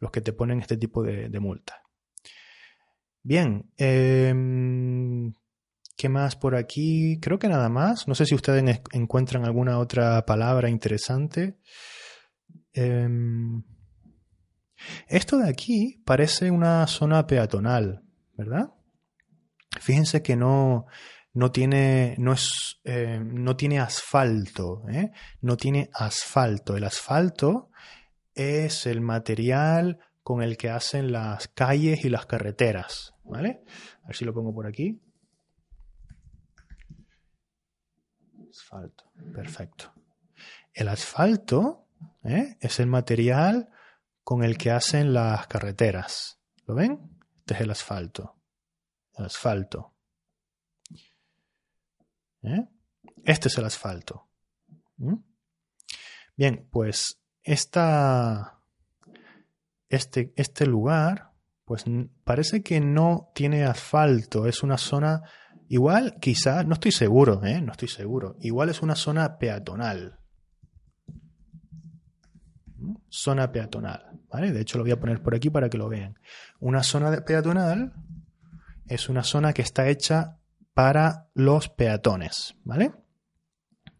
los 0.01 0.11
que 0.11 0.21
te 0.21 0.33
ponen 0.33 0.61
este 0.61 0.77
tipo 0.77 1.03
de, 1.03 1.41
multa. 1.41 1.83
Bien, 3.23 3.71
em, 3.77 5.33
¿qué 5.97 6.09
más 6.09 6.37
por 6.37 6.57
aquí? 6.57 7.19
Creo 7.21 7.39
que 7.39 7.49
nada 7.49 7.69
más. 7.69 8.09
No 8.09 8.15
sé 8.15 8.27
si 8.27 8.35
ustedes 8.35 8.81
encuentran 8.93 9.45
alguna 9.45 9.79
otra 9.79 10.25
palabra 10.25 10.69
interesante. 10.69 11.59
Em, 12.73 13.63
esto 15.09 15.39
de 15.39 15.49
aquí 15.49 16.01
parece 16.05 16.51
una 16.51 16.87
zona 16.87 17.26
peatonal, 17.26 18.03
¿verdad? 18.37 18.72
Fíjense 19.81 20.22
que 20.22 20.37
no, 20.37 20.87
no 21.35 21.53
tiene, 21.53 22.16
no 22.18 22.33
es, 22.33 22.81
em, 22.85 23.43
no 23.43 23.57
tiene 23.57 23.79
asfalto, 23.79 24.83
¿eh? 24.89 25.12
no 25.41 25.57
tiene 25.57 25.91
asfalto. 25.93 26.76
El 26.76 26.85
asfalto 26.85 27.70
es 28.35 28.87
el 28.87 29.01
material 29.01 29.99
con 30.22 30.43
el 30.43 30.57
que 30.57 30.70
hacen 30.70 31.12
las 31.12 31.49
calles 31.49 32.05
y 32.05 32.09
las 32.09 32.26
carreteras. 32.26 33.14
¿Vale? 33.24 33.62
A 34.03 34.09
ver 34.09 34.16
si 34.16 34.24
lo 34.24 34.33
pongo 34.33 34.55
por 34.55 34.66
aquí. 34.66 35.01
Asfalto. 38.51 39.05
Perfecto. 39.35 39.93
El 40.72 40.89
asfalto 40.89 41.87
¿eh? 42.24 42.57
es 42.61 42.81
el 42.81 42.87
material 42.87 43.68
con 44.29 44.45
el 44.45 44.59
que 44.59 44.70
hacen 44.70 45.14
las 45.14 45.47
carreteras. 45.47 46.39
¿Lo 46.66 46.74
ven? 46.74 47.18
Este 47.39 47.55
es 47.55 47.61
el 47.62 47.70
asfalto. 47.70 48.37
El 49.16 49.24
asfalto. 49.24 49.95
¿Eh? 52.43 52.68
Este 53.24 53.49
es 53.49 53.57
el 53.57 53.64
asfalto. 53.64 54.29
¿Mm? 54.99 55.14
Bien, 56.37 56.68
pues 56.70 57.22
esta, 57.43 58.61
este, 59.89 60.35
este 60.37 60.66
lugar, 60.66 61.33
pues 61.64 61.87
parece 62.22 62.62
que 62.62 62.81
no 62.81 63.31
tiene 63.35 63.64
asfalto, 63.64 64.47
es 64.47 64.62
una 64.62 64.76
zona, 64.76 65.22
igual 65.68 66.18
quizá, 66.20 66.64
no 66.64 66.74
estoy 66.74 66.93
seguro, 66.93 67.43
¿eh? 67.47 67.62
no 67.62 67.72
estoy 67.72 67.89
seguro, 67.89 68.37
igual 68.41 68.68
es 68.68 68.83
una 68.83 68.95
zona 68.95 69.39
peatonal. 69.39 70.18
Zona 73.09 73.53
peatonal, 73.53 74.20
¿vale? 74.30 74.53
De 74.53 74.61
hecho 74.61 74.78
lo 74.78 74.84
voy 74.84 74.93
a 74.93 75.01
poner 75.01 75.22
por 75.22 75.34
aquí 75.34 75.51
para 75.51 75.68
que 75.68 75.78
lo 75.78 75.89
vean. 75.89 76.18
Una 76.61 76.82
zona 76.82 77.24
peatonal 77.24 77.93
es 78.86 79.09
una 79.09 79.22
zona 79.22 79.53
que 79.53 79.62
está 79.62 79.89
hecha 79.89 80.39
para 80.74 81.28
los 81.34 81.68
peatones, 81.68 82.55
¿vale? 82.64 82.93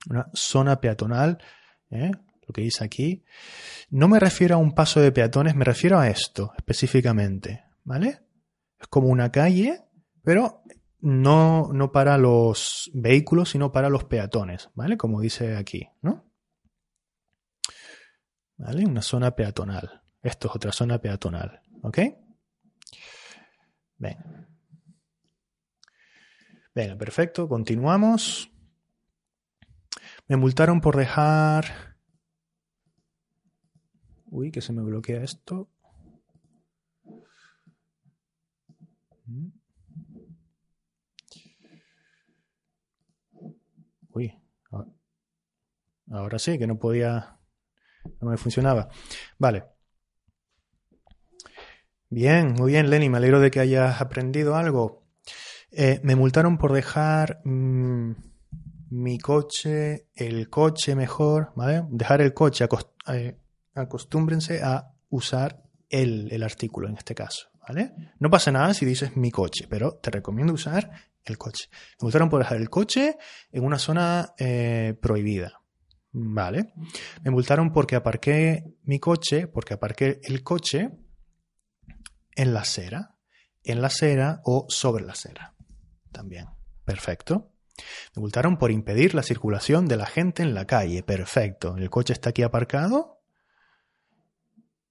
Una 0.09 0.31
zona 0.33 0.81
peatonal, 0.81 1.39
¿eh? 1.91 2.11
lo 2.47 2.53
que 2.53 2.63
dice 2.63 2.85
aquí, 2.85 3.25
no 3.91 4.09
me 4.09 4.19
refiero 4.19 4.55
a 4.55 4.59
un 4.59 4.75
paso 4.75 5.01
de 5.01 5.13
peatones, 5.13 5.55
me 5.55 5.65
refiero 5.65 5.99
a 5.99 6.09
esto 6.09 6.53
específicamente, 6.57 7.65
¿vale? 7.85 8.21
Es 8.81 8.87
como 8.89 9.09
una 9.09 9.31
calle, 9.31 9.83
pero 10.23 10.63
no, 11.01 11.71
no 11.73 11.93
para 11.93 12.17
los 12.17 12.91
vehículos, 12.95 13.51
sino 13.51 13.71
para 13.71 13.91
los 13.91 14.05
peatones, 14.05 14.71
¿vale? 14.75 14.97
Como 14.97 15.21
dice 15.21 15.57
aquí, 15.57 15.89
¿no? 16.01 16.28
¿Vale? 18.59 18.85
Una 18.85 19.03
zona 19.03 19.35
peatonal. 19.35 20.03
Esto 20.23 20.49
es 20.49 20.57
otra 20.57 20.73
zona 20.73 20.99
peatonal, 21.01 21.63
¿ok? 21.83 21.99
Venga. 23.97 24.49
Venga, 26.75 26.97
perfecto, 26.97 27.49
continuamos. 27.49 28.51
Me 30.27 30.37
multaron 30.37 30.81
por 30.81 30.97
dejar 30.97 31.89
Uy, 34.31 34.51
que 34.51 34.61
se 34.61 34.73
me 34.73 34.83
bloquea 34.83 35.23
esto. 35.23 35.71
Uy, 44.11 44.35
ahora 46.11 46.39
sí, 46.39 46.59
que 46.59 46.67
no 46.67 46.79
podía, 46.79 47.38
no 48.21 48.31
me 48.31 48.37
funcionaba. 48.37 48.89
Vale. 49.39 49.65
Bien, 52.11 52.55
muy 52.55 52.73
bien, 52.73 52.89
Lenny, 52.89 53.11
me 53.11 53.19
alegro 53.19 53.41
de 53.41 53.51
que 53.51 53.61
hayas 53.61 54.01
aprendido 54.01 54.57
algo. 54.57 55.05
Eh, 55.71 56.01
me 56.03 56.17
multaron 56.17 56.57
por 56.57 56.73
dejar 56.73 57.41
mm, 57.45 58.13
mi 58.91 59.19
coche, 59.19 60.09
el 60.15 60.49
coche 60.49 60.95
mejor, 60.95 61.53
¿vale? 61.55 61.85
Dejar 61.91 62.23
el 62.23 62.33
coche 62.33 62.67
eh, 63.13 63.39
acostúmbrense 63.75 64.63
a 64.63 64.93
usar 65.11 65.63
el, 65.91 66.33
el 66.33 66.43
artículo 66.43 66.89
en 66.89 66.97
este 66.97 67.15
caso. 67.15 67.49
¿vale? 67.69 67.93
No 68.19 68.31
pasa 68.31 68.51
nada 68.51 68.73
si 68.75 68.85
dices 68.85 69.17
mi 69.17 69.31
coche, 69.31 69.67
pero 69.69 69.97
te 69.97 70.11
recomiendo 70.11 70.53
usar 70.53 70.91
el 71.25 71.37
coche. 71.39 71.69
Me 72.01 72.07
multaron 72.07 72.31
por 72.31 72.41
dejar 72.41 72.57
el 72.57 72.71
coche 72.71 73.19
en 73.53 73.65
una 73.65 73.79
zona 73.79 74.35
eh, 74.39 74.97
prohibida. 75.01 75.58
Vale. 76.21 76.73
Me 77.23 77.31
multaron 77.31 77.73
porque 77.73 77.95
aparqué 77.95 78.65
mi 78.83 78.99
coche, 78.99 79.47
porque 79.47 79.75
aparqué 79.75 80.21
el 80.25 80.43
coche 80.43 80.91
en 82.35 82.55
la 82.55 82.61
acera, 82.61 83.17
en 83.63 83.81
la 83.81 83.87
acera 83.87 84.41
o 84.45 84.67
sobre 84.69 85.05
la 85.05 85.13
acera. 85.13 85.55
También. 86.11 86.47
Perfecto. 86.85 87.53
Me 88.17 88.21
multaron 88.21 88.59
por 88.59 88.73
impedir 88.73 89.15
la 89.15 89.23
circulación 89.23 89.87
de 89.87 89.97
la 89.97 90.07
gente 90.07 90.43
en 90.43 90.55
la 90.55 90.67
calle. 90.67 91.05
Perfecto. 91.05 91.77
El 91.77 91.89
coche 91.89 92.13
está 92.13 92.31
aquí 92.31 92.43
aparcado 92.43 93.23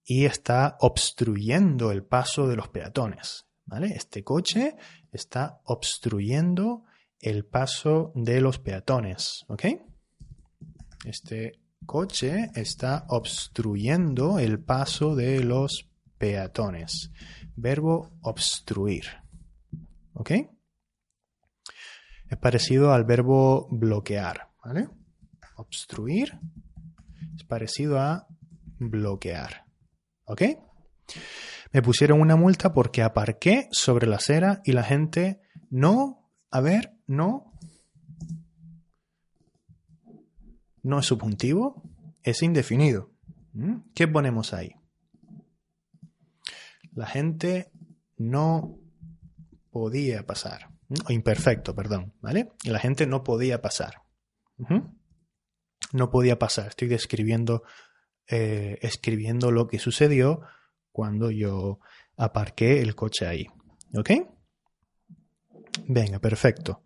y 0.05 0.25
está 0.25 0.78
obstruyendo 0.80 1.91
el 1.91 2.05
paso 2.05 2.47
de 2.47 2.55
los 2.55 2.69
peatones. 2.69 3.47
¿vale? 3.65 3.88
Este 3.88 4.23
coche 4.23 4.78
está 5.11 5.59
obstruyendo 5.65 6.86
el 7.19 7.45
paso 7.45 8.13
de 8.15 8.39
los 8.39 8.59
peatones. 8.59 9.43
¿Ok? 9.49 9.65
Este 11.05 11.59
coche 11.85 12.51
está 12.55 13.05
obstruyendo 13.09 14.39
el 14.39 14.59
paso 14.59 15.15
de 15.15 15.43
los 15.43 15.89
peatones. 16.17 17.11
Verbo 17.55 18.11
obstruir. 18.21 19.05
¿Ok? 20.13 20.31
Es 22.29 22.37
parecido 22.37 22.93
al 22.93 23.05
verbo 23.05 23.67
bloquear. 23.71 24.49
¿Vale? 24.63 24.89
Obstruir 25.55 26.39
es 27.35 27.43
parecido 27.43 27.99
a 27.99 28.27
bloquear. 28.79 29.65
¿Ok? 30.25 30.41
Me 31.71 31.81
pusieron 31.81 32.21
una 32.21 32.35
multa 32.35 32.73
porque 32.73 33.03
aparqué 33.03 33.67
sobre 33.71 34.07
la 34.07 34.17
acera 34.17 34.61
y 34.63 34.71
la 34.73 34.83
gente 34.83 35.41
no, 35.69 36.31
a 36.51 36.61
ver, 36.61 36.93
no. 37.07 37.46
No 40.88 40.99
es 40.99 41.07
subjuntivo, 41.07 41.83
es 42.23 42.41
indefinido. 42.41 43.11
¿Mm? 43.51 43.91
¿Qué 43.93 44.07
ponemos 44.07 44.53
ahí? 44.53 44.73
La 46.93 47.07
gente 47.07 47.73
no 48.15 48.79
podía 49.69 50.25
pasar. 50.25 50.69
O 51.05 51.11
imperfecto, 51.11 51.75
perdón, 51.75 52.13
¿vale? 52.21 52.53
La 52.63 52.79
gente 52.79 53.05
no 53.05 53.25
podía 53.25 53.61
pasar. 53.61 54.03
No 55.91 56.09
podía 56.09 56.39
pasar. 56.39 56.67
Estoy 56.69 56.88
describiendo, 56.88 57.63
eh, 58.25 58.79
escribiendo 58.81 59.51
lo 59.51 59.67
que 59.67 59.79
sucedió 59.79 60.39
cuando 60.93 61.31
yo 61.31 61.81
aparqué 62.15 62.81
el 62.81 62.95
coche 62.95 63.27
ahí. 63.27 63.47
¿Ok? 63.93 64.11
Venga, 65.85 66.19
perfecto. 66.19 66.81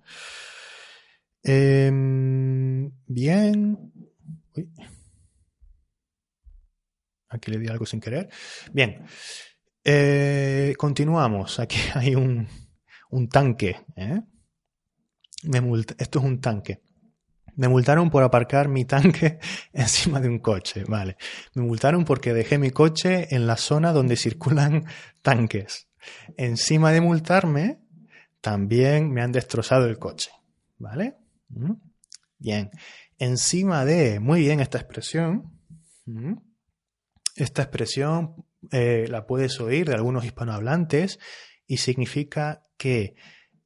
Em, 1.43 2.91
bien. 3.07 3.91
Aquí 7.29 7.51
le 7.51 7.57
di 7.57 7.67
algo 7.67 7.85
sin 7.85 7.99
querer. 7.99 8.29
Bien. 8.73 9.03
Eh, 9.83 10.75
continuamos. 10.77 11.59
Aquí 11.59 11.77
hay 11.95 12.15
un, 12.15 12.47
tanque. 13.29 13.77
¿eh? 13.95 14.21
Esto 15.97 16.19
es 16.19 16.25
un 16.25 16.39
tanque. 16.39 16.81
Me 17.55 17.67
multaron 17.67 18.09
por 18.09 18.23
aparcar 18.23 18.69
mi 18.69 18.85
tanque 18.85 19.39
encima 19.73 20.21
de 20.21 20.29
un 20.29 20.39
coche, 20.39 20.83
vale. 20.85 21.17
Me 21.53 21.63
multaron 21.63 22.05
porque 22.05 22.33
dejé 22.33 22.57
mi 22.57 22.71
coche 22.71 23.33
en 23.35 23.45
la 23.45 23.57
zona 23.57 23.91
donde 23.91 24.15
circulan 24.15 24.85
tanques. 25.21 25.87
Encima 26.37 26.91
de 26.91 27.01
multarme, 27.01 27.79
también 28.39 29.11
me 29.11 29.21
han 29.21 29.31
destrozado 29.31 29.85
el 29.85 29.99
coche, 29.99 30.31
¿vale? 30.77 31.20
Bien. 32.37 32.71
Encima 33.17 33.85
de, 33.85 34.19
muy 34.19 34.41
bien 34.41 34.59
esta 34.59 34.77
expresión. 34.77 35.51
Esta 37.35 37.61
expresión 37.61 38.45
eh, 38.71 39.05
la 39.09 39.25
puedes 39.25 39.59
oír 39.59 39.87
de 39.87 39.95
algunos 39.95 40.25
hispanohablantes 40.25 41.19
y 41.67 41.77
significa 41.77 42.63
que, 42.77 43.15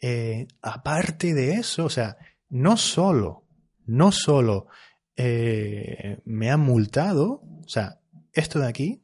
eh, 0.01 0.47
aparte 0.61 1.33
de 1.33 1.53
eso, 1.53 1.85
o 1.85 1.89
sea, 1.89 2.17
no 2.49 2.77
solo 2.77 3.45
no 3.85 4.11
solo 4.11 4.67
eh, 5.15 6.21
me 6.25 6.51
han 6.51 6.59
multado, 6.59 7.41
o 7.63 7.67
sea, 7.67 8.01
esto 8.33 8.59
de 8.59 8.67
aquí, 8.67 9.03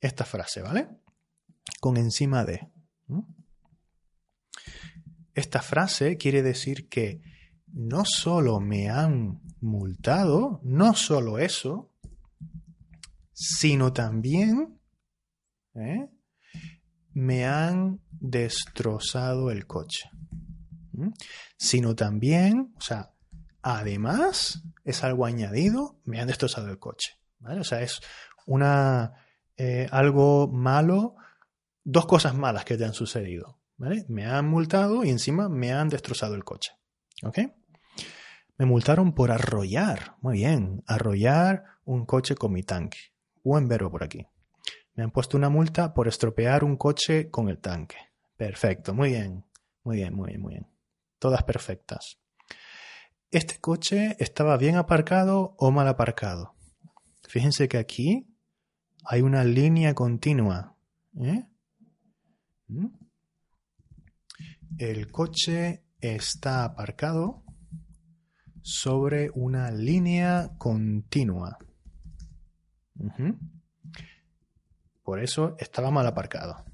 esta 0.00 0.24
frase, 0.24 0.62
¿vale? 0.62 0.88
Con 1.80 1.96
encima 1.96 2.44
de. 2.44 2.68
Esta 5.38 5.62
frase 5.62 6.16
quiere 6.16 6.42
decir 6.42 6.88
que 6.88 7.20
no 7.72 8.04
solo 8.04 8.60
me 8.60 8.90
han 8.90 9.40
multado, 9.60 10.60
no 10.64 10.94
solo 10.94 11.38
eso, 11.38 11.92
sino 13.32 13.92
también 13.92 14.80
¿eh? 15.74 16.10
me 17.12 17.46
han 17.46 18.00
destrozado 18.10 19.50
el 19.50 19.66
coche 19.66 20.10
sino 21.56 21.94
también, 21.94 22.72
o 22.76 22.80
sea, 22.80 23.12
además 23.62 24.62
es 24.84 25.04
algo 25.04 25.26
añadido, 25.26 26.00
me 26.04 26.20
han 26.20 26.28
destrozado 26.28 26.70
el 26.70 26.78
coche. 26.78 27.18
O 27.40 27.64
sea, 27.64 27.82
es 27.82 28.00
una, 28.46 29.14
eh, 29.56 29.88
algo 29.90 30.48
malo, 30.48 31.14
dos 31.84 32.06
cosas 32.06 32.34
malas 32.34 32.64
que 32.64 32.76
te 32.76 32.84
han 32.84 32.94
sucedido. 32.94 33.57
¿Vale? 33.78 34.04
Me 34.08 34.26
han 34.26 34.46
multado 34.46 35.04
y 35.04 35.10
encima 35.10 35.48
me 35.48 35.72
han 35.72 35.88
destrozado 35.88 36.34
el 36.34 36.44
coche. 36.44 36.72
¿Ok? 37.22 37.38
Me 38.58 38.66
multaron 38.66 39.14
por 39.14 39.30
arrollar. 39.30 40.16
Muy 40.20 40.38
bien, 40.38 40.82
arrollar 40.86 41.64
un 41.84 42.04
coche 42.04 42.34
con 42.34 42.52
mi 42.52 42.62
tanque. 42.62 42.98
Buen 43.42 43.66
verbo 43.66 43.90
por 43.90 44.04
aquí. 44.04 44.26
Me 44.94 45.04
han 45.04 45.10
puesto 45.10 45.36
una 45.36 45.48
multa 45.48 45.94
por 45.94 46.08
estropear 46.08 46.64
un 46.64 46.76
coche 46.76 47.30
con 47.30 47.48
el 47.48 47.58
tanque. 47.58 47.96
Perfecto, 48.36 48.92
muy 48.92 49.10
bien. 49.10 49.44
Muy 49.84 49.96
bien, 49.96 50.14
muy 50.14 50.28
bien, 50.28 50.42
muy 50.42 50.54
bien 50.54 50.78
todas 51.18 51.42
perfectas. 51.42 52.18
¿Este 53.30 53.58
coche 53.60 54.16
estaba 54.18 54.56
bien 54.56 54.76
aparcado 54.76 55.54
o 55.58 55.70
mal 55.70 55.88
aparcado? 55.88 56.54
Fíjense 57.28 57.68
que 57.68 57.76
aquí 57.76 58.26
hay 59.04 59.20
una 59.20 59.44
línea 59.44 59.94
continua. 59.94 60.76
¿eh? 61.20 61.44
¿Mm? 62.68 62.86
El 64.76 65.10
coche 65.10 65.84
está 66.00 66.64
aparcado 66.64 67.42
sobre 68.62 69.30
una 69.34 69.70
línea 69.70 70.50
continua. 70.58 71.58
Por 75.02 75.20
eso 75.20 75.56
estaba 75.58 75.90
mal 75.90 76.06
aparcado. 76.06 76.64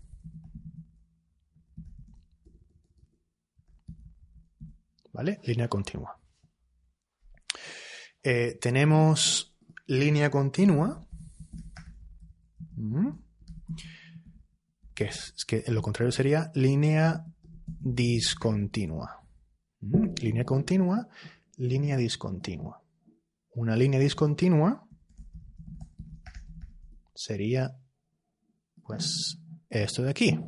¿vale? 5.15 5.41
Línea 5.45 5.69
continua. 5.69 6.21
Eh, 8.23 8.59
tenemos 8.61 9.57
línea 9.87 10.31
continua, 10.31 11.07
que, 14.95 15.05
es, 15.05 15.45
que 15.47 15.63
lo 15.69 15.83
contrario 15.83 16.11
sería 16.13 16.51
línea 16.55 17.25
discontinua. 17.85 19.23
Línea 19.81 20.45
continua, 20.45 21.07
línea 21.59 21.97
discontinua. 21.97 22.83
Una 23.51 23.77
línea 23.77 24.01
discontinua 24.01 24.89
sería, 27.15 27.77
pues, 28.83 29.39
esto 29.69 30.03
de 30.03 30.11
aquí. 30.11 30.41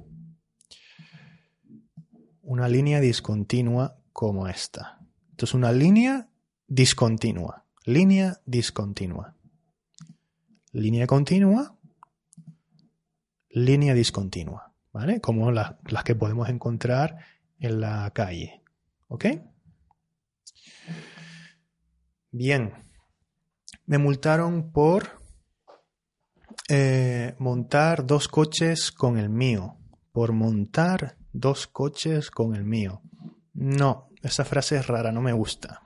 Una 2.43 2.68
línea 2.68 3.01
discontinua 3.01 3.99
como 4.12 4.49
esta. 4.49 4.99
Entonces, 5.30 5.55
una 5.55 5.72
línea 5.72 6.28
discontinua. 6.66 7.66
Línea 7.84 8.41
discontinua. 8.47 9.37
Línea 10.72 11.07
continua. 11.07 11.76
Línea 13.51 13.95
discontinua. 13.95 14.76
Como 15.20 15.51
las 15.51 16.05
que 16.05 16.14
podemos 16.14 16.49
encontrar 16.49 17.18
en 17.59 17.80
la 17.80 18.11
calle. 18.12 18.62
¿Ok? 19.09 19.26
Bien. 22.30 22.72
Me 23.86 23.99
multaron 23.99 24.72
por 24.72 25.20
eh, 26.68 27.34
montar 27.38 28.07
dos 28.07 28.28
coches 28.28 28.90
con 28.90 29.18
el 29.18 29.28
mío. 29.28 29.76
Por 30.12 30.32
montar 30.32 31.16
dos 31.32 31.66
coches 31.66 32.30
con 32.30 32.55
el 32.55 32.64
mío. 32.64 33.03
No, 33.53 34.11
esa 34.22 34.44
frase 34.44 34.76
es 34.76 34.86
rara, 34.86 35.12
no 35.12 35.20
me 35.20 35.32
gusta. 35.32 35.82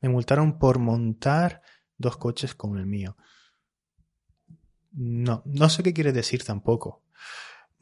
Me 0.00 0.08
multaron 0.08 0.58
por 0.58 0.78
montar 0.78 1.62
dos 1.96 2.16
coches 2.16 2.54
con 2.54 2.76
el 2.76 2.86
mío. 2.86 3.16
No, 4.90 5.42
no 5.46 5.68
sé 5.70 5.82
qué 5.82 5.94
quiere 5.94 6.12
decir 6.12 6.44
tampoco. 6.44 7.02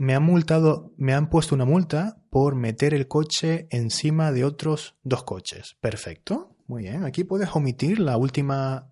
Me 0.00 0.14
han 0.14 0.22
multado, 0.22 0.94
me 0.96 1.12
han 1.12 1.28
puesto 1.28 1.54
una 1.54 1.66
multa 1.66 2.22
por 2.30 2.54
meter 2.54 2.94
el 2.94 3.06
coche 3.06 3.68
encima 3.68 4.32
de 4.32 4.44
otros 4.44 4.96
dos 5.02 5.24
coches. 5.24 5.76
Perfecto, 5.78 6.56
muy 6.68 6.84
bien. 6.84 7.04
Aquí 7.04 7.22
puedes 7.22 7.54
omitir 7.54 7.98
la 7.98 8.16
última 8.16 8.90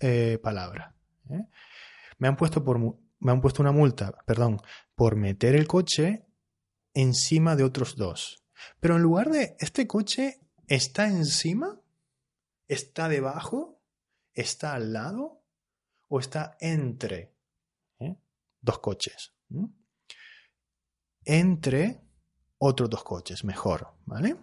eh, 0.00 0.38
palabra. 0.42 0.96
¿eh? 1.28 1.44
Me 2.16 2.26
han 2.26 2.38
puesto 2.38 2.64
por, 2.64 2.78
me 2.78 3.32
han 3.32 3.42
puesto 3.42 3.60
una 3.60 3.72
multa, 3.72 4.12
perdón, 4.24 4.62
por 4.94 5.14
meter 5.14 5.54
el 5.54 5.66
coche 5.66 6.24
encima 6.94 7.54
de 7.54 7.64
otros 7.64 7.96
dos. 7.96 8.42
Pero 8.80 8.96
en 8.96 9.02
lugar 9.02 9.28
de 9.28 9.56
este 9.58 9.86
coche 9.86 10.40
está 10.68 11.06
encima, 11.06 11.82
está 12.66 13.10
debajo, 13.10 13.78
está 14.32 14.72
al 14.72 14.94
lado 14.94 15.42
o 16.08 16.18
está 16.18 16.56
entre 16.60 17.30
¿eh? 17.98 18.16
dos 18.62 18.78
coches. 18.78 19.34
Entre 21.24 22.00
otros 22.58 22.90
dos 22.90 23.04
coches, 23.04 23.44
mejor, 23.44 23.88
¿vale? 24.06 24.36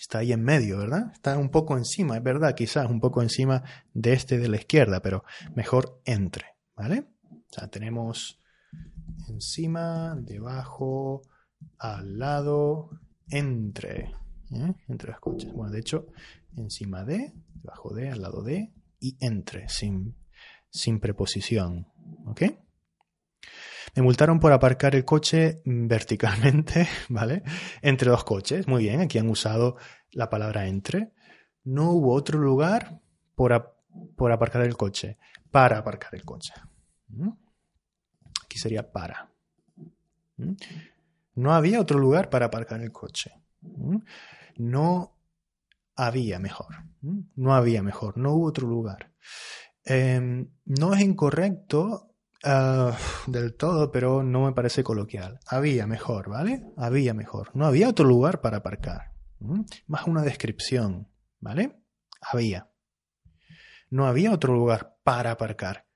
Está 0.00 0.18
ahí 0.18 0.32
en 0.32 0.42
medio, 0.42 0.78
¿verdad? 0.78 1.10
Está 1.12 1.36
un 1.36 1.50
poco 1.50 1.76
encima, 1.76 2.16
es 2.16 2.22
verdad, 2.22 2.54
quizás 2.54 2.88
un 2.88 3.00
poco 3.00 3.20
encima 3.22 3.62
de 3.92 4.12
este 4.12 4.38
de 4.38 4.48
la 4.48 4.56
izquierda, 4.56 5.00
pero 5.00 5.24
mejor 5.54 6.00
entre, 6.04 6.56
¿vale? 6.74 7.06
O 7.30 7.44
sea, 7.50 7.68
tenemos 7.68 8.40
encima, 9.28 10.16
debajo, 10.16 11.22
al 11.78 12.18
lado, 12.18 12.90
entre. 13.28 14.14
¿eh? 14.52 14.74
Entre 14.88 15.12
dos 15.12 15.20
coches. 15.20 15.52
Bueno, 15.52 15.72
de 15.72 15.80
hecho, 15.80 16.06
encima 16.56 17.04
de, 17.04 17.32
debajo 17.54 17.94
de, 17.94 18.10
al 18.10 18.22
lado 18.22 18.42
de 18.42 18.72
y 19.00 19.16
entre, 19.20 19.68
sin, 19.68 20.16
sin 20.70 21.00
preposición. 21.00 21.88
¿Ok? 22.26 22.42
Me 23.94 24.02
multaron 24.02 24.40
por 24.40 24.52
aparcar 24.52 24.94
el 24.94 25.04
coche 25.04 25.62
verticalmente, 25.64 26.88
¿vale? 27.08 27.42
Entre 27.82 28.10
dos 28.10 28.24
coches. 28.24 28.68
Muy 28.68 28.84
bien, 28.84 29.00
aquí 29.00 29.18
han 29.18 29.28
usado 29.28 29.76
la 30.12 30.30
palabra 30.30 30.66
entre. 30.66 31.12
No 31.64 31.90
hubo 31.90 32.12
otro 32.14 32.38
lugar 32.38 33.00
por, 33.34 33.76
por 34.16 34.32
aparcar 34.32 34.62
el 34.62 34.76
coche, 34.76 35.18
para 35.50 35.78
aparcar 35.78 36.14
el 36.14 36.24
coche. 36.24 36.52
¿Mm? 37.08 37.30
Aquí 38.44 38.58
sería 38.58 38.90
para. 38.90 39.30
¿Mm? 40.36 40.52
No 41.34 41.54
había 41.54 41.80
otro 41.80 41.98
lugar 41.98 42.30
para 42.30 42.46
aparcar 42.46 42.80
el 42.80 42.92
coche. 42.92 43.32
¿Mm? 43.60 43.98
No 44.56 45.16
había 45.94 46.38
mejor. 46.38 46.74
No 47.00 47.54
había 47.54 47.82
mejor. 47.82 48.18
No 48.18 48.32
hubo 48.32 48.46
otro 48.46 48.66
lugar. 48.66 49.12
Em, 49.84 50.50
no 50.64 50.94
es 50.94 51.00
incorrecto 51.00 52.07
ah, 52.44 52.96
del 53.26 53.54
todo, 53.54 53.90
pero 53.90 54.22
no 54.22 54.46
me 54.46 54.52
parece 54.52 54.82
coloquial. 54.82 55.40
Había 55.46 55.86
mejor, 55.86 56.28
¿vale? 56.28 56.64
Había 56.76 57.14
mejor. 57.14 57.50
No 57.54 57.66
había 57.66 57.88
otro 57.88 58.04
lugar 58.04 58.40
para 58.40 58.58
aparcar. 58.58 59.12
Más 59.86 60.06
una 60.06 60.22
descripción, 60.22 61.08
¿vale? 61.40 61.80
Había. 62.20 62.70
No 63.90 64.06
había 64.06 64.32
otro 64.32 64.54
lugar 64.54 64.96
para 65.04 65.30
aparcar. 65.30 65.86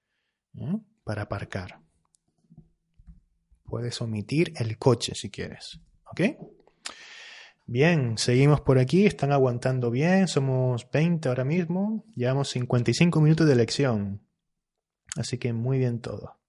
Para 1.05 1.23
aparcar. 1.23 1.81
Puedes 3.65 4.01
omitir 4.01 4.53
el 4.57 4.79
coche 4.79 5.15
si 5.15 5.31
quieres. 5.31 5.81
¿Ok? 6.11 6.21
Bien, 7.67 8.19
seguimos 8.19 8.61
por 8.61 8.79
aquí, 8.79 9.07
están 9.07 9.33
aguantando 9.33 9.91
bien, 9.91 10.29
somos 10.29 10.91
20 10.91 11.29
ahora 11.29 11.45
mismo, 11.45 12.05
llevamos 12.15 12.51
55 12.51 13.21
minutos 13.21 13.47
de 13.47 13.55
lección. 13.55 14.21
Así 15.17 15.39
que 15.39 15.53
muy 15.53 15.79
bien 15.79 16.01
todo. 16.01 16.41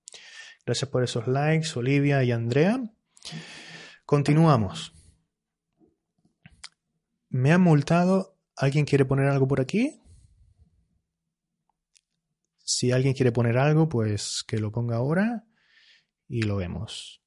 Gracias 0.66 0.89
por 0.89 1.03
esos 1.03 1.28
likes, 1.28 1.70
Olivia 1.76 2.24
y 2.24 2.32
Andrea. 2.32 2.82
Continuamos. 4.05 4.93
Me 7.30 7.51
han 7.51 7.61
multado. 7.61 8.38
¿Alguien 8.55 8.86
quiere 8.86 9.05
poner 9.05 9.28
algo 9.28 9.47
por 9.47 9.59
aquí? 9.59 9.99
Si 12.64 12.91
alguien 12.91 13.14
quiere 13.14 13.32
poner 13.32 13.57
algo, 13.57 13.89
pues 13.89 14.43
que 14.47 14.57
lo 14.57 14.72
ponga 14.72 14.97
ahora 14.97 15.45
y 16.28 16.43
lo 16.43 16.55
vemos. 16.57 17.22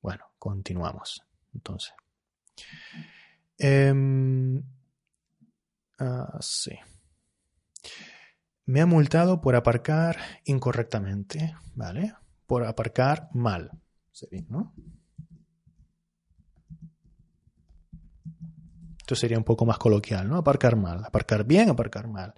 Bueno, 0.00 0.24
continuamos. 0.38 1.22
Entonces. 1.52 1.92
Em, 3.58 4.62
ah, 5.98 6.38
sí. 6.40 6.78
Me 8.66 8.80
ha 8.80 8.86
multado 8.86 9.40
por 9.40 9.56
aparcar 9.56 10.16
incorrectamente, 10.44 11.54
¿vale? 11.74 12.14
Por 12.46 12.64
aparcar 12.64 13.28
mal. 13.34 13.70
¿no? 14.48 14.74
Esto 18.98 19.16
sería 19.16 19.36
un 19.36 19.44
poco 19.44 19.66
más 19.66 19.76
coloquial, 19.76 20.28
¿no? 20.28 20.36
Aparcar 20.36 20.76
mal, 20.76 21.04
aparcar 21.04 21.44
bien, 21.44 21.68
aparcar 21.68 22.08
mal. 22.08 22.32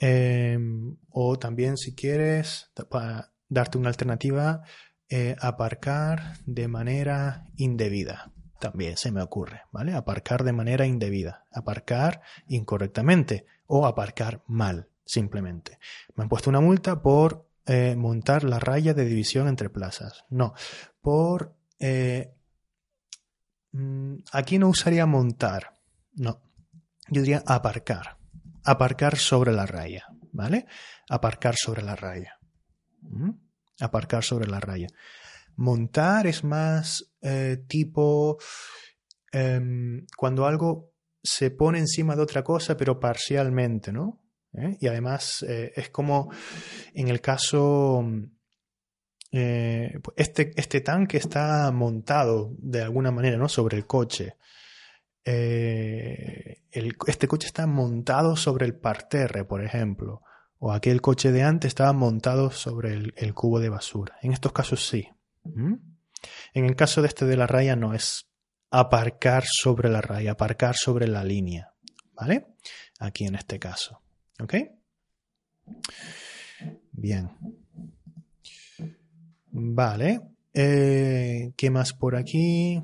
Em, 0.00 0.96
o 1.10 1.38
también 1.38 1.76
si 1.76 1.94
quieres, 1.94 2.72
para 2.90 3.32
darte 3.48 3.78
una 3.78 3.88
alternativa, 3.90 4.62
eh, 5.08 5.36
aparcar 5.40 6.38
de 6.44 6.66
manera 6.66 7.46
indebida. 7.56 8.32
También 8.58 8.96
se 8.96 9.12
me 9.12 9.22
ocurre, 9.22 9.62
¿vale? 9.70 9.94
Aparcar 9.94 10.42
de 10.42 10.52
manera 10.52 10.86
indebida, 10.86 11.44
aparcar 11.52 12.22
incorrectamente 12.48 13.46
o 13.66 13.86
aparcar 13.86 14.42
mal, 14.48 14.88
simplemente. 15.04 15.78
Me 16.14 16.22
han 16.22 16.28
puesto 16.28 16.50
una 16.50 16.60
multa 16.60 17.02
por 17.02 17.48
eh, 17.66 17.94
montar 17.96 18.44
la 18.44 18.58
raya 18.58 18.94
de 18.94 19.04
división 19.04 19.48
entre 19.48 19.70
plazas. 19.70 20.24
No, 20.30 20.54
por 21.00 21.54
eh, 21.78 22.34
Mm, 23.74 24.18
aquí 24.30 24.56
no 24.56 24.68
usaría 24.68 25.04
montar, 25.04 25.74
no. 26.14 26.40
Yo 27.08 27.22
diría 27.22 27.42
aparcar. 27.44 28.18
Aparcar 28.64 29.16
sobre 29.16 29.52
la 29.52 29.66
raya, 29.66 30.06
¿vale? 30.32 30.66
Aparcar 31.10 31.56
sobre 31.56 31.82
la 31.82 31.96
raya. 31.96 32.38
¿Mm? 33.02 33.30
Aparcar 33.80 34.22
sobre 34.22 34.46
la 34.46 34.60
raya. 34.60 34.86
Montar 35.56 36.28
es 36.28 36.44
más 36.44 37.12
eh, 37.20 37.64
tipo 37.66 38.38
em, 39.32 40.06
cuando 40.16 40.46
algo 40.46 40.92
se 41.22 41.50
pone 41.50 41.78
encima 41.80 42.14
de 42.14 42.22
otra 42.22 42.44
cosa, 42.44 42.76
pero 42.76 43.00
parcialmente, 43.00 43.92
¿no? 43.92 44.23
¿Eh? 44.56 44.76
Y 44.80 44.86
además 44.86 45.44
eh, 45.48 45.72
es 45.74 45.90
como 45.90 46.30
en 46.94 47.08
el 47.08 47.20
caso 47.20 48.04
eh, 49.36 49.98
pues 50.00 50.14
este, 50.16 50.52
este, 50.54 50.80
tanque 50.80 51.16
está 51.16 51.68
montado 51.72 52.52
de 52.58 52.82
alguna 52.82 53.10
manera 53.10 53.36
¿no? 53.36 53.48
sobre 53.48 53.76
el 53.76 53.84
coche. 53.84 54.36
Eh, 55.24 56.62
este 56.70 57.26
coche 57.26 57.48
está 57.48 57.66
montado 57.66 58.36
sobre 58.36 58.64
el 58.64 58.76
parterre, 58.76 59.44
por 59.44 59.64
ejemplo. 59.64 60.22
O 60.58 60.72
aquel 60.72 61.00
coche 61.00 61.32
de 61.32 61.42
antes 61.42 61.68
estaba 61.68 61.92
montado 61.92 62.52
sobre 62.52 62.94
el, 62.94 63.34
cubo 63.34 63.58
de 63.58 63.70
basura. 63.70 64.16
En 64.22 64.32
estos 64.32 64.52
casos 64.52 64.86
sí. 64.86 65.08
¿Mm? 65.42 65.74
En 66.54 66.64
el 66.64 66.76
caso 66.76 67.02
de 67.02 67.08
este 67.08 67.26
de 67.26 67.36
la 67.36 67.48
raya 67.48 67.74
no 67.74 67.92
es 67.92 68.28
aparcar 68.70 69.42
sobre 69.46 69.88
la 69.88 70.00
raya, 70.00 70.30
aparcar 70.30 70.76
sobre 70.76 71.08
la 71.08 71.24
línea. 71.24 71.72
¿Vale? 72.12 72.54
Aquí 73.00 73.24
en 73.24 73.34
este 73.34 73.58
caso. 73.58 74.03
¿Ok? 74.40 74.54
Bien. 76.92 77.30
Vale. 79.50 80.20
Eh, 80.52 81.52
¿Qué 81.56 81.70
más 81.70 81.92
por 81.92 82.16
aquí? 82.16 82.82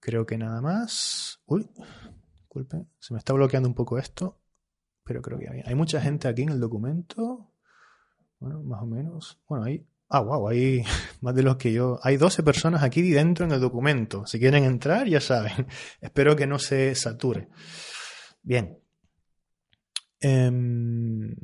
Creo 0.00 0.26
que 0.26 0.36
nada 0.36 0.60
más. 0.60 1.40
Uy, 1.46 1.68
disculpe, 2.38 2.86
se 2.98 3.14
me 3.14 3.18
está 3.18 3.32
bloqueando 3.32 3.68
un 3.68 3.74
poco 3.74 3.98
esto, 3.98 4.40
pero 5.04 5.22
creo 5.22 5.38
que 5.38 5.48
hay, 5.48 5.62
hay 5.64 5.74
mucha 5.74 6.00
gente 6.00 6.26
aquí 6.26 6.42
en 6.42 6.50
el 6.50 6.60
documento. 6.60 7.52
Bueno, 8.40 8.62
más 8.64 8.82
o 8.82 8.86
menos. 8.86 9.40
Bueno, 9.48 9.64
hay. 9.64 9.86
Ah, 10.08 10.20
wow, 10.20 10.48
hay 10.48 10.82
más 11.20 11.34
de 11.36 11.44
los 11.44 11.56
que 11.56 11.72
yo. 11.72 12.00
Hay 12.02 12.16
12 12.16 12.42
personas 12.42 12.82
aquí 12.82 13.02
dentro 13.02 13.46
en 13.46 13.52
el 13.52 13.60
documento. 13.60 14.26
Si 14.26 14.40
quieren 14.40 14.64
entrar, 14.64 15.06
ya 15.06 15.20
saben. 15.20 15.68
Espero 16.00 16.34
que 16.34 16.48
no 16.48 16.58
se 16.58 16.96
sature. 16.96 17.48
Bien. 18.42 18.81
Em, 20.24 21.34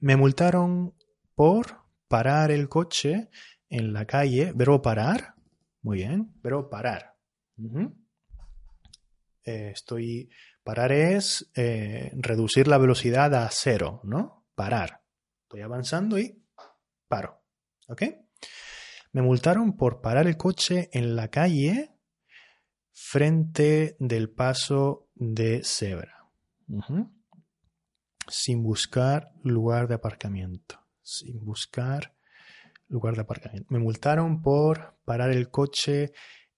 me 0.00 0.16
multaron 0.16 0.94
por 1.34 1.80
parar 2.06 2.52
el 2.52 2.68
coche 2.68 3.28
en 3.68 3.92
la 3.92 4.06
calle, 4.06 4.52
verbo 4.54 4.80
parar, 4.80 5.34
muy 5.82 5.98
bien, 5.98 6.32
verbo 6.40 6.70
parar. 6.70 7.16
Eh, 9.44 9.70
estoy, 9.72 10.30
parar 10.62 10.92
es 10.92 11.50
eh, 11.56 12.12
reducir 12.14 12.68
la 12.68 12.78
velocidad 12.78 13.34
a 13.34 13.48
cero, 13.50 14.00
¿no? 14.04 14.46
Parar. 14.54 15.02
Estoy 15.42 15.62
avanzando 15.62 16.16
y 16.16 16.40
paro, 17.08 17.42
¿ok? 17.88 18.02
Me 19.12 19.22
multaron 19.22 19.76
por 19.76 20.00
parar 20.00 20.28
el 20.28 20.36
coche 20.36 20.88
en 20.92 21.16
la 21.16 21.28
calle 21.28 21.96
frente 22.92 23.96
del 23.98 24.30
paso 24.30 25.08
de 25.16 25.64
cebra, 25.64 26.28
sin 28.30 28.62
buscar 28.62 29.32
lugar 29.42 29.88
de 29.88 29.94
aparcamiento 29.94 30.80
sin 31.10 31.44
buscar 31.44 32.14
lugar 32.88 33.14
de 33.14 33.22
aparcamiento. 33.22 33.66
Me 33.70 33.78
multaron 33.78 34.42
por 34.42 34.96
parar 35.04 35.30
el 35.30 35.50
coche 35.50 36.12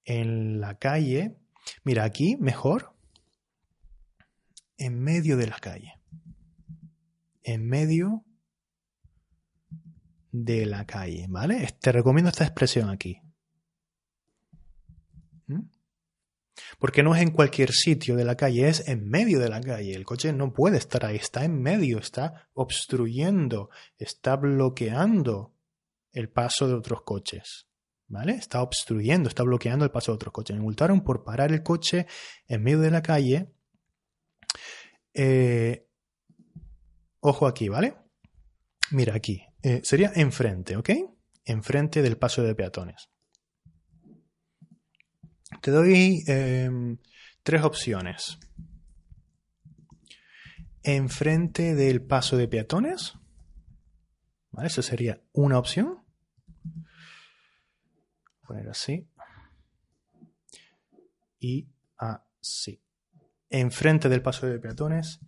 en 0.05 0.61
la 0.61 0.79
calle. 0.79 1.39
Mira, 1.85 2.05
aquí 2.05 2.37
mejor. 2.37 2.95
En 4.77 5.01
medio 5.01 5.37
de 5.37 5.47
la 5.47 5.59
calle. 5.59 6.01
En 7.43 7.66
medio 7.66 8.25
de 10.33 10.66
la 10.66 10.87
calle, 10.87 11.27
¿vale? 11.29 11.68
Te 11.81 11.93
recomiendo 11.93 12.31
esta 12.31 12.45
expresión 12.45 12.91
aquí. 12.91 13.22
Porque 16.78 17.03
no 17.03 17.14
es 17.14 17.22
en 17.22 17.30
cualquier 17.30 17.72
sitio 17.72 18.16
de 18.16 18.24
la 18.24 18.36
calle, 18.36 18.68
es 18.68 18.86
en 18.88 19.09
medio 19.09 19.40
de 19.40 19.48
la 19.48 19.61
calle. 19.61 19.94
El 19.94 20.05
coche 20.05 20.32
no 20.32 20.53
puede 20.53 20.78
estar 20.78 21.05
ahí, 21.05 21.16
está 21.16 21.44
en 21.44 21.61
medio, 21.61 21.98
está 21.98 22.48
obstruyendo, 22.55 23.70
está 23.98 24.36
bloqueando 24.36 25.55
el 26.12 26.28
paso 26.28 26.68
de 26.68 26.74
otros 26.74 27.03
coches. 27.03 27.66
¿Vale? 28.09 28.32
Está 28.32 28.61
obstruyendo, 28.61 29.30
está 29.30 29.42
bloqueando 29.42 29.86
el 29.86 29.90
paso 29.90 30.12
de 30.12 30.16
otros 30.16 30.32
coches. 30.34 30.55
Me 30.55 30.62
multaron 30.62 31.03
por 31.03 31.24
parar 31.24 31.50
el 31.50 31.62
coche 31.62 32.07
en 32.46 32.62
medio 32.62 32.80
de 32.80 32.90
la 32.90 33.03
calle. 33.03 33.55
Eh, 35.14 35.88
ojo 37.20 37.46
aquí, 37.46 37.70
¿vale? 37.70 37.96
Mira 38.90 39.14
aquí. 39.14 39.42
Eh, 39.62 39.80
sería 39.82 40.12
enfrente, 40.14 40.76
¿ok? 40.76 40.90
Enfrente 41.46 42.03
del 42.03 42.18
paso 42.18 42.42
de 42.42 42.55
peatones. 42.55 43.12
Te 45.63 45.71
doy 45.71 46.25
em, 46.27 46.99
tres 47.45 47.63
opciones. 47.63 48.37
Enfrente 50.83 51.77
del 51.77 52.03
paso 52.03 52.37
de 52.37 52.49
peatones. 52.49 53.15
¿Vale? 54.51 54.67
Esa 54.67 54.83
sería 54.83 55.23
una 55.31 55.61
opción. 55.61 56.05
Poner 58.45 58.69
así. 58.69 59.09
Y 61.39 61.69
así. 61.97 62.83
Enfrente 63.49 64.09
del 64.09 64.21
paso 64.21 64.49
de 64.49 64.59
peatones. 64.59 65.21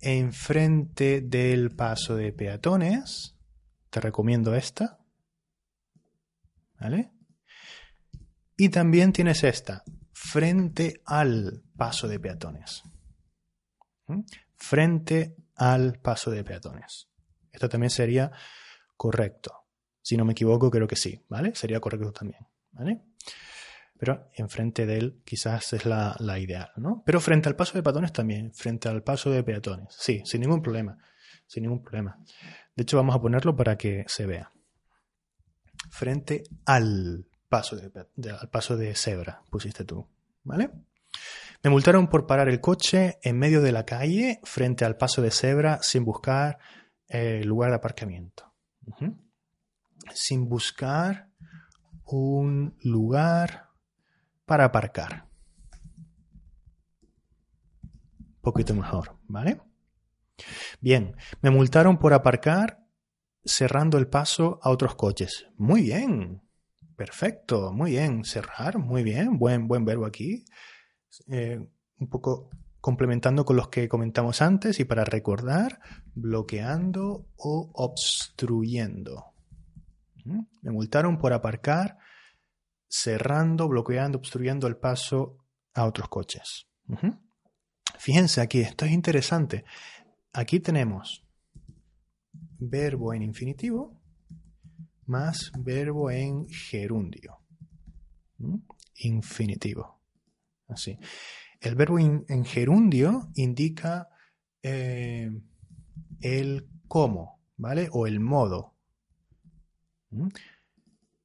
Enfrente 0.00 1.20
del 1.20 1.70
paso 1.76 2.16
de 2.16 2.32
peatones. 2.32 3.36
Te 3.90 4.00
recomiendo 4.00 4.54
esta. 4.54 5.04
¿Vale? 6.80 7.12
Y 8.56 8.68
también 8.68 9.12
tienes 9.12 9.44
esta, 9.44 9.82
frente 10.12 11.02
al 11.04 11.62
paso 11.76 12.08
de 12.08 12.20
peatones. 12.20 12.82
¿Mm? 14.06 14.20
Frente 14.56 15.36
al 15.56 15.98
paso 16.00 16.30
de 16.30 16.44
peatones. 16.44 17.08
Esto 17.52 17.68
también 17.68 17.90
sería 17.90 18.30
correcto. 18.96 19.66
Si 20.00 20.16
no 20.16 20.24
me 20.24 20.32
equivoco, 20.32 20.70
creo 20.70 20.86
que 20.86 20.96
sí, 20.96 21.24
¿vale? 21.28 21.54
Sería 21.54 21.80
correcto 21.80 22.12
también, 22.12 22.46
¿vale? 22.72 23.02
Pero 23.98 24.30
enfrente 24.34 24.84
de 24.84 24.98
él 24.98 25.22
quizás 25.24 25.72
es 25.74 25.86
la, 25.86 26.16
la 26.18 26.38
ideal, 26.40 26.70
¿no? 26.76 27.02
Pero 27.06 27.20
frente 27.20 27.48
al 27.48 27.54
paso 27.54 27.74
de 27.74 27.84
peatones 27.84 28.12
también, 28.12 28.52
frente 28.52 28.88
al 28.88 29.02
paso 29.04 29.30
de 29.30 29.44
peatones. 29.44 29.94
Sí, 29.96 30.22
sin 30.24 30.40
ningún 30.40 30.60
problema, 30.60 30.98
sin 31.46 31.62
ningún 31.62 31.82
problema. 31.82 32.18
De 32.74 32.82
hecho, 32.82 32.96
vamos 32.96 33.14
a 33.14 33.20
ponerlo 33.20 33.54
para 33.54 33.76
que 33.76 34.04
se 34.08 34.26
vea. 34.26 34.50
Frente 35.90 36.42
al 36.64 37.28
paso 37.52 37.76
de, 37.76 38.30
al 38.30 38.48
paso 38.48 38.78
de 38.78 38.94
cebra, 38.94 39.42
pusiste 39.50 39.84
tú, 39.84 40.08
¿vale? 40.42 40.70
Me 41.62 41.68
multaron 41.68 42.08
por 42.08 42.26
parar 42.26 42.48
el 42.48 42.62
coche 42.62 43.18
en 43.22 43.38
medio 43.38 43.60
de 43.60 43.72
la 43.72 43.84
calle 43.84 44.40
frente 44.42 44.86
al 44.86 44.96
paso 44.96 45.20
de 45.20 45.30
cebra 45.30 45.78
sin 45.82 46.02
buscar 46.02 46.58
eh, 47.08 47.44
lugar 47.44 47.68
de 47.68 47.76
aparcamiento. 47.76 48.50
Sin 50.14 50.48
buscar 50.48 51.28
un 52.06 52.74
lugar 52.80 53.68
para 54.46 54.64
aparcar. 54.64 55.28
Un 57.82 58.40
poquito 58.40 58.74
mejor, 58.74 59.18
¿vale? 59.28 59.60
Bien, 60.80 61.14
me 61.42 61.50
multaron 61.50 61.98
por 61.98 62.14
aparcar 62.14 62.82
cerrando 63.44 63.98
el 63.98 64.08
paso 64.08 64.58
a 64.62 64.70
otros 64.70 64.94
coches. 64.94 65.46
Muy 65.58 65.82
bien, 65.82 66.42
Perfecto, 66.96 67.72
muy 67.72 67.92
bien. 67.92 68.24
Cerrar, 68.24 68.78
muy 68.78 69.02
bien. 69.02 69.38
Buen, 69.38 69.68
buen 69.68 69.84
verbo 69.84 70.06
aquí. 70.06 70.44
Eh, 71.28 71.60
un 71.98 72.08
poco 72.08 72.50
complementando 72.80 73.44
con 73.44 73.56
los 73.56 73.68
que 73.68 73.88
comentamos 73.88 74.42
antes 74.42 74.80
y 74.80 74.84
para 74.84 75.04
recordar, 75.04 75.80
bloqueando 76.14 77.28
o 77.36 77.70
obstruyendo. 77.74 79.26
¿Mm? 80.24 80.40
Me 80.62 80.72
multaron 80.72 81.18
por 81.18 81.32
aparcar, 81.32 81.98
cerrando, 82.88 83.68
bloqueando, 83.68 84.18
obstruyendo 84.18 84.66
el 84.66 84.76
paso 84.76 85.38
a 85.74 85.84
otros 85.86 86.08
coches. 86.08 86.66
Fíjense 87.98 88.40
aquí, 88.40 88.60
esto 88.60 88.84
es 88.84 88.90
interesante. 88.90 89.64
Aquí 90.32 90.58
tenemos 90.58 91.24
verbo 92.58 93.14
en 93.14 93.22
infinitivo 93.22 94.01
más 95.06 95.52
verbo 95.58 96.10
en 96.10 96.48
gerundio. 96.48 97.38
Infinitivo. 98.96 100.00
Así. 100.68 100.98
El 101.60 101.74
verbo 101.74 101.98
en 101.98 102.44
gerundio 102.44 103.30
indica 103.34 104.08
eh, 104.62 105.30
el 106.20 106.68
cómo, 106.86 107.42
¿vale? 107.56 107.88
O 107.92 108.06
el 108.06 108.20
modo. 108.20 108.76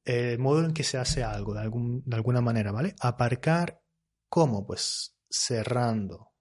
El 0.04 0.38
modo 0.38 0.64
en 0.64 0.72
que 0.72 0.82
se 0.82 0.98
hace 0.98 1.22
algo, 1.22 1.54
de, 1.54 1.70
de 2.04 2.16
alguna 2.16 2.40
manera, 2.40 2.72
¿vale? 2.72 2.96
Aparcar, 3.00 3.80
¿cómo? 4.28 4.66
Pues 4.66 5.16
cerrando, 5.28 6.32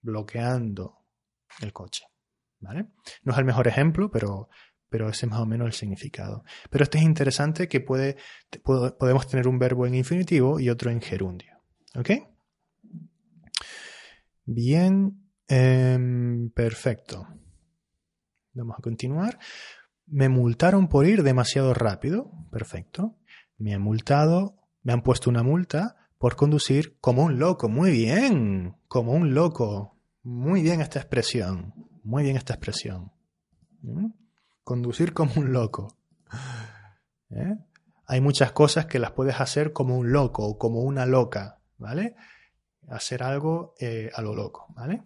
bloqueando 0.00 1.04
el 1.60 1.72
coche, 1.72 2.04
¿vale? 2.60 2.86
No 3.24 3.32
es 3.32 3.38
el 3.38 3.44
mejor 3.44 3.68
ejemplo, 3.68 4.10
pero 4.10 4.48
pero 4.88 5.08
ese 5.08 5.26
es 5.26 5.30
más 5.30 5.40
o 5.40 5.46
menos 5.46 5.66
el 5.66 5.72
significado. 5.72 6.44
Pero 6.70 6.84
esto 6.84 6.98
es 6.98 7.04
interesante 7.04 7.68
que 7.68 7.80
puede, 7.80 8.16
podemos 8.62 9.26
tener 9.28 9.48
un 9.48 9.58
verbo 9.58 9.86
en 9.86 9.94
infinitivo 9.94 10.60
y 10.60 10.70
otro 10.70 10.90
en 10.90 11.00
gerundio. 11.00 11.58
¿Ok? 11.94 12.10
Bien, 14.44 15.30
em, 15.46 16.50
perfecto. 16.50 17.26
Vamos 18.54 18.76
a 18.78 18.82
continuar. 18.82 19.38
Me 20.06 20.28
multaron 20.28 20.88
por 20.88 21.06
ir 21.06 21.22
demasiado 21.22 21.74
rápido. 21.74 22.30
Perfecto. 22.50 23.16
Me 23.58 23.74
han 23.74 23.82
multado, 23.82 24.56
me 24.82 24.92
han 24.92 25.02
puesto 25.02 25.28
una 25.28 25.42
multa 25.42 25.96
por 26.16 26.36
conducir 26.36 26.98
como 27.00 27.24
un 27.24 27.38
loco. 27.38 27.68
Muy 27.68 27.90
bien, 27.90 28.76
como 28.88 29.12
un 29.12 29.34
loco. 29.34 29.98
Muy 30.22 30.62
bien 30.62 30.80
esta 30.80 30.98
expresión. 30.98 31.74
Muy 32.02 32.22
bien 32.22 32.36
esta 32.36 32.54
expresión. 32.54 33.12
¿Mm? 33.82 34.06
Conducir 34.68 35.14
como 35.14 35.32
un 35.36 35.50
loco. 35.50 35.96
¿Eh? 37.30 37.56
Hay 38.04 38.20
muchas 38.20 38.52
cosas 38.52 38.84
que 38.84 38.98
las 38.98 39.12
puedes 39.12 39.40
hacer 39.40 39.72
como 39.72 39.96
un 39.96 40.12
loco 40.12 40.44
o 40.44 40.58
como 40.58 40.82
una 40.82 41.06
loca, 41.06 41.62
¿vale? 41.78 42.16
Hacer 42.86 43.22
algo 43.22 43.72
eh, 43.80 44.10
a 44.14 44.20
lo 44.20 44.34
loco, 44.34 44.66
¿vale? 44.76 45.04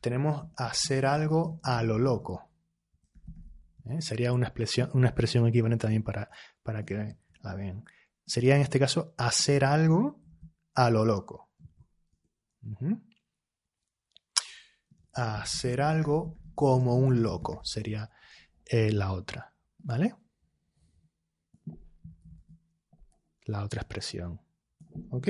Tenemos 0.00 0.50
hacer 0.56 1.06
algo 1.06 1.60
a 1.62 1.84
lo 1.84 2.00
loco. 2.00 2.50
¿eh? 3.84 4.02
Sería 4.02 4.32
una 4.32 4.48
expresión, 4.48 4.90
una 4.92 5.06
expresión 5.06 5.46
equivalente 5.46 5.82
también 5.82 6.02
para, 6.02 6.28
para 6.64 6.84
que 6.84 7.18
la 7.42 7.54
vean. 7.54 7.84
Sería 8.24 8.56
en 8.56 8.62
este 8.62 8.80
caso 8.80 9.14
hacer 9.16 9.64
algo 9.64 10.20
a 10.74 10.90
lo 10.90 11.04
loco. 11.04 11.48
Hacer 15.12 15.80
algo 15.80 16.40
como 16.56 16.96
un 16.96 17.22
loco 17.22 17.60
sería 17.62 18.10
eh, 18.64 18.90
la 18.90 19.12
otra, 19.12 19.52
¿vale? 19.78 20.16
La 23.44 23.62
otra 23.62 23.82
expresión. 23.82 24.40
¿Ok? 25.10 25.28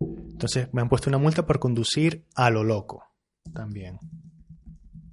Entonces 0.00 0.72
me 0.72 0.80
han 0.80 0.88
puesto 0.88 1.10
una 1.10 1.18
multa 1.18 1.44
por 1.44 1.58
conducir 1.58 2.24
a 2.36 2.48
lo 2.50 2.64
loco 2.64 3.04
también. 3.52 3.98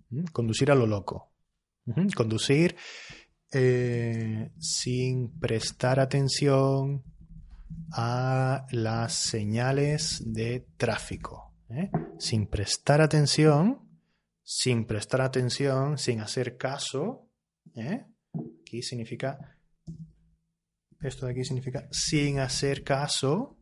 ¿Mm? 0.10 0.26
Conducir 0.32 0.72
a 0.72 0.76
lo 0.76 0.86
loco. 0.86 1.34
Conducir 2.16 2.76
eh, 3.52 4.52
sin 4.60 5.40
prestar 5.40 6.00
atención 6.00 7.04
a 7.92 8.68
las 8.70 9.14
señales 9.14 10.22
de 10.24 10.68
tráfico. 10.78 11.56
¿eh? 11.70 11.90
Sin 12.20 12.46
prestar 12.46 13.02
atención 13.02 13.89
sin 14.52 14.86
prestar 14.86 15.22
atención, 15.22 16.00
sin 16.00 16.22
hacer 16.22 16.58
caso. 16.58 17.30
¿eh? 17.76 18.04
Aquí 18.62 18.82
significa, 18.82 19.56
esto 21.02 21.28
de 21.28 21.34
aquí 21.34 21.44
significa 21.44 21.88
sin 21.92 22.40
hacer 22.40 22.84
caso 22.84 23.60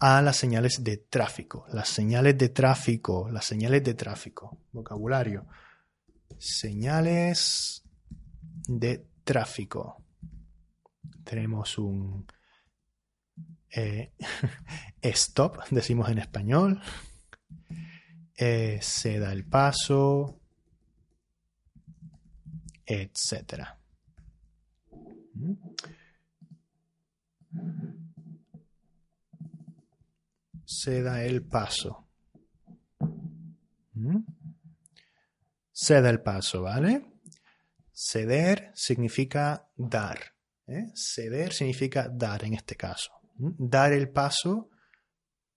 a 0.00 0.20
las 0.22 0.36
señales 0.36 0.82
de 0.82 0.96
tráfico. 0.96 1.66
Las 1.72 1.88
señales 1.88 2.36
de 2.36 2.48
tráfico, 2.48 3.30
las 3.30 3.44
señales 3.44 3.84
de 3.84 3.94
tráfico, 3.94 4.58
vocabulario. 4.72 5.46
Señales 6.36 7.84
de 8.66 9.06
tráfico. 9.22 10.04
Tenemos 11.22 11.78
un 11.78 12.26
eh, 13.70 14.14
stop, 15.00 15.58
decimos 15.70 16.08
en 16.08 16.18
español. 16.18 16.82
Eh, 18.36 18.78
se 18.82 19.18
da 19.18 19.32
el 19.32 19.44
paso, 19.44 20.40
etcétera. 22.84 23.78
Se 30.64 31.02
da 31.02 31.22
el 31.24 31.42
paso. 31.42 32.08
Se 35.70 36.00
da 36.00 36.10
el 36.10 36.20
paso, 36.20 36.62
¿vale? 36.62 37.06
Ceder 37.92 38.72
significa 38.74 39.68
dar. 39.76 40.34
¿eh? 40.66 40.90
Ceder 40.94 41.52
significa 41.52 42.08
dar 42.08 42.44
en 42.44 42.54
este 42.54 42.74
caso. 42.74 43.12
Dar 43.36 43.92
el 43.92 44.10
paso, 44.10 44.70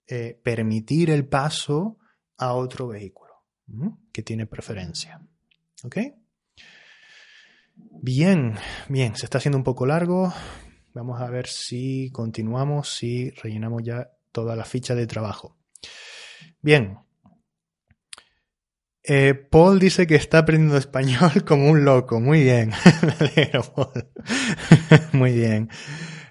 eh, 0.05 0.39
permitir 0.43 1.09
el 1.09 1.27
paso 1.27 1.97
a 2.37 2.53
otro 2.53 2.87
vehículo 2.87 3.27
que 4.11 4.23
tiene 4.23 4.45
preferencia. 4.45 5.21
¿Ok? 5.83 5.97
Bien, 7.75 8.55
bien, 8.89 9.15
se 9.15 9.25
está 9.25 9.37
haciendo 9.37 9.57
un 9.57 9.63
poco 9.63 9.85
largo. 9.85 10.33
Vamos 10.93 11.21
a 11.21 11.29
ver 11.29 11.47
si 11.47 12.09
continuamos, 12.11 12.95
si 12.95 13.29
rellenamos 13.31 13.83
ya 13.83 14.09
toda 14.31 14.55
la 14.55 14.65
ficha 14.65 14.95
de 14.95 15.07
trabajo. 15.07 15.57
Bien. 16.61 16.97
Eh, 19.03 19.33
Paul 19.33 19.79
dice 19.79 20.05
que 20.05 20.15
está 20.15 20.39
aprendiendo 20.39 20.77
español 20.79 21.43
como 21.45 21.69
un 21.69 21.85
loco. 21.85 22.19
Muy 22.19 22.43
bien. 22.43 22.71
Paul. 23.75 24.09
Muy 25.13 25.33
bien. 25.33 25.69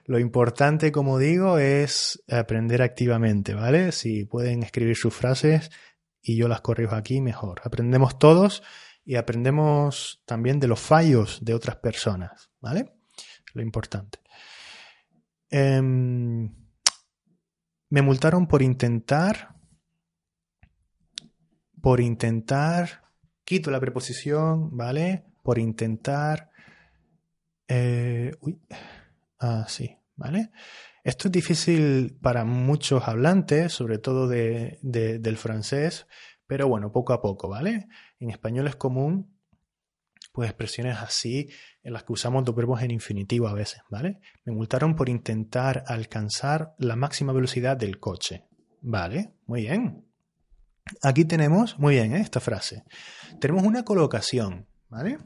Lo 0.07 0.21
importante, 0.21 0.93
como 0.93 1.19
digo, 1.19 1.59
es 1.59 2.23
aprender 2.29 2.81
activamente, 2.81 3.55
¿vale? 3.55 3.91
Si 3.91 4.25
pueden 4.25 4.63
escribir 4.63 4.97
sus 4.97 5.13
frases 5.13 5.71
y 6.27 6.37
yo 6.37 6.49
las 6.49 6.61
corrijo 6.61 6.97
aquí, 6.97 7.21
mejor. 7.21 7.61
Aprendemos 7.63 8.19
todos 8.19 8.65
y 9.05 9.15
aprendemos 9.15 10.25
también 10.27 10.59
de 10.59 10.67
los 10.67 10.81
fallos 10.81 11.39
de 11.45 11.55
otras 11.55 11.77
personas, 11.77 12.51
¿vale? 12.61 12.93
Lo 13.55 13.63
importante. 13.63 14.19
Em, 15.49 16.53
me 17.91 18.03
multaron 18.03 18.49
por 18.49 18.61
intentar, 18.61 19.55
por 21.81 22.01
intentar, 22.01 23.05
quito 23.45 23.71
la 23.71 23.79
preposición, 23.79 24.77
¿vale? 24.77 25.27
Por 25.45 25.61
intentar, 25.61 26.51
eh, 27.69 28.33
uy, 28.41 28.61
ah, 29.39 29.65
sí, 29.69 29.97
¿vale? 30.17 30.51
Esto 31.07 31.29
es 31.29 31.33
difícil 31.33 32.19
para 32.21 32.45
muchos 32.45 33.07
hablantes, 33.07 33.73
sobre 33.73 33.99
todo 33.99 34.27
de, 34.27 34.81
del 34.83 35.37
francés, 35.37 36.09
pero 36.49 36.67
bueno, 36.67 36.91
poco 36.91 37.13
a 37.13 37.23
poco, 37.23 37.49
¿vale? 37.49 37.87
En 38.19 38.31
español 38.31 38.67
es 38.67 38.75
común 38.75 39.33
pues 40.33 40.51
expresiones 40.51 40.99
así 40.99 41.49
en 41.85 41.93
las 41.93 42.03
que 42.03 42.13
usamos 42.13 42.45
dos 42.45 42.57
verbos 42.57 42.83
en 42.83 42.91
infinitivo 42.91 43.47
a 43.47 43.55
veces, 43.55 43.83
¿vale? 43.89 44.19
Me 44.45 44.53
multaron 44.53 44.97
por 44.97 45.09
intentar 45.09 45.85
alcanzar 45.87 46.75
la 46.77 46.97
máxima 46.97 47.33
velocidad 47.33 47.77
del 47.77 48.01
coche. 48.01 48.49
Vale, 48.83 49.33
muy 49.47 49.61
bien. 49.61 50.05
Aquí 51.05 51.25
tenemos, 51.25 51.79
muy 51.79 51.95
bien, 51.95 52.17
¿eh? 52.17 52.21
esta 52.21 52.41
frase. 52.41 52.83
Tenemos 53.41 53.63
una 53.63 53.85
colocación, 53.85 54.67
¿vale? 54.89 55.19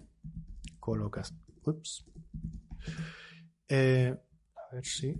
Colocas. 0.78 1.34
Ups. 1.64 2.04
Eh, 3.66 4.14
a 4.14 4.74
ver 4.74 4.84
si, 4.84 5.16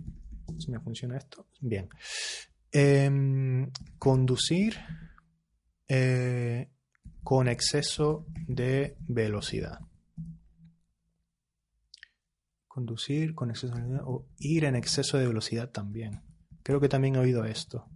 si, 0.57 0.71
me 0.71 0.79
funciona 0.79 1.17
esto. 1.17 1.47
Bien. 1.59 1.89
Em, 2.71 3.69
conducir 3.97 4.77
eh, 5.87 6.69
con 7.23 7.47
exceso 7.47 8.25
de 8.47 8.95
velocidad. 8.99 9.79
Conducir 12.67 13.35
con 13.35 13.49
exceso 13.49 13.75
de 13.75 13.81
velocidad 13.81 14.03
o 14.07 14.27
ir 14.39 14.65
en 14.65 14.75
exceso 14.75 15.17
de 15.17 15.27
velocidad 15.27 15.69
también. 15.69 16.21
Creo 16.63 16.79
que 16.79 16.89
también 16.89 17.15
he 17.15 17.19
oído 17.19 17.43
esto. 17.45 17.87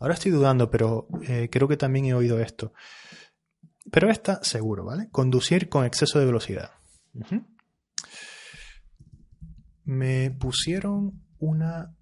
Ahora 0.00 0.14
estoy 0.14 0.30
dudando, 0.30 0.70
pero 0.70 1.08
eh, 1.26 1.48
creo 1.50 1.66
que 1.66 1.76
también 1.76 2.06
he 2.06 2.14
oído 2.14 2.38
esto. 2.38 2.72
Pero 3.90 4.10
está 4.10 4.42
seguro, 4.44 4.84
¿vale? 4.84 5.08
Conducir 5.10 5.68
con 5.68 5.84
exceso 5.84 6.18
de 6.18 6.26
velocidad. 6.26 6.70
Me 9.88 10.30
pusieron 10.30 11.24
una 11.38 11.94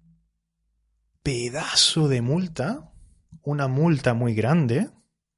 pedazo 1.23 2.07
de 2.07 2.21
multa 2.21 2.91
una 3.47 3.69
multa 3.69 4.13
muy 4.13 4.35
grande, 4.35 4.89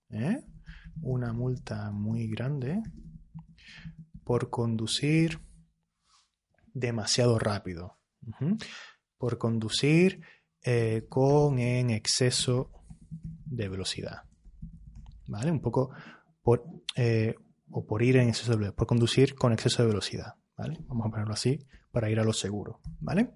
¿eh? 0.10 0.43
una 1.00 1.32
multa 1.32 1.91
muy 1.91 2.28
grande 2.28 2.82
por 4.24 4.50
conducir 4.50 5.39
demasiado 6.74 7.38
rápido, 7.38 8.00
por 9.20 9.38
conducir 9.38 10.22
eh, 10.64 11.06
con 11.08 11.60
en 11.60 11.91
exceso 11.91 12.72
de 13.45 13.70
velocidad, 13.70 14.24
¿vale? 15.28 15.52
Un 15.52 15.62
poco 15.62 15.91
por, 16.41 16.64
eh, 16.95 17.36
o 17.70 17.86
por 17.86 18.02
ir 18.02 18.18
en 18.18 18.30
exceso 18.30 18.54
de 18.54 18.58
velocidad, 18.58 18.76
por 18.76 18.88
conducir 18.88 19.36
con 19.36 19.54
exceso 19.54 19.84
de 19.84 19.89
velocidad, 19.89 20.34
¿vale? 20.58 20.80
Vamos 20.88 21.06
a 21.06 21.10
ponerlo 21.12 21.34
así 21.34 21.60
para 21.92 22.10
ir 22.10 22.20
a 22.20 22.24
lo 22.24 22.34
seguro, 22.34 22.80
¿vale? 23.00 23.32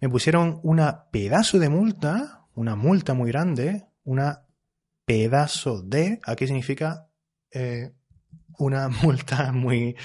Me 0.00 0.08
pusieron 0.08 0.60
una 0.62 1.10
pedazo 1.10 1.58
de 1.58 1.68
multa 1.68 2.40
una 2.54 2.76
multa 2.76 3.14
muy 3.14 3.30
grande, 3.30 3.86
una 4.04 4.46
pedazo 5.04 5.82
de, 5.82 6.20
aquí 6.26 6.46
significa 6.46 7.08
eh, 7.50 7.92
una 8.58 8.88
multa 9.02 9.52
muy 9.52 9.96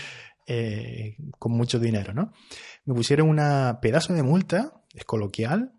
eh, 0.47 1.18
con 1.38 1.51
mucho 1.51 1.80
dinero, 1.80 2.13
¿no? 2.13 2.32
Me 2.86 2.93
pusieron 2.93 3.30
una 3.30 3.80
pedazo 3.82 4.13
de 4.13 4.24
multa, 4.24 4.84
es 4.93 5.05
coloquial, 5.05 5.74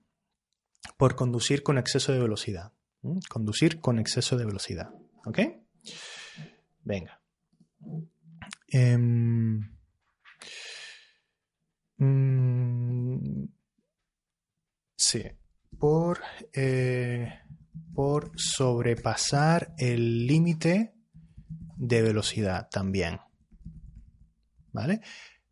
por 0.96 1.16
conducir 1.16 1.62
con 1.62 1.78
exceso 1.78 2.12
de 2.12 2.20
velocidad. 2.20 2.72
Conducir 3.28 3.80
con 3.80 3.98
exceso 3.98 4.36
de 4.36 4.44
velocidad. 4.44 4.90
¿Ok? 5.24 5.38
Venga. 6.82 7.20
Em, 8.68 9.75
mm, 11.98 13.44
sí 14.96 15.22
por, 15.78 16.20
eh, 16.52 17.40
por 17.94 18.32
sobrepasar 18.36 19.74
el 19.78 20.26
límite 20.26 20.94
de 21.76 22.02
velocidad 22.02 22.68
también. 22.70 23.20
¿Vale? 24.72 25.00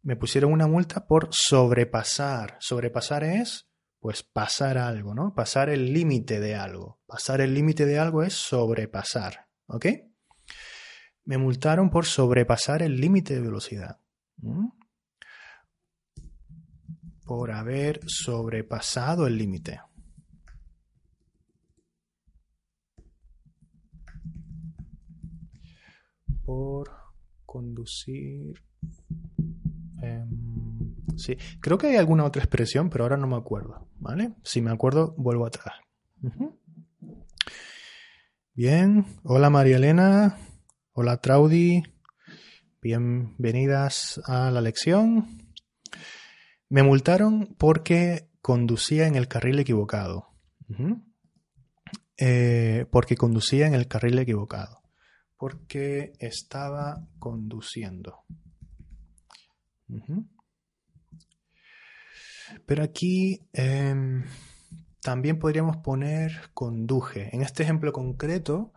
Me 0.02 0.16
pusieron 0.16 0.52
una 0.52 0.66
multa 0.66 1.06
por 1.06 1.28
sobrepasar. 1.30 2.56
Sobrepasar 2.60 3.24
es, 3.24 3.68
pues, 4.00 4.22
pasar 4.22 4.76
algo, 4.76 5.14
¿no? 5.14 5.34
Pasar 5.34 5.70
el 5.70 5.92
límite 5.92 6.40
de 6.40 6.54
algo. 6.54 7.00
Pasar 7.06 7.40
el 7.40 7.54
límite 7.54 7.86
de 7.86 7.98
algo 7.98 8.22
es 8.22 8.34
sobrepasar. 8.34 9.48
¿Ok? 9.66 9.86
Me 11.24 11.38
multaron 11.38 11.88
por 11.88 12.04
sobrepasar 12.04 12.82
el 12.82 13.00
límite 13.00 13.34
de 13.34 13.40
velocidad. 13.40 14.00
¿Mm? 14.36 14.68
Por 17.24 17.50
haber 17.52 18.00
sobrepasado 18.06 19.26
el 19.26 19.38
límite. 19.38 19.80
por 26.44 26.90
conducir. 27.46 28.62
Em, 30.02 30.94
sí, 31.16 31.36
creo 31.60 31.78
que 31.78 31.88
hay 31.88 31.96
alguna 31.96 32.24
otra 32.24 32.42
expresión, 32.42 32.90
pero 32.90 33.04
ahora 33.04 33.16
no 33.16 33.26
me 33.26 33.36
acuerdo. 33.36 33.88
¿Vale? 33.98 34.34
Si 34.42 34.60
me 34.60 34.70
acuerdo, 34.70 35.14
vuelvo 35.16 35.46
atrás. 35.46 35.74
Bien, 38.54 39.04
hola 39.24 39.50
María 39.50 39.76
Elena, 39.76 40.38
hola 40.92 41.20
Traudy, 41.20 41.82
bienvenidas 42.80 44.20
a 44.26 44.50
la 44.50 44.60
lección. 44.60 45.43
Me 46.74 46.82
multaron 46.82 47.54
porque 47.56 48.28
conducía 48.42 49.06
en 49.06 49.14
el 49.14 49.28
carril 49.28 49.60
equivocado. 49.60 50.34
Eh, 52.16 52.86
porque 52.90 53.14
conducía 53.14 53.68
en 53.68 53.74
el 53.74 53.86
carril 53.86 54.18
equivocado 54.18 54.82
porque 55.36 56.14
estaba 56.18 57.06
conduciendo. 57.20 58.24
Pero 62.66 62.82
aquí 62.82 63.46
em, 63.52 64.24
también 65.00 65.38
podríamos 65.38 65.76
poner 65.76 66.50
conduje. 66.54 67.30
En 67.36 67.42
este 67.42 67.62
ejemplo 67.62 67.92
concreto 67.92 68.72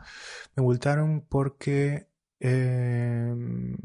me 0.55 0.61
multaron 0.61 1.21
porque 1.21 2.09
em, 2.39 3.75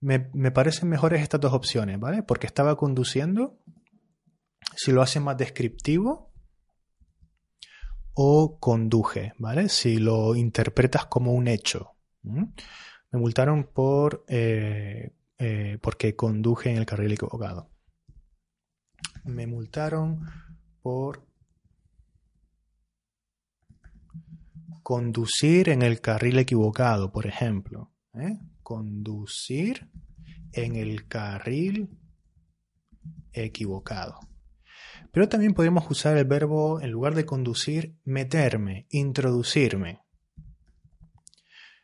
me, 0.00 0.30
me, 0.32 0.50
parecen 0.50 0.88
mejores 0.88 1.22
estas 1.22 1.40
dos 1.40 1.52
opciones, 1.52 1.98
¿vale? 2.00 2.22
Porque 2.22 2.46
estaba 2.46 2.76
conduciendo. 2.76 3.58
Si 4.76 4.92
lo 4.92 5.02
hace 5.02 5.20
más 5.20 5.36
descriptivo, 5.36 6.30
o 8.14 8.58
conduje, 8.58 9.32
¿vale? 9.38 9.68
Si 9.68 9.98
lo 9.98 10.34
interpretas 10.34 11.06
como 11.06 11.32
un 11.32 11.48
hecho. 11.48 11.92
Me 12.22 13.18
multaron 13.18 13.70
por 13.72 14.24
eh, 14.28 15.14
eh, 15.38 15.78
porque 15.80 16.16
conduje 16.16 16.70
en 16.70 16.76
el 16.76 16.86
carril 16.86 17.12
equivocado. 17.12 17.70
Me 19.24 19.46
multaron 19.46 20.20
por 20.82 21.26
conducir 24.82 25.68
en 25.70 25.82
el 25.82 26.00
carril 26.00 26.38
equivocado, 26.38 27.10
por 27.12 27.26
ejemplo. 27.26 27.92
¿eh? 28.14 28.38
Conducir 28.70 29.90
en 30.52 30.76
el 30.76 31.08
carril 31.08 31.98
equivocado. 33.32 34.20
Pero 35.10 35.28
también 35.28 35.54
podemos 35.54 35.90
usar 35.90 36.16
el 36.16 36.24
verbo, 36.24 36.80
en 36.80 36.92
lugar 36.92 37.16
de 37.16 37.26
conducir, 37.26 37.96
meterme, 38.04 38.86
introducirme. 38.90 40.02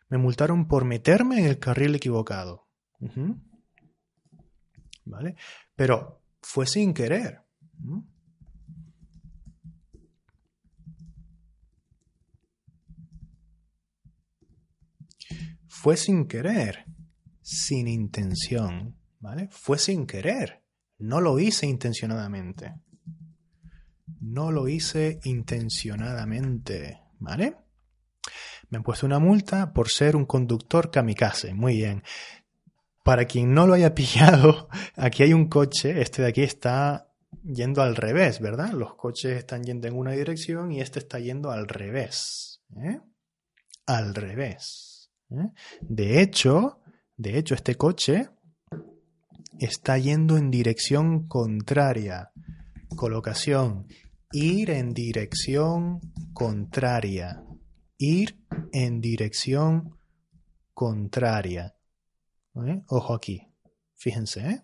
Me 0.09 0.19
multaron 0.19 0.69
por 0.69 0.85
meterme 0.85 1.41
en 1.41 1.47
el 1.47 1.59
carril 1.59 1.97
equivocado. 1.97 2.69
¿vale? 5.07 5.35
Pero 5.75 6.23
fue 6.41 6.69
sin 6.69 6.95
querer. 6.95 7.41
Fue 15.87 15.97
sin 15.97 16.27
querer, 16.27 16.85
sin 17.43 17.87
intención, 17.87 18.97
¿vale? 19.21 19.47
Fue 19.53 19.79
sin 19.79 20.05
querer, 20.05 20.65
no 20.99 21.21
lo 21.21 21.39
hice 21.39 21.67
intencionadamente. 21.67 22.75
No 24.21 24.51
lo 24.51 24.67
hice 24.67 25.21
intencionadamente, 25.23 27.03
¿vale? 27.21 27.55
Me 28.69 28.79
han 28.79 28.83
puesto 28.83 29.07
una 29.07 29.21
multa 29.21 29.73
por 29.73 29.89
ser 29.89 30.17
un 30.17 30.27
conductor 30.27 30.91
kamikaze. 30.91 31.55
Muy 31.55 31.77
bien. 31.77 32.03
Para 33.05 33.27
quien 33.27 33.55
no 33.55 33.69
lo 33.69 33.75
haya 33.75 33.95
pillado, 33.95 34.69
aquí 34.97 35.23
hay 35.23 35.35
un 35.35 35.47
coche, 35.47 36.01
este 36.03 36.23
de 36.23 36.29
aquí 36.31 36.43
está 36.43 37.13
yendo 37.45 37.81
al 37.81 37.95
revés, 37.95 38.41
¿verdad? 38.41 38.73
Los 38.73 38.97
coches 38.97 39.39
están 39.39 39.63
yendo 39.63 39.87
en 39.87 39.95
una 39.95 40.11
dirección 40.11 40.73
y 40.73 40.81
este 40.81 40.99
está 40.99 41.21
yendo 41.21 41.53
al 41.53 41.69
revés. 41.69 42.61
¿eh? 42.77 42.99
Al 43.87 44.17
revés. 44.17 44.86
¿Eh? 45.31 45.51
De 45.81 46.21
hecho, 46.21 46.81
de 47.17 47.39
hecho, 47.39 47.55
este 47.55 47.77
coche 47.77 48.29
está 49.59 49.97
yendo 49.97 50.37
en 50.37 50.51
dirección 50.51 51.27
contraria. 51.29 52.31
Colocación. 52.95 53.87
Ir 54.33 54.71
en 54.71 54.93
dirección 54.93 56.01
contraria. 56.35 57.43
Ir 57.97 58.39
en 58.73 59.01
dirección 59.01 59.99
contraria. 60.75 61.75
¿Eh? 62.55 62.83
Ojo 62.89 63.15
aquí. 63.15 63.49
Fíjense, 63.95 64.41
¿eh? 64.51 64.63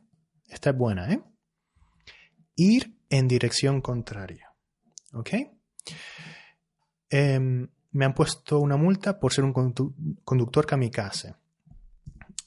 Esta 0.48 0.70
es 0.70 0.76
buena, 0.76 1.10
¿eh? 1.10 1.22
Ir 2.54 2.98
en 3.08 3.28
dirección 3.28 3.80
contraria. 3.80 4.52
¿Ok? 5.14 5.30
Em, 7.08 7.68
me 7.92 8.04
han 8.04 8.14
puesto 8.14 8.58
una 8.58 8.76
multa 8.76 9.18
por 9.18 9.32
ser 9.32 9.44
un 9.44 9.52
conductor 10.24 10.66
kamikaze. 10.66 11.34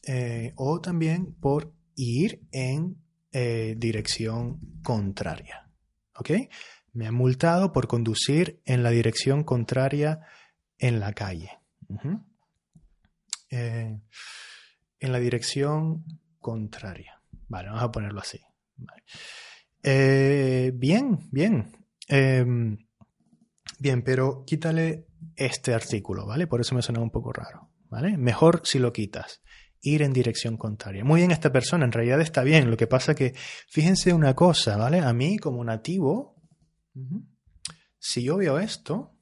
Eh, 0.08 0.54
o 0.56 0.80
también 0.82 1.34
por 1.34 1.74
ir 1.96 2.42
en 2.52 2.98
eh, 3.32 3.76
dirección 3.78 4.60
contraria. 4.84 5.70
¿Ok? 6.16 6.32
Me 6.94 7.08
han 7.08 7.16
multado 7.16 7.72
por 7.72 7.88
conducir 7.88 8.62
en 8.66 8.84
la 8.84 8.90
dirección 8.90 9.44
contraria 9.44 10.22
en 10.78 11.00
la 11.00 11.14
calle. 11.14 11.60
Eh, 13.50 14.00
en 15.00 15.12
la 15.12 15.20
dirección 15.20 16.06
contraria. 16.40 17.22
Vale, 17.48 17.70
vamos 17.70 17.84
a 17.84 17.92
ponerlo 17.92 18.22
así. 18.22 18.40
Bien, 19.84 21.20
bien. 21.32 21.72
Em, 22.08 22.78
bien, 23.80 24.04
pero 24.04 24.44
quítale 24.46 25.06
este 25.36 25.74
artículo, 25.74 26.26
¿vale? 26.26 26.48
Por 26.48 26.62
eso 26.62 26.76
me 26.76 26.82
suena 26.82 27.02
un 27.02 27.12
poco 27.12 27.34
raro, 27.34 27.72
¿vale? 27.90 28.18
Mejor 28.18 28.62
si 28.64 28.80
lo 28.80 28.94
quitas 28.94 29.42
ir 29.82 30.02
en 30.02 30.14
dirección 30.14 30.58
contraria. 30.58 31.04
Muy 31.04 31.22
bien 31.22 31.32
esta 31.32 31.52
persona, 31.52 31.86
en 31.86 31.92
realidad 31.92 32.20
está 32.20 32.44
bien. 32.44 32.72
Lo 32.72 32.78
que 32.78 32.88
pasa 32.88 33.14
que, 33.14 33.34
fíjense 33.70 34.14
una 34.14 34.34
cosa, 34.34 34.78
¿vale? 34.78 35.00
A 35.00 35.14
mí 35.14 35.38
como 35.38 35.64
nativo, 35.64 36.36
si 38.00 38.24
yo 38.24 38.38
veo 38.38 38.60
esto, 38.60 39.16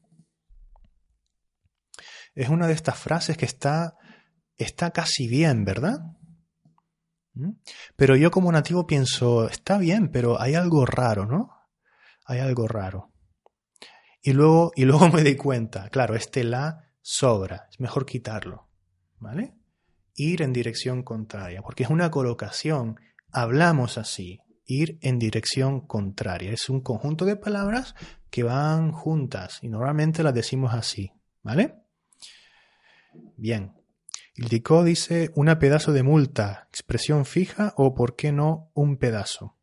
es 2.36 2.50
una 2.50 2.68
de 2.68 2.74
estas 2.74 2.98
frases 2.98 3.38
que 3.38 3.46
está, 3.46 3.96
está 4.58 4.92
casi 4.92 5.28
bien, 5.28 5.66
¿verdad? 5.66 6.00
¿Mm? 7.34 7.52
Pero 7.96 8.16
yo 8.16 8.32
como 8.32 8.52
nativo 8.52 8.88
pienso, 8.88 9.50
está 9.50 9.78
bien, 9.78 10.12
pero 10.12 10.40
hay 10.40 10.56
algo 10.56 10.86
raro, 10.86 11.26
¿no? 11.26 11.52
Hay 12.26 12.40
algo 12.40 12.68
raro. 12.68 13.13
Y 14.24 14.34
luego, 14.34 14.72
y 14.76 14.86
luego 14.86 15.10
me 15.14 15.22
di 15.22 15.36
cuenta, 15.36 15.90
claro, 15.90 16.16
este 16.16 16.44
la 16.44 16.90
sobra, 17.02 17.68
es 17.70 17.80
mejor 17.80 18.08
quitarlo, 18.08 18.70
¿vale? 19.20 19.54
ir 20.16 20.42
en 20.42 20.54
dirección 20.54 21.04
contraria, 21.04 21.62
porque 21.62 21.84
es 21.84 21.90
una 21.90 22.12
colocación, 22.12 23.00
hablamos 23.32 23.98
así, 23.98 24.40
ir 24.66 24.98
en 25.02 25.20
dirección 25.20 25.82
contraria. 25.82 26.52
Es 26.52 26.70
un 26.70 26.82
conjunto 26.82 27.26
de 27.26 27.36
palabras 27.36 27.96
que 28.30 28.44
van 28.44 28.92
juntas 28.92 29.60
y 29.62 29.70
normalmente 29.70 30.24
las 30.24 30.34
decimos 30.34 30.74
así, 30.74 31.12
¿vale? 31.42 31.76
Bien. 33.38 33.74
El 34.36 34.48
DICO 34.48 34.84
dice 34.84 35.32
una 35.36 35.60
pedazo 35.60 35.94
de 35.94 36.02
multa, 36.02 36.68
expresión 36.70 37.26
fija 37.26 37.74
o, 37.78 37.94
por 37.94 38.16
qué 38.16 38.32
no, 38.32 38.72
un 38.74 38.98
pedazo. 38.98 39.58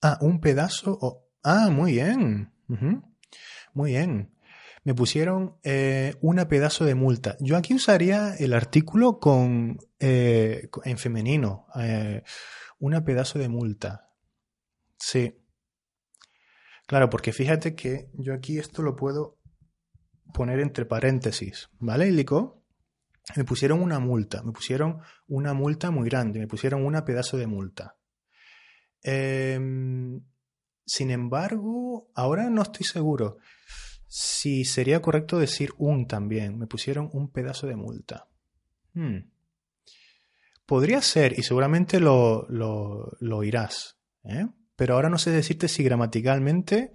Ah, 0.00 0.18
un 0.22 0.40
pedazo 0.40 0.96
o... 0.98 1.26
Ah, 1.42 1.70
muy 1.70 1.92
bien. 1.92 2.52
Muy 3.74 3.90
bien 3.90 4.30
me 4.84 4.94
pusieron 4.94 5.56
eh, 5.62 6.14
una 6.20 6.48
pedazo 6.48 6.84
de 6.84 6.94
multa. 6.94 7.36
Yo 7.40 7.56
aquí 7.56 7.74
usaría 7.74 8.34
el 8.36 8.52
artículo 8.52 9.18
con 9.18 9.78
eh, 9.98 10.68
en 10.84 10.98
femenino. 10.98 11.66
Eh, 11.78 12.22
una 12.78 13.04
pedazo 13.04 13.38
de 13.38 13.48
multa. 13.48 14.10
Sí. 14.98 15.36
Claro, 16.86 17.10
porque 17.10 17.32
fíjate 17.32 17.74
que 17.74 18.10
yo 18.14 18.34
aquí 18.34 18.58
esto 18.58 18.82
lo 18.82 18.96
puedo 18.96 19.38
poner 20.32 20.60
entre 20.60 20.86
paréntesis. 20.86 21.68
¿Vale, 21.78 22.10
Lico? 22.10 22.64
Me 23.36 23.44
pusieron 23.44 23.82
una 23.82 24.00
multa. 24.00 24.42
Me 24.42 24.52
pusieron 24.52 25.00
una 25.28 25.52
multa 25.52 25.90
muy 25.90 26.08
grande. 26.08 26.40
Me 26.40 26.48
pusieron 26.48 26.84
una 26.84 27.04
pedazo 27.04 27.36
de 27.36 27.46
multa. 27.46 27.96
Em, 29.02 30.22
sin 30.90 31.12
embargo, 31.12 32.10
ahora 32.16 32.50
no 32.50 32.62
estoy 32.62 32.84
seguro. 32.84 33.38
Sí, 34.08 34.64
sería 34.64 35.00
correcto 35.00 35.38
decir 35.38 35.70
un 35.78 36.08
también. 36.08 36.58
Me 36.58 36.66
pusieron 36.66 37.08
un 37.12 37.30
pedazo 37.30 37.68
de 37.68 37.76
multa. 37.76 38.26
Hmm. 38.94 39.30
Podría 40.66 41.00
ser, 41.00 41.38
y 41.38 41.44
seguramente 41.44 42.00
lo, 42.00 42.44
lo, 42.48 43.16
lo 43.20 43.36
oirás. 43.36 44.00
¿eh? 44.24 44.48
Pero 44.74 44.94
ahora 44.94 45.08
no 45.08 45.18
sé 45.18 45.30
decirte 45.30 45.68
si 45.68 45.84
gramaticalmente 45.84 46.92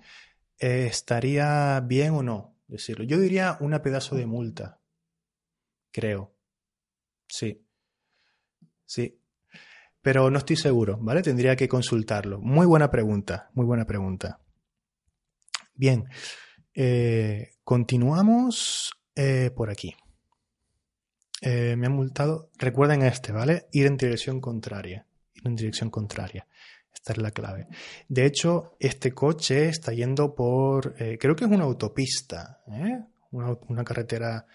eh, 0.59 0.87
estaría 0.87 1.79
bien 1.79 2.15
o 2.15 2.21
no 2.21 2.57
decirlo. 2.67 3.05
Yo 3.05 3.17
diría 3.17 3.55
una 3.61 3.81
pedazo 3.81 4.17
de 4.17 4.25
multa. 4.25 4.81
Creo. 5.91 6.35
Sí. 7.29 7.65
Sí. 8.83 9.21
Pero 10.05 10.29
no 10.29 10.37
estoy 10.37 10.55
seguro, 10.55 10.99
¿vale? 11.01 11.23
Tendría 11.23 11.55
que 11.55 11.67
consultarlo. 11.67 12.39
Muy 12.39 12.67
buena 12.67 12.91
pregunta, 12.91 13.49
muy 13.55 13.65
buena 13.65 13.85
pregunta. 13.85 14.39
Bien. 15.73 16.05
Eh, 16.75 17.53
continuamos 17.63 18.93
eh, 19.15 19.49
por 19.55 19.71
aquí. 19.71 19.95
Eh, 21.41 21.75
me 21.75 21.87
han 21.87 21.93
multado. 21.93 22.51
Recuerden 22.59 23.01
este, 23.01 23.31
¿vale? 23.31 23.65
Ir 23.71 23.87
en 23.87 23.97
dirección 23.97 24.39
contraria. 24.39 25.07
Ir 25.33 25.47
en 25.47 25.55
dirección 25.55 25.89
contraria. 25.89 26.45
Esta 26.93 27.13
es 27.13 27.17
la 27.17 27.31
clave. 27.31 27.65
De 28.07 28.27
hecho, 28.27 28.75
este 28.79 29.11
coche 29.11 29.69
está 29.69 29.91
yendo 29.91 30.35
por. 30.35 30.93
creo 30.93 31.35
que 31.35 31.45
es 31.45 31.49
una 31.49 31.63
autopista. 31.63 32.61
Una, 33.31 33.83
carretera. 33.83 34.45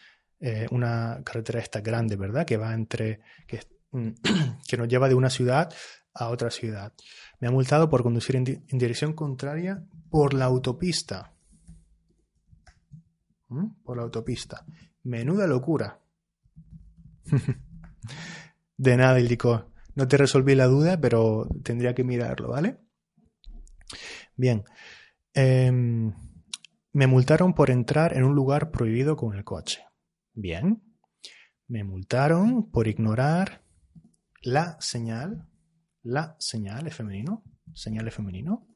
una 0.71 1.21
carretera 1.25 1.59
esta 1.59 1.81
grande, 1.81 2.15
¿verdad? 2.15 2.47
Que 2.47 2.57
va 2.57 2.73
entre. 2.73 3.19
Que, 3.49 3.59
que, 4.69 4.77
nos 4.77 4.89
lleva 4.89 5.09
de 5.09 5.15
una 5.15 5.31
ciudad 5.31 5.73
a 6.15 6.29
otra 6.29 6.51
ciudad. 6.51 6.93
Me 7.41 7.49
ha 7.49 7.51
multado 7.51 7.89
por 7.89 8.03
conducir 8.03 8.37
en 8.37 8.45
dirección 8.79 9.13
contraria 9.13 9.85
por 10.11 10.35
la 10.35 10.47
autopista. 10.47 11.33
Por 13.85 13.97
la 13.97 14.05
autopista. 14.05 14.65
Menuda 15.03 15.47
locura. 15.47 16.01
de 18.77 18.97
nada, 18.97 19.19
Ildico. 19.19 19.73
No 19.95 20.07
te 20.07 20.17
resolví 20.17 20.55
la 20.55 20.67
duda, 20.67 21.01
pero 21.01 21.49
tendría 21.63 21.95
que 21.95 22.05
mirarlo, 22.05 22.51
¿vale? 22.51 22.79
Bien. 24.37 24.65
Em, 25.35 26.13
me 26.93 27.07
multaron 27.07 27.55
por 27.55 27.71
entrar 27.71 28.17
en 28.17 28.25
un 28.25 28.35
lugar 28.35 28.71
prohibido 28.71 29.17
con 29.17 29.37
el 29.37 29.45
coche. 29.45 29.85
Bien. 30.33 30.83
Me 31.67 31.85
multaron 31.85 32.71
por 32.71 32.89
ignorar 32.89 33.63
la 34.43 34.77
señal. 34.81 35.47
La 36.03 36.37
señal 36.39 36.87
es 36.87 36.95
femenino. 36.95 37.43
Señal 37.75 38.09
es 38.09 38.15
femenino. 38.15 38.67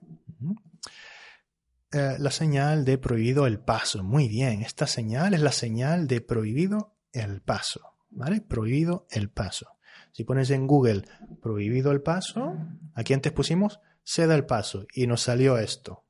Eh, 1.92 2.16
la 2.18 2.30
señal 2.30 2.84
de 2.84 2.98
prohibido 2.98 3.46
el 3.46 3.60
paso. 3.60 4.02
Muy 4.02 4.28
bien, 4.28 4.62
esta 4.62 4.86
señal 4.86 5.34
es 5.34 5.40
la 5.40 5.52
señal 5.52 6.06
de 6.06 6.20
prohibido 6.20 6.96
el 7.12 7.40
paso. 7.40 7.80
¿Vale? 8.10 8.40
Prohibido 8.40 9.06
el 9.10 9.30
paso. 9.30 9.66
Si 10.12 10.22
pones 10.22 10.50
en 10.50 10.66
Google 10.66 11.02
prohibido 11.42 11.90
el 11.90 12.00
paso, 12.00 12.56
aquí 12.94 13.12
antes 13.14 13.32
pusimos 13.32 13.80
ceda 14.04 14.34
el 14.34 14.46
paso 14.46 14.86
y 14.94 15.06
nos 15.06 15.22
salió 15.22 15.58
esto. 15.58 16.04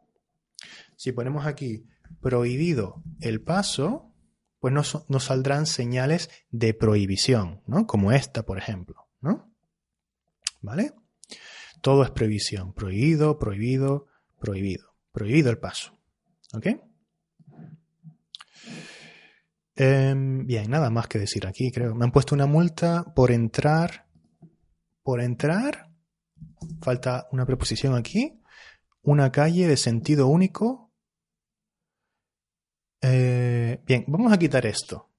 Si 0.96 1.12
ponemos 1.12 1.46
aquí 1.46 1.86
prohibido 2.20 3.02
el 3.20 3.40
paso, 3.40 4.12
pues 4.58 4.74
nos, 4.74 5.08
nos 5.08 5.24
saldrán 5.24 5.66
señales 5.66 6.30
de 6.50 6.74
prohibición, 6.74 7.62
¿no? 7.66 7.86
Como 7.86 8.12
esta, 8.12 8.44
por 8.44 8.58
ejemplo, 8.58 9.03
¿no? 9.24 9.54
¿vale? 10.64 10.92
Todo 11.80 12.02
es 12.02 12.10
prohibición. 12.10 12.72
Prohibido, 12.72 13.38
prohibido, 13.38 14.06
prohibido. 14.38 14.94
Prohibido 15.12 15.50
el 15.50 15.58
paso. 15.58 15.92
¿Ok? 16.54 16.66
Em, 19.76 20.46
bien, 20.46 20.70
nada 20.70 20.90
más 20.90 21.08
que 21.08 21.18
decir 21.18 21.46
aquí, 21.46 21.70
creo. 21.70 21.94
Me 21.94 22.04
han 22.04 22.12
puesto 22.12 22.34
una 22.34 22.46
multa 22.46 23.04
por 23.14 23.30
entrar. 23.30 24.08
Por 25.02 25.20
entrar. 25.20 25.90
Falta 26.80 27.28
una 27.32 27.44
preposición 27.44 27.94
aquí. 27.94 28.40
Una 29.02 29.30
calle 29.30 29.66
de 29.66 29.76
sentido 29.76 30.28
único. 30.28 30.92
Eh, 33.02 33.82
bien, 33.86 34.04
vamos 34.08 34.32
a 34.32 34.38
quitar 34.38 34.64
esto. 34.64 35.10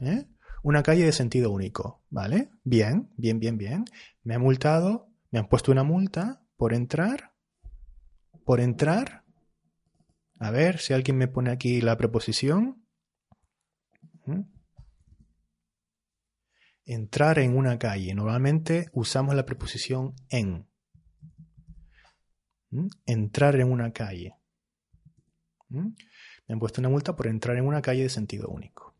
¿eh? 0.00 0.26
Una 0.64 0.82
calle 0.82 1.04
de 1.04 1.12
sentido 1.12 1.50
único, 1.50 2.02
¿vale? 2.08 2.48
Bien, 2.62 3.12
bien, 3.18 3.38
bien, 3.38 3.58
bien. 3.58 3.84
Me 4.22 4.34
ha 4.34 4.38
multado, 4.38 5.10
me 5.30 5.38
han 5.38 5.46
puesto 5.46 5.70
una 5.70 5.84
multa 5.84 6.42
por 6.56 6.72
entrar. 6.72 7.34
Por 8.46 8.60
entrar. 8.60 9.24
A 10.38 10.50
ver 10.50 10.78
si 10.78 10.94
alguien 10.94 11.18
me 11.18 11.28
pone 11.28 11.50
aquí 11.50 11.82
la 11.82 11.98
preposición. 11.98 12.82
Entrar 16.86 17.40
en 17.40 17.58
una 17.58 17.78
calle. 17.78 18.14
Normalmente 18.14 18.88
usamos 18.94 19.34
la 19.34 19.44
preposición 19.44 20.14
en. 20.30 20.66
Entrar 23.04 23.56
en 23.56 23.70
una 23.70 23.92
calle. 23.92 24.34
Me 25.68 25.92
han 26.48 26.58
puesto 26.58 26.80
una 26.80 26.88
multa 26.88 27.14
por 27.14 27.26
entrar 27.26 27.58
en 27.58 27.66
una 27.66 27.82
calle 27.82 28.04
de 28.04 28.08
sentido 28.08 28.48
único. 28.48 28.93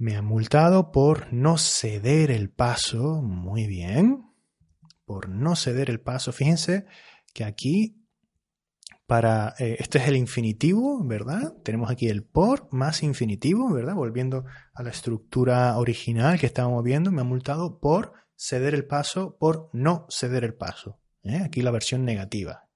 Me 0.00 0.16
han 0.16 0.24
multado 0.24 0.92
por 0.92 1.30
no 1.30 1.58
ceder 1.58 2.30
el 2.30 2.48
paso. 2.48 3.20
Muy 3.20 3.66
bien. 3.66 4.32
Por 5.04 5.28
no 5.28 5.56
ceder 5.56 5.90
el 5.90 6.00
paso. 6.00 6.32
Fíjense 6.32 6.86
que 7.34 7.44
aquí 7.44 8.00
para, 9.06 9.54
eh, 9.58 9.76
este 9.78 9.98
es 9.98 10.08
el 10.08 10.16
infinitivo, 10.16 11.04
¿verdad? 11.04 11.52
Tenemos 11.62 11.90
aquí 11.90 12.08
el 12.08 12.24
por 12.24 12.72
más 12.72 13.02
infinitivo, 13.02 13.70
¿verdad? 13.70 13.94
Volviendo 13.94 14.46
a 14.72 14.82
la 14.82 14.88
estructura 14.88 15.76
original 15.76 16.40
que 16.40 16.46
estábamos 16.46 16.82
viendo, 16.82 17.12
me 17.12 17.20
ha 17.20 17.24
multado 17.24 17.78
por 17.78 18.14
ceder 18.34 18.74
el 18.74 18.86
paso, 18.86 19.36
por 19.38 19.68
no 19.74 20.06
ceder 20.08 20.44
el 20.44 20.54
paso. 20.54 20.98
¿eh? 21.24 21.42
Aquí 21.44 21.60
la 21.60 21.72
versión 21.72 22.06
negativa. 22.06 22.70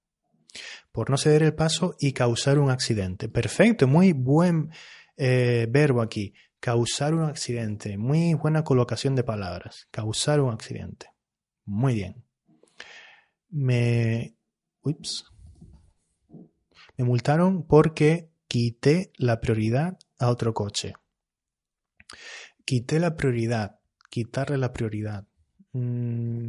Por 0.93 1.09
no 1.09 1.17
ceder 1.17 1.43
el 1.43 1.55
paso 1.55 1.97
y 1.99 2.13
causar 2.13 2.59
un 2.59 2.71
accidente. 2.71 3.31
Perfecto, 3.31 3.89
muy 3.89 4.13
buen 4.13 4.73
eh, 5.17 5.67
verbo 5.71 6.03
aquí. 6.03 6.35
Causar 6.65 7.13
un 7.13 7.25
accidente. 7.25 7.99
Muy 7.99 8.33
buena 8.33 8.65
colocación 8.65 9.15
de 9.15 9.23
palabras. 9.23 9.87
Causar 9.91 10.41
un 10.41 10.51
accidente. 10.51 11.11
Muy 11.67 11.93
bien. 11.93 12.25
Me... 13.51 14.35
Ups 14.81 15.27
me 16.97 17.05
multaron 17.05 17.67
porque 17.67 18.31
quité 18.49 19.13
la 19.19 19.43
prioridad 19.43 19.99
a 20.19 20.31
otro 20.31 20.55
coche. 20.55 20.95
Quité 22.65 22.99
la 22.99 23.15
prioridad, 23.15 23.81
quitarle 24.09 24.57
la 24.57 24.73
prioridad. 24.73 25.27
Mm, 25.73 26.49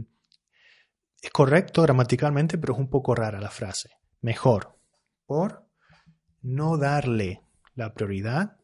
es 1.21 1.29
correcto 1.31 1.81
gramaticalmente, 1.81 2.57
pero 2.57 2.73
es 2.73 2.79
un 2.79 2.89
poco 2.89 3.15
rara 3.15 3.41
la 3.41 3.49
frase. 3.49 3.89
Mejor, 4.21 4.77
por 5.25 5.67
no 6.41 6.77
darle 6.77 7.41
la 7.73 7.93
prioridad 7.93 8.57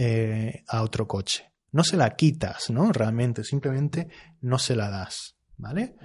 eh, 0.00 0.62
a 0.68 0.82
otro 0.82 1.08
coche. 1.08 1.50
No 1.72 1.82
se 1.82 1.96
la 1.96 2.14
quitas, 2.14 2.70
¿no? 2.70 2.92
Realmente, 2.92 3.42
simplemente 3.42 4.08
no 4.40 4.58
se 4.58 4.76
la 4.76 4.88
das, 4.88 5.36
¿vale? 5.56 5.96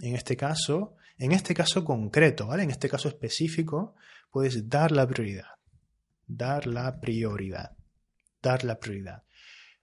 En 0.00 0.16
este 0.16 0.36
caso, 0.36 0.96
en 1.18 1.30
este 1.30 1.54
caso 1.54 1.84
concreto, 1.84 2.48
¿vale? 2.48 2.64
En 2.64 2.70
este 2.70 2.88
caso 2.88 3.08
específico, 3.08 3.94
puedes 4.30 4.68
dar 4.68 4.90
la 4.90 5.06
prioridad. 5.06 5.46
Dar 6.26 6.66
la 6.66 7.00
prioridad. 7.00 7.76
Dar 8.42 8.64
la 8.64 8.80
prioridad. 8.80 9.22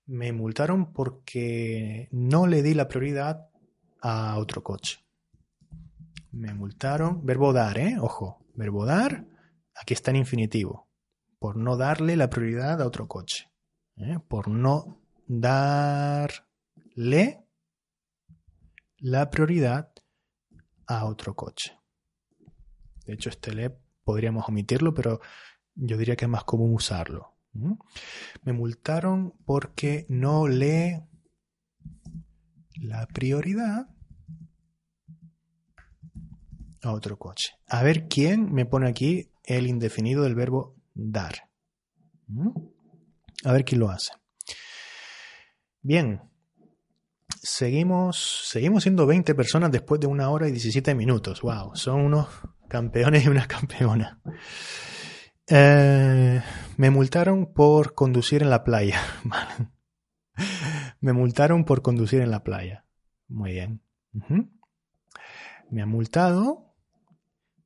Me 0.05 0.33
multaron 0.33 0.91
porque 0.91 2.09
no 2.11 2.45
le 2.45 2.61
di 2.61 2.73
la 2.73 2.89
prioridad 2.89 3.47
a 4.01 4.37
otro 4.37 4.63
coche. 4.63 4.99
Me 6.31 6.53
multaron. 6.53 7.25
Verbo 7.25 7.53
dar, 7.53 7.77
¿eh? 7.77 7.95
Ojo. 7.99 8.45
Verbo 8.53 8.85
dar. 8.85 9.25
Aquí 9.73 9.93
está 9.93 10.11
en 10.11 10.17
infinitivo. 10.17 10.90
Por 11.41 11.57
no 11.57 11.75
darle 11.75 12.15
la 12.15 12.29
prioridad 12.29 12.79
a 12.79 12.85
otro 12.85 13.07
coche. 13.07 13.49
¿eh? 13.97 14.19
Por 14.27 14.47
no 14.47 15.01
darle 15.25 16.43
la 18.99 19.31
prioridad 19.31 19.91
a 20.85 21.05
otro 21.05 21.35
coche. 21.35 21.75
De 23.07 23.13
hecho, 23.13 23.31
este 23.31 23.55
le 23.55 23.71
podríamos 24.03 24.47
omitirlo, 24.47 24.93
pero 24.93 25.19
yo 25.73 25.97
diría 25.97 26.15
que 26.15 26.25
es 26.25 26.29
más 26.29 26.43
común 26.43 26.75
usarlo. 26.75 27.33
Me 28.43 28.53
multaron 28.53 29.33
porque 29.43 30.05
no 30.09 30.47
le 30.47 31.07
la 32.75 33.07
prioridad 33.07 33.89
a 36.83 36.91
otro 36.91 37.17
coche. 37.17 37.55
A 37.65 37.81
ver 37.81 38.07
quién 38.07 38.53
me 38.53 38.67
pone 38.67 38.87
aquí 38.87 39.31
el 39.43 39.65
indefinido 39.65 40.21
del 40.21 40.35
verbo 40.35 40.80
dar. 40.93 41.49
A 43.43 43.51
ver 43.51 43.65
quién 43.65 43.79
lo 43.79 43.89
hace. 43.89 44.11
Bien, 45.81 46.21
seguimos, 47.41 48.47
seguimos 48.47 48.83
siendo 48.83 49.05
20 49.07 49.33
personas 49.35 49.71
después 49.71 49.99
de 49.99 50.07
una 50.07 50.29
hora 50.29 50.47
y 50.47 50.51
17 50.51 50.93
minutos. 50.95 51.41
¡Wow! 51.41 51.75
Son 51.75 52.01
unos 52.01 52.27
campeones 52.67 53.25
y 53.25 53.29
unas 53.29 53.47
campeonas. 53.47 54.17
Eh, 55.47 56.41
me 56.77 56.89
multaron 56.91 57.51
por 57.53 57.93
conducir 57.93 58.43
en 58.43 58.49
la 58.49 58.63
playa. 58.63 59.01
me 61.01 61.13
multaron 61.13 61.65
por 61.65 61.81
conducir 61.81 62.21
en 62.21 62.31
la 62.31 62.43
playa. 62.43 62.85
Muy 63.27 63.53
bien. 63.53 63.81
Me 65.69 65.81
han 65.81 65.89
multado 65.89 66.75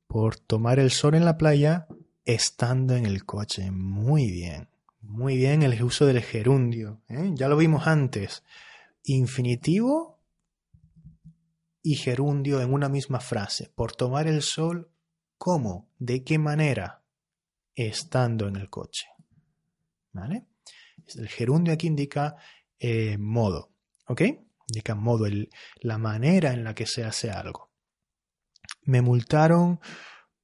por 0.06 0.36
tomar 0.36 0.78
el 0.78 0.90
sol 0.90 1.14
en 1.14 1.24
la 1.24 1.36
playa 1.36 1.86
estando 2.26 2.94
en 2.94 3.06
el 3.06 3.24
coche. 3.24 3.70
Muy 3.70 4.30
bien. 4.30 4.68
Muy 5.00 5.36
bien 5.36 5.62
el 5.62 5.82
uso 5.82 6.04
del 6.04 6.20
gerundio. 6.20 7.00
¿eh? 7.08 7.30
Ya 7.34 7.48
lo 7.48 7.56
vimos 7.56 7.86
antes 7.86 8.42
infinitivo 9.06 10.18
y 11.80 11.94
gerundio 11.94 12.60
en 12.60 12.72
una 12.72 12.88
misma 12.88 13.20
frase. 13.20 13.70
Por 13.74 13.92
tomar 13.92 14.26
el 14.26 14.42
sol, 14.42 14.90
¿cómo? 15.38 15.88
¿De 15.98 16.24
qué 16.24 16.38
manera? 16.38 17.02
Estando 17.74 18.48
en 18.48 18.56
el 18.56 18.68
coche. 18.68 19.06
¿Vale? 20.12 20.46
El 21.14 21.28
gerundio 21.28 21.72
aquí 21.72 21.86
indica 21.86 22.36
eh, 22.80 23.16
modo. 23.18 23.70
¿Ok? 24.08 24.22
Indica 24.68 24.96
modo, 24.96 25.26
el, 25.26 25.50
la 25.80 25.98
manera 25.98 26.52
en 26.52 26.64
la 26.64 26.74
que 26.74 26.86
se 26.86 27.04
hace 27.04 27.30
algo. 27.30 27.70
Me 28.82 29.00
multaron 29.00 29.80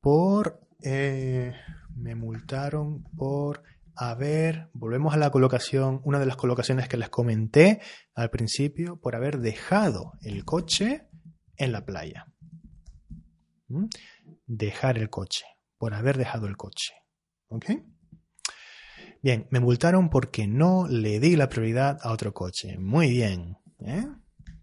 por. 0.01 0.61
Eh, 0.83 1.53
me 1.97 2.15
multaron 2.15 3.05
por 3.17 3.63
a 3.95 4.15
ver, 4.15 4.71
volvemos 4.73 5.13
a 5.15 5.19
la 5.19 5.31
colocación, 5.31 6.01
una 6.05 6.19
de 6.19 6.27
las 6.27 6.37
colocaciones 6.37 6.89
que 6.89 6.97
les 6.97 7.11
comenté 7.11 7.81
al 8.15 8.31
principio, 8.31 8.97
por 8.97 9.15
haber 9.15 9.39
dejado 9.39 10.13
el 10.23 10.45
coche 10.45 11.09
en 11.57 11.73
la 11.73 11.85
playa. 11.85 12.27
¿Mm? 13.69 13.87
Dejar 14.47 14.99
el 14.99 15.11
coche, 15.11 15.45
por 15.77 15.95
haber 15.95 16.17
dejado 16.17 16.47
el 16.47 16.57
coche. 16.57 16.95
¿Ok? 17.49 17.67
Bien, 19.23 19.47
me 19.51 19.61
multaron 19.61 20.09
porque 20.11 20.49
no 20.49 20.89
le 20.89 21.21
di 21.21 21.37
la 21.37 21.49
prioridad 21.49 21.99
a 22.03 22.13
otro 22.13 22.33
coche. 22.33 22.79
Muy 22.79 23.11
bien. 23.11 23.59
¿eh? 23.79 24.07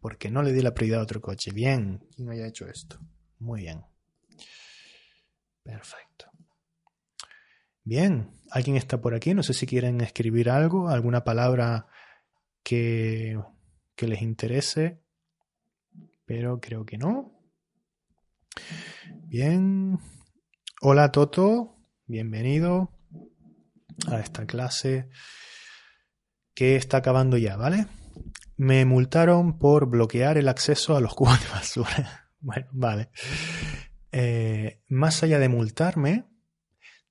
Porque 0.02 0.32
no 0.32 0.41
le 0.41 0.52
di 0.52 0.62
la 0.62 0.74
prioridad 0.74 1.00
a 1.00 1.04
otro 1.04 1.22
coche. 1.22 1.52
Bien. 1.52 2.06
¿Quién 2.16 2.30
haya 2.30 2.48
hecho 2.48 2.68
esto? 2.68 3.00
Muy 3.38 3.62
bien. 3.62 3.86
Perfecto. 5.70 6.32
Bien, 7.84 8.32
¿alguien 8.50 8.76
está 8.76 9.00
por 9.02 9.14
aquí? 9.14 9.36
No 9.36 9.44
sé 9.44 9.54
si 9.54 9.68
quieren 9.68 10.02
escribir 10.02 10.50
algo, 10.50 10.90
alguna 10.90 11.24
palabra 11.24 11.86
que, 12.64 13.40
que 13.96 14.08
les 14.08 14.24
interese, 14.24 15.04
pero 16.26 16.60
creo 16.60 16.86
que 16.86 16.98
no. 16.98 17.40
Bien. 19.28 20.00
Hola 20.82 21.12
Toto, 21.12 21.78
bienvenido 22.08 22.98
a 24.08 24.20
esta 24.20 24.48
clase 24.48 25.10
que 26.56 26.78
está 26.78 26.98
acabando 26.98 27.38
ya, 27.38 27.58
¿vale? 27.58 27.86
Me 28.58 28.86
multaron 28.86 29.60
por 29.60 29.88
bloquear 29.88 30.40
el 30.40 30.48
acceso 30.48 30.98
a 30.98 31.02
los 31.02 31.14
cubos 31.14 31.40
de 31.40 31.50
basura. 31.50 32.32
bueno, 32.40 32.68
vale. 32.72 33.12
Eh, 34.11 34.81
más 34.88 35.23
allá 35.23 35.40
de 35.40 35.49
multarme, 35.49 36.26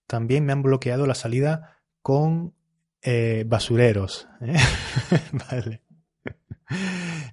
también 0.06 0.44
me 0.44 0.52
han 0.52 0.62
bloqueado 0.62 1.06
la 1.06 1.14
salida 1.14 1.82
con 2.02 2.54
eh, 3.02 3.44
basureros. 3.46 4.28
¿eh? 4.40 4.56
vale. 5.50 5.82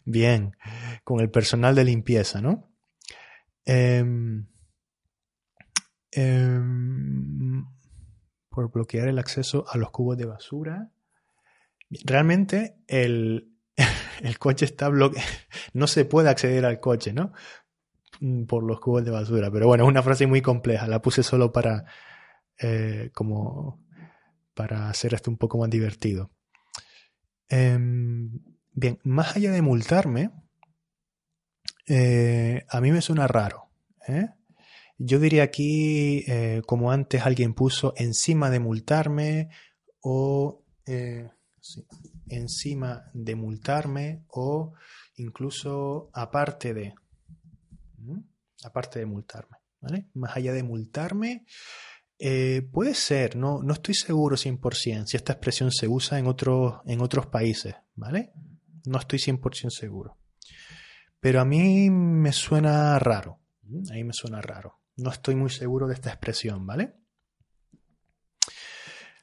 Bien, 0.06 0.56
con 1.04 1.20
el 1.20 1.30
personal 1.30 1.74
de 1.76 1.84
limpieza, 1.84 2.42
¿no? 2.42 2.72
Em, 3.66 4.48
em, 6.12 7.66
por 8.50 8.72
bloquear 8.72 9.08
el 9.08 9.20
acceso 9.20 9.66
a 9.68 9.78
los 9.78 9.90
cubos 9.90 10.18
de 10.18 10.26
basura. 10.26 10.92
Realmente 12.04 12.78
el, 12.88 13.52
el 14.22 14.38
coche 14.38 14.66
está 14.66 14.90
bloqueado. 14.90 15.28
No 15.74 15.88
se 15.88 16.06
puede 16.06 16.30
acceder 16.30 16.66
al 16.66 16.80
coche, 16.80 17.12
¿no? 17.12 17.34
Mm, 18.20 18.46
por 18.46 18.64
los 18.64 18.80
cubos 18.80 19.04
de 19.04 19.12
basura. 19.12 19.52
Pero 19.52 19.68
bueno, 19.68 19.84
es 19.84 19.90
una 19.90 20.04
frase 20.04 20.28
muy 20.28 20.42
compleja. 20.42 20.88
La 20.88 21.02
puse 21.02 21.24
solo 21.24 21.52
para 21.52 21.86
eh, 22.60 23.12
como 23.14 23.84
para 24.54 24.90
hacer 24.90 25.14
esto 25.14 25.30
un 25.30 25.38
poco 25.38 25.58
más 25.58 25.70
divertido. 25.70 26.32
Em, 27.50 28.42
bien, 28.72 29.00
más 29.04 29.36
allá 29.36 29.52
de 29.52 29.62
multarme, 29.62 30.32
eh, 31.88 32.66
a 32.70 32.82
mí 32.82 32.92
me 32.92 33.02
suena 33.02 33.28
raro. 33.28 33.70
¿eh? 34.08 34.30
Yo 34.98 35.20
diría 35.20 35.44
aquí, 35.44 36.26
como 36.66 36.92
antes 36.92 37.26
alguien 37.26 37.54
puso, 37.54 37.94
encima 37.98 38.50
de 38.50 38.60
multarme 38.60 39.50
o 40.02 40.64
encima 42.30 43.12
de 43.14 43.36
multarme 43.36 44.24
o 44.30 44.74
incluso 45.18 46.10
aparte 46.14 46.74
de. 46.74 46.94
Aparte 48.64 49.00
de 49.00 49.06
multarme. 49.06 49.58
¿vale? 49.82 50.08
Más 50.14 50.36
allá 50.36 50.54
de 50.54 50.64
multarme, 50.64 51.46
eh, 52.18 52.68
puede 52.72 52.94
ser, 52.94 53.36
no, 53.36 53.62
no 53.62 53.74
estoy 53.74 53.94
seguro 53.94 54.36
100% 54.38 55.06
si 55.06 55.18
esta 55.18 55.34
expresión 55.34 55.72
se 55.72 55.88
usa 55.88 56.18
en, 56.18 56.28
otros 56.28 56.82
en 56.86 57.02
otros 57.02 57.28
países, 57.28 57.76
¿vale? 57.96 58.32
No 58.86 59.00
estoy 59.00 59.20
100% 59.20 59.70
seguro. 59.70 60.18
Pero 61.20 61.42
a 61.42 61.46
mí 61.46 61.90
me 61.90 62.32
suena 62.32 62.98
raro. 63.00 63.40
A 63.90 63.94
mí 63.94 64.04
me 64.04 64.14
suena 64.14 64.42
raro. 64.42 64.82
No 64.98 65.10
estoy 65.10 65.36
muy 65.36 65.50
seguro 65.50 65.88
de 65.88 65.96
esta 65.96 66.10
expresión, 66.10 66.66
¿vale? 66.66 66.96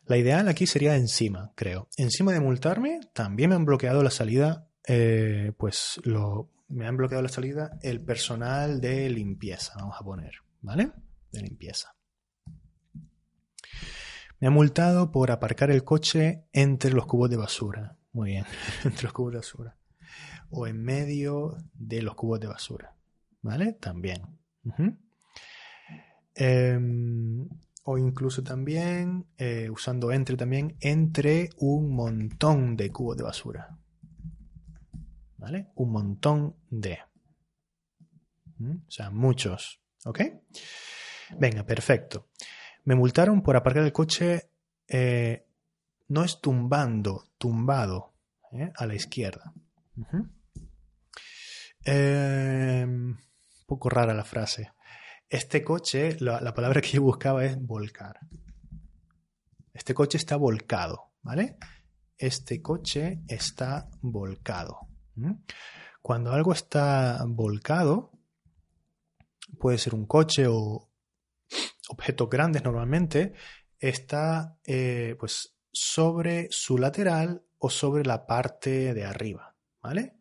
La 0.06 0.16
ideal 0.16 0.48
aquí 0.48 0.66
sería 0.66 0.96
encima, 0.96 1.52
creo. 1.54 1.88
Encima 1.96 2.32
de 2.32 2.40
multarme, 2.40 3.00
también 3.14 3.50
me 3.50 3.56
han 3.56 3.64
bloqueado 3.64 4.02
la 4.02 4.10
salida, 4.10 4.68
eh, 4.86 5.52
pues 5.56 6.00
lo, 6.02 6.50
me 6.72 6.86
han 6.86 6.96
bloqueado 6.96 7.22
la 7.22 7.28
salida 7.28 7.78
el 7.82 8.00
personal 8.00 8.80
de 8.80 9.08
limpieza, 9.10 9.74
vamos 9.76 9.96
a 9.98 10.04
poner, 10.04 10.34
¿vale? 10.60 10.92
De 11.30 11.40
limpieza. 11.40 11.94
Me 14.40 14.48
ha 14.48 14.50
multado 14.50 15.12
por 15.12 15.30
aparcar 15.30 15.70
el 15.70 15.84
coche 15.84 16.44
entre 16.52 16.92
los 16.92 17.06
cubos 17.06 17.30
de 17.30 17.36
basura. 17.36 17.96
Muy 18.12 18.30
bien, 18.30 18.44
entre 18.84 19.04
los 19.04 19.12
cubos 19.12 19.32
de 19.32 19.38
basura. 19.38 19.76
O 20.50 20.66
en 20.66 20.82
medio 20.82 21.56
de 21.74 22.02
los 22.02 22.14
cubos 22.14 22.40
de 22.40 22.48
basura. 22.48 22.96
¿Vale? 23.40 23.72
También 23.74 24.22
o 27.84 27.98
incluso 27.98 28.42
también 28.42 29.26
eh, 29.38 29.68
usando 29.70 30.12
entre 30.12 30.36
también 30.36 30.76
entre 30.80 31.50
un 31.58 31.94
montón 31.94 32.76
de 32.76 32.90
cubos 32.90 33.16
de 33.16 33.24
basura. 33.24 33.78
¿Vale? 35.42 35.72
Un 35.74 35.90
montón 35.90 36.56
de. 36.70 37.00
¿Mm? 38.58 38.76
O 38.86 38.90
sea, 38.90 39.10
muchos. 39.10 39.80
¿Ok? 40.04 40.20
Venga, 41.36 41.66
perfecto. 41.66 42.28
Me 42.84 42.94
multaron 42.94 43.42
por 43.42 43.56
aparcar 43.56 43.82
el 43.82 43.92
coche. 43.92 44.50
Eh, 44.86 45.44
no 46.08 46.22
es 46.22 46.40
tumbando, 46.40 47.24
tumbado 47.38 48.14
¿eh? 48.52 48.70
a 48.76 48.86
la 48.86 48.94
izquierda. 48.94 49.52
un 51.86 53.18
poco 53.66 53.90
rara 53.90 54.14
la 54.14 54.24
frase. 54.24 54.70
Este 55.28 55.64
coche, 55.64 56.18
la, 56.20 56.54
palabra 56.54 56.80
que 56.80 56.90
yo 56.90 57.02
buscaba 57.02 57.44
es 57.44 57.60
volcar. 57.60 58.20
Este 59.74 59.92
coche 59.92 60.18
está 60.18 60.36
volcado, 60.36 61.14
¿vale? 61.22 61.56
Este 62.16 62.62
coche 62.62 63.22
está 63.26 63.90
volcado. 64.02 64.91
Cuando 66.00 66.32
algo 66.32 66.52
está 66.52 67.24
volcado, 67.26 68.12
puede 69.58 69.78
ser 69.78 69.94
un 69.94 70.06
coche 70.06 70.46
o 70.48 70.88
objetos 71.88 72.30
grandes 72.30 72.64
normalmente, 72.64 73.34
está 73.78 74.58
eh, 74.64 75.16
pues 75.18 75.54
sobre 75.70 76.48
su 76.50 76.78
lateral 76.78 77.44
o 77.58 77.70
sobre 77.70 78.04
la 78.04 78.26
parte 78.26 78.94
de 78.94 79.04
arriba, 79.04 79.54
¿vale? 79.82 80.16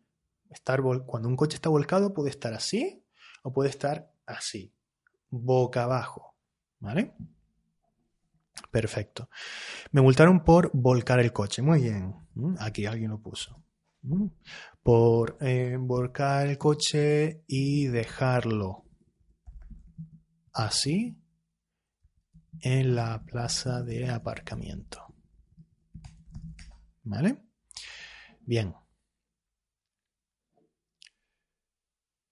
Estar 0.50 0.82
cuando 1.06 1.28
un 1.28 1.36
coche 1.36 1.56
está 1.56 1.70
volcado 1.70 2.12
puede 2.12 2.30
estar 2.30 2.52
así 2.52 3.02
o 3.42 3.52
puede 3.52 3.70
estar 3.70 4.12
así 4.26 4.74
boca 5.32 5.84
abajo. 5.84 6.36
¿Vale? 6.78 7.14
Perfecto. 8.70 9.28
Me 9.92 10.00
multaron 10.00 10.44
por 10.44 10.70
volcar 10.72 11.20
el 11.20 11.32
coche. 11.32 11.62
Muy 11.62 11.82
bien. 11.82 12.14
Aquí 12.58 12.86
alguien 12.86 13.10
lo 13.10 13.18
puso. 13.18 13.62
Por 14.82 15.38
volcar 15.78 16.48
el 16.48 16.58
coche 16.58 17.44
y 17.46 17.86
dejarlo 17.86 18.84
así 20.52 21.16
en 22.60 22.94
la 22.94 23.22
plaza 23.24 23.82
de 23.82 24.08
aparcamiento. 24.10 25.14
¿Vale? 27.04 27.38
Bien. 28.40 28.74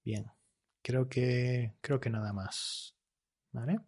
Bien. 0.04 0.26
Creo 0.82 1.08
que, 1.08 1.76
creo 1.80 2.00
que 2.00 2.10
nada 2.10 2.32
más. 2.32 2.96
¿Vale? 3.52 3.78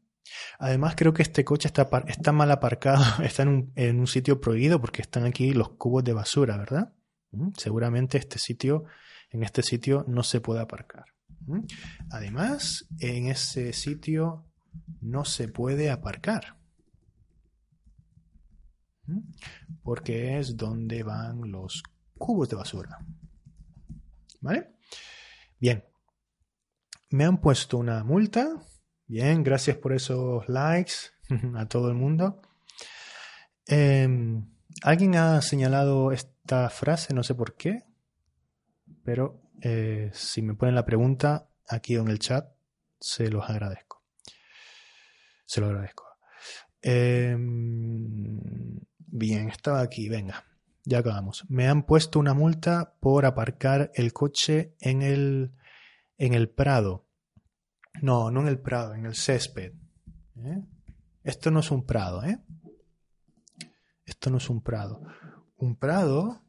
Además, 0.59 0.95
creo 0.97 1.13
que 1.13 1.23
este 1.23 1.45
coche 1.45 1.69
está, 1.69 1.89
está 2.07 2.33
mal 2.33 2.51
aparcado, 2.51 3.03
está 3.25 3.43
en 3.43 4.01
un, 4.01 4.07
sitio 4.07 4.41
prohibido 4.41 4.81
porque 4.81 5.03
están 5.03 5.25
aquí 5.25 5.53
los 5.53 5.71
cubos 5.71 6.05
de 6.05 6.13
basura, 6.13 6.57
¿verdad? 6.57 6.93
Seguramente 7.57 8.19
este 8.19 8.39
sitio, 8.39 8.85
en 9.31 9.43
este 9.43 9.63
sitio 9.63 10.05
no 10.07 10.23
se 10.23 10.41
puede 10.41 10.61
aparcar. 10.61 11.07
Además, 12.11 12.87
en 13.01 13.27
ese 13.27 13.73
sitio 13.73 14.45
no 15.01 15.25
se 15.25 15.49
puede 15.49 15.91
aparcar. 15.91 16.57
Porque 19.83 20.39
es 20.39 20.57
donde 20.57 21.03
van 21.03 21.51
los 21.51 21.83
cubos 22.19 22.49
de 22.49 22.57
basura. 22.57 22.99
¿Vale? 24.41 24.77
Bien, 25.59 25.85
me 27.11 27.25
han 27.25 27.41
puesto 27.41 27.79
una 27.79 28.05
multa. 28.05 28.63
Bien, 29.07 29.43
gracias 29.43 29.77
por 29.77 29.93
esos 29.93 30.49
likes 30.49 30.93
a 31.57 31.67
todo 31.67 31.89
el 31.89 31.95
mundo. 31.95 32.43
Em, 33.67 34.53
Alguien 34.81 35.15
ha 35.17 35.41
señalado 35.43 36.13
esta 36.43 36.69
frase, 36.71 37.15
no 37.15 37.23
sé 37.23 37.37
por 37.37 37.57
qué, 37.57 37.85
pero 39.05 39.41
eh, 39.61 40.11
si 40.13 40.43
me 40.43 40.55
ponen 40.55 40.75
la 40.75 40.85
pregunta 40.85 41.49
aquí 41.69 41.95
en 41.95 42.09
el 42.09 42.19
chat, 42.19 42.53
se 42.99 43.31
los 43.31 43.49
agradezco. 43.49 44.03
Se 45.47 45.61
lo 45.61 45.69
agradezco. 45.69 46.05
Em, 46.83 48.41
bien, 48.99 49.49
estaba 49.51 49.83
aquí, 49.83 50.09
venga, 50.09 50.45
ya 50.85 50.99
acabamos. 50.99 51.45
Me 51.49 51.69
han 51.69 51.85
puesto 51.85 52.19
una 52.19 52.35
multa 52.35 52.97
por 52.99 53.25
aparcar 53.25 53.93
el 53.95 54.13
coche 54.13 54.75
en 54.81 55.03
el 55.03 55.53
en 56.19 56.35
el 56.35 56.49
prado. 56.49 57.07
No, 58.01 58.33
no 58.33 58.41
en 58.41 58.49
el 58.49 58.59
prado, 58.59 58.95
en 58.95 59.07
el 59.07 59.15
césped. 59.15 59.75
¿eh? 60.39 60.63
Esto 61.23 61.53
no 61.53 61.61
es 61.61 61.71
un 61.71 61.87
prado, 61.87 62.25
¿eh? 62.25 62.41
Esto 64.05 64.31
no 64.31 64.39
es 64.39 64.51
un 64.51 64.61
prado. 64.61 65.03
Un 65.63 65.77
prado 65.77 66.43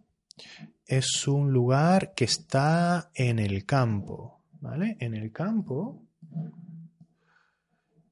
es 0.88 1.27
un 1.27 1.53
lugar 1.53 2.15
que 2.15 2.26
está 2.26 3.11
en 3.14 3.38
el 3.38 3.64
campo, 3.64 4.41
¿vale? 4.53 4.98
En 4.99 5.14
el 5.14 5.31
campo, 5.31 6.03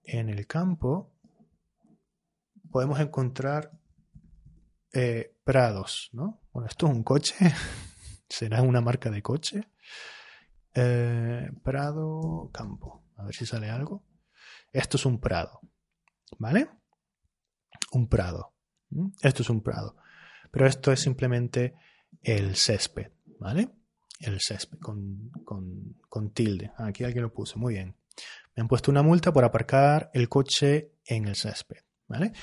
en 0.04 0.30
el 0.30 0.46
campo 0.46 1.12
podemos 2.70 3.00
encontrar 3.00 3.72
eh, 4.94 5.36
prados, 5.44 6.12
¿no? 6.14 6.44
Bueno, 6.54 6.68
esto 6.68 6.86
es 6.86 6.94
un 6.94 7.02
coche, 7.02 7.34
será 8.30 8.62
una 8.62 8.82
marca 8.82 9.10
de 9.10 9.24
coche. 9.24 9.72
Eh, 10.76 11.50
prado, 11.64 12.52
campo. 12.54 13.06
A 13.16 13.24
ver 13.24 13.34
si 13.34 13.48
sale 13.48 13.72
algo. 13.72 14.04
Esto 14.72 14.98
es 14.98 15.06
un 15.08 15.20
prado. 15.20 15.62
¿Vale? 16.38 16.70
Un 17.92 18.08
prado. 18.08 18.54
Esto 19.24 19.42
es 19.42 19.50
un 19.50 19.64
prado. 19.64 19.96
Pero 20.52 20.68
esto 20.68 20.92
es 20.92 21.00
simplemente 21.00 21.74
el 22.22 22.56
césped. 22.56 23.12
¿Vale? 23.40 23.70
El 24.20 24.40
césped 24.40 24.78
con, 24.80 26.32
tilde. 26.34 26.72
Aquí 26.78 27.04
alguien 27.04 27.24
lo 27.24 27.34
puso. 27.34 27.58
Muy 27.58 27.74
bien. 27.74 27.96
Me 28.56 28.62
han 28.62 28.68
puesto 28.68 28.92
una 28.92 29.02
multa 29.02 29.34
por 29.34 29.44
aparcar 29.44 30.12
el 30.14 30.30
coche 30.30 30.92
en 31.06 31.28
el 31.28 31.36
césped. 31.36 31.80
¿Vale? 32.08 32.34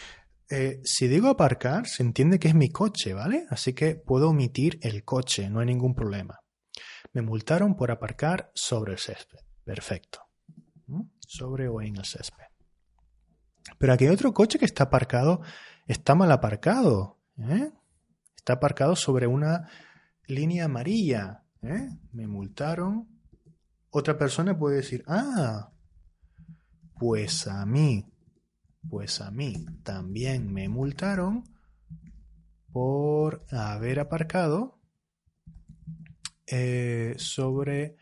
Eh, 0.51 0.81
si 0.83 1.07
digo 1.09 1.29
aparcar, 1.29 1.87
se 1.87 2.03
entiende 2.03 2.39
que 2.39 2.49
es 2.49 2.55
mi 2.55 2.71
coche, 2.71 3.13
¿vale? 3.13 3.47
Así 3.51 3.75
que 3.75 3.97
puedo 3.97 4.31
omitir 4.31 4.79
el 4.83 5.05
coche, 5.05 5.51
no 5.51 5.61
hay 5.61 5.67
ningún 5.67 5.95
problema. 5.95 6.41
Me 7.13 7.21
multaron 7.21 7.77
por 7.77 7.91
aparcar 7.91 8.51
sobre 8.55 8.93
el 8.93 8.99
césped. 8.99 9.41
Perfecto. 9.63 10.21
¿Mm? 10.87 11.03
Sobre 11.21 11.69
o 11.69 11.83
en 11.83 11.97
el 11.97 12.05
césped. 12.07 12.47
Pero 13.77 13.93
aquí 13.93 14.07
hay 14.07 14.11
otro 14.11 14.33
coche 14.33 14.59
que 14.59 14.65
está 14.65 14.85
aparcado, 14.85 15.43
está 15.87 16.15
mal 16.15 16.33
aparcado. 16.33 17.19
¿eh? 17.39 17.71
Está 18.49 18.55
aparcado 18.55 18.97
sobre 18.97 19.27
una 19.27 19.69
línea 20.27 20.65
amarilla. 20.65 21.45
¿eh? 21.61 21.91
Me 22.13 22.27
multaron. 22.27 23.07
Otra 23.91 24.17
persona 24.17 24.59
puede 24.59 24.77
decir, 24.77 25.05
ah, 25.07 25.71
pues 26.99 27.47
a 27.47 27.67
mí, 27.67 28.07
pues 28.89 29.21
a 29.21 29.31
mí 29.31 29.67
también 29.83 30.51
me 30.51 30.67
multaron 30.71 31.45
por 32.73 33.45
haber 33.51 34.01
aparcado 34.01 34.81
eh, 36.47 37.17
sobre 37.19 37.97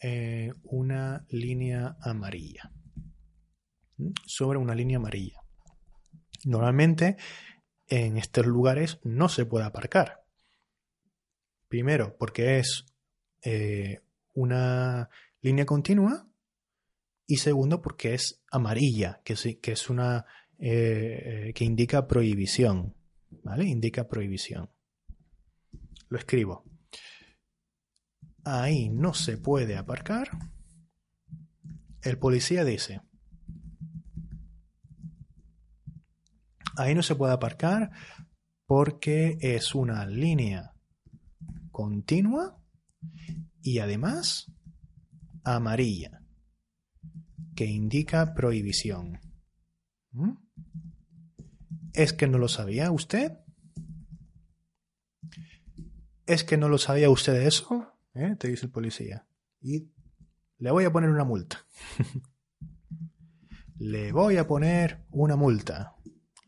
eh, 0.00 0.52
una 0.62 1.26
línea 1.28 1.96
amarilla. 2.02 2.70
¿Mm? 3.96 4.10
Sobre 4.26 4.58
una 4.60 4.76
línea 4.76 4.98
amarilla. 4.98 5.40
Normalmente 6.44 7.16
en 7.88 8.18
estos 8.18 8.46
lugares 8.46 8.98
no 9.02 9.28
se 9.28 9.46
puede 9.46 9.64
aparcar. 9.64 10.24
Primero, 11.68 12.16
porque 12.16 12.58
es 12.58 12.86
eh, 13.42 14.00
una 14.34 15.10
línea 15.40 15.66
continua. 15.66 16.26
Y 17.26 17.36
segundo, 17.38 17.82
porque 17.82 18.14
es 18.14 18.42
amarilla, 18.50 19.20
que, 19.22 19.34
que 19.60 19.72
es 19.72 19.90
una 19.90 20.24
que 20.58 21.54
indica 21.60 22.08
prohibición. 22.08 22.94
¿Vale? 23.42 23.64
Indica 23.66 24.08
prohibición. 24.08 24.70
Lo 26.08 26.18
escribo. 26.18 26.64
Ahí 28.44 28.88
no 28.88 29.12
se 29.12 29.36
puede 29.36 29.76
aparcar. 29.76 30.30
El 32.02 32.18
policía 32.18 32.64
dice, 32.64 33.02
ahí 36.78 36.94
no 36.94 37.02
se 37.02 37.14
puede 37.14 37.32
aparcar 37.32 37.90
porque 38.66 39.38
es 39.40 39.74
una 39.74 40.06
línea 40.06 40.74
continua 41.70 42.58
y 43.62 43.78
además 43.78 44.52
amarilla, 45.44 46.22
que 47.54 47.66
indica 47.66 48.34
prohibición. 48.34 49.20
¿Mm? 50.12 50.32
¿Es 51.94 52.12
que 52.12 52.28
no 52.28 52.38
lo 52.38 52.48
sabía 52.48 52.90
usted? 52.90 53.38
¿Es 56.26 56.44
que 56.44 56.56
no 56.56 56.68
lo 56.68 56.78
sabía 56.78 57.10
usted 57.10 57.32
de 57.32 57.46
eso? 57.46 57.94
¿Eh? 58.14 58.36
Te 58.38 58.48
dice 58.48 58.66
el 58.66 58.72
policía. 58.72 59.26
Y 59.60 59.90
le 60.58 60.70
voy 60.70 60.84
a 60.84 60.92
poner 60.92 61.10
una 61.10 61.24
multa. 61.24 61.64
le 63.78 64.12
voy 64.12 64.36
a 64.36 64.46
poner 64.46 65.06
una 65.10 65.36
multa. 65.36 65.96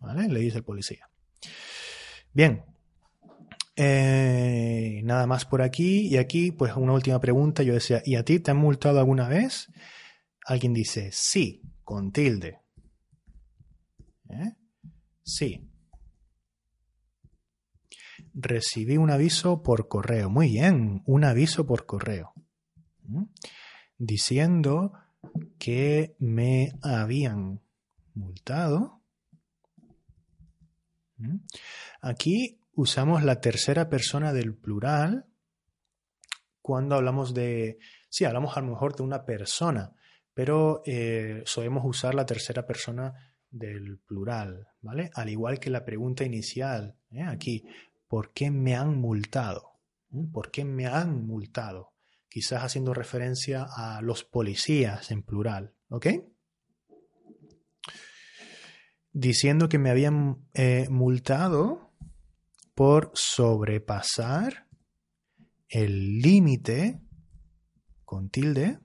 ¿Vale? 0.01 0.29
Le 0.29 0.41
dice 0.41 0.59
el 0.59 0.65
policía. 0.65 1.09
Bien. 2.33 2.65
Eh, 3.77 5.01
nada 5.05 5.27
más 5.27 5.45
por 5.45 5.63
aquí. 5.63 6.09
Y 6.09 6.17
aquí, 6.17 6.51
pues 6.53 6.75
una 6.77 6.93
última 6.93 7.21
pregunta. 7.21 7.63
Yo 7.63 7.75
decía, 7.75 8.03
¿y 8.05 8.17
a 8.17 8.25
ti 8.25 8.41
te 8.41 8.51
han 8.51 8.57
multado 8.57 8.99
alguna 8.99 9.29
vez? 9.29 9.69
Alguien 10.47 10.73
dice, 10.73 11.11
sí, 11.13 11.63
con 11.85 12.13
tilde. 12.13 12.61
¿Eh? 14.29 14.55
Sí. 15.23 15.69
Recibí 18.33 18.97
un 18.97 19.11
aviso 19.11 19.63
por 19.63 19.89
correo. 19.89 20.31
Muy 20.31 20.49
bien, 20.51 21.03
un 21.07 21.25
aviso 21.25 21.67
por 21.67 21.87
correo. 21.87 22.33
¿Mm? 23.05 23.25
Diciendo 23.99 24.93
que 25.59 26.17
me 26.19 26.73
habían 26.83 27.61
multado. 28.15 29.00
Aquí 32.01 32.61
usamos 32.75 33.23
la 33.23 33.41
tercera 33.41 33.89
persona 33.89 34.33
del 34.33 34.55
plural 34.55 35.27
cuando 36.63 36.95
hablamos 36.95 37.35
de... 37.35 37.79
Sí, 38.09 38.25
hablamos 38.25 38.57
a 38.57 38.61
lo 38.61 38.69
mejor 38.69 38.95
de 38.97 39.03
una 39.03 39.25
persona, 39.25 39.93
pero 40.35 40.83
eh, 40.85 41.43
solemos 41.47 41.85
usar 41.85 42.15
la 42.15 42.27
tercera 42.27 42.67
persona 42.67 43.15
del 43.51 43.99
plural, 43.99 44.69
¿vale? 44.81 45.11
Al 45.15 45.29
igual 45.29 45.59
que 45.59 45.71
la 45.71 45.85
pregunta 45.85 46.25
inicial, 46.25 46.97
¿eh? 47.11 47.23
aquí, 47.23 47.65
¿por 48.07 48.33
qué 48.33 48.51
me 48.51 48.75
han 48.75 48.97
multado? 48.97 49.81
¿Mm? 50.11 50.31
¿Por 50.31 50.51
qué 50.51 50.65
me 50.65 50.87
han 50.87 51.27
multado? 51.27 51.93
Quizás 52.29 52.63
haciendo 52.63 52.95
referencia 52.95 53.67
a 53.69 54.01
los 54.03 54.25
policías 54.25 55.11
en 55.11 55.23
plural, 55.23 55.75
¿ok? 55.89 56.07
Diciendo 59.13 59.69
que 59.69 59.79
me 59.79 59.91
habían 59.91 60.39
eh, 60.55 60.89
multado 60.91 61.91
por 62.75 63.11
sobrepasar 63.15 64.67
el 65.69 66.21
límite 66.21 67.01
con 68.05 68.31
tilde 68.31 68.79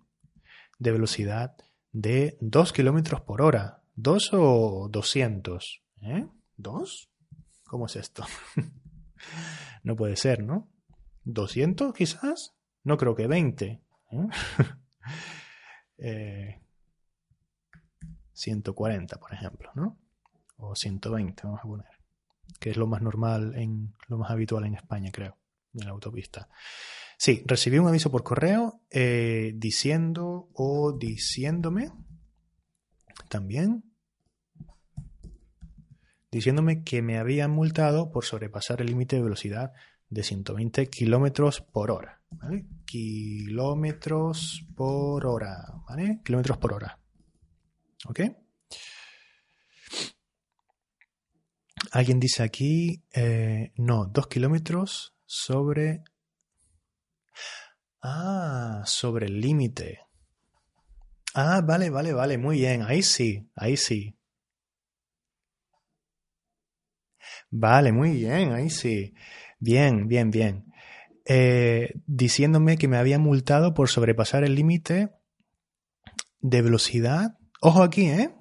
de 0.80 0.92
velocidad 0.92 1.56
de 1.92 2.38
2 2.42 2.74
kilómetros 2.74 3.22
por 3.22 3.42
hora 3.42 3.86
¿Dos 3.98 4.32
o 4.34 4.90
doscientos? 4.92 5.82
¿Eh? 6.02 6.28
¿Dos? 6.58 7.10
¿Cómo 7.64 7.86
es 7.86 7.96
esto? 7.96 8.26
no 9.84 9.96
puede 9.96 10.18
ser, 10.18 10.44
¿no? 10.44 10.70
¿Doscientos 11.24 11.94
quizás? 11.94 12.56
No 12.84 12.98
creo 12.98 13.16
que 13.16 13.28
veinte. 13.28 13.82
¿eh? 14.12 14.28
eh, 15.98 16.62
140, 18.34 19.18
por 19.18 19.34
ejemplo, 19.34 19.72
¿no? 19.76 19.98
O 20.57 20.76
120, 20.76 21.44
vamos 21.44 21.60
a 21.61 21.68
poner. 21.68 21.88
Que 22.60 22.72
es 22.72 22.77
lo 22.77 22.88
más 22.88 23.02
normal, 23.02 23.53
en, 23.56 23.94
lo 24.07 24.18
más 24.18 24.32
habitual 24.32 24.65
en 24.65 24.76
España, 24.76 25.11
creo, 25.11 25.38
en 25.73 25.86
la 25.86 25.91
autopista. 25.91 26.48
Sí, 27.18 27.44
recibí 27.45 27.77
un 27.77 27.88
aviso 27.88 28.11
por 28.11 28.23
correo 28.23 28.82
eh, 28.90 29.53
diciendo 29.56 30.49
o 30.53 30.94
diciéndome 30.98 31.91
también 33.30 33.84
diciéndome 36.36 36.84
que 36.84 37.02
me 37.02 37.18
habían 37.18 37.52
multado 37.52 38.11
por 38.11 38.26
sobrepasar 38.26 38.82
el 38.82 38.88
límite 38.88 39.15
de 39.15 39.22
velocidad 39.22 39.72
de 40.10 40.22
120 40.22 40.88
kilómetros 40.88 41.61
por 41.61 41.91
hora. 41.91 42.22
¿vale? 42.30 42.65
Kilómetros 42.86 44.65
por 44.76 45.26
hora. 45.26 45.56
¿vale? 45.88 46.19
Kilómetros 46.26 46.57
por 46.57 46.73
hora. 46.73 46.99
¿Ok? 48.06 48.19
Alguien 51.96 52.20
dice 52.20 52.44
aquí, 52.44 53.06
eh, 53.14 53.72
no, 53.78 54.06
dos 54.08 54.28
kilómetros 54.28 55.16
sobre... 55.26 56.04
Ah, 58.02 58.84
sobre 58.86 59.28
el 59.28 59.40
límite. 59.40 60.02
Ah, 61.34 61.62
vale, 61.66 61.90
vale, 61.90 62.12
vale, 62.12 62.38
muy 62.38 62.58
bien, 62.58 62.82
ahí 62.82 63.02
sí, 63.02 63.50
ahí 63.56 63.78
sí. 63.78 64.14
Vale, 67.50 67.94
muy 67.94 68.12
bien, 68.12 68.52
ahí 68.52 68.70
sí. 68.70 69.14
Bien, 69.60 70.10
bien, 70.10 70.32
bien. 70.32 70.66
Eh, 71.24 71.94
diciéndome 72.08 72.78
que 72.78 72.90
me 72.90 72.98
había 72.98 73.20
multado 73.20 73.74
por 73.74 73.88
sobrepasar 73.88 74.44
el 74.44 74.56
límite 74.56 75.12
de 76.42 76.62
velocidad. 76.62 77.38
Ojo 77.62 77.84
aquí, 77.84 78.08
¿eh? 78.08 78.36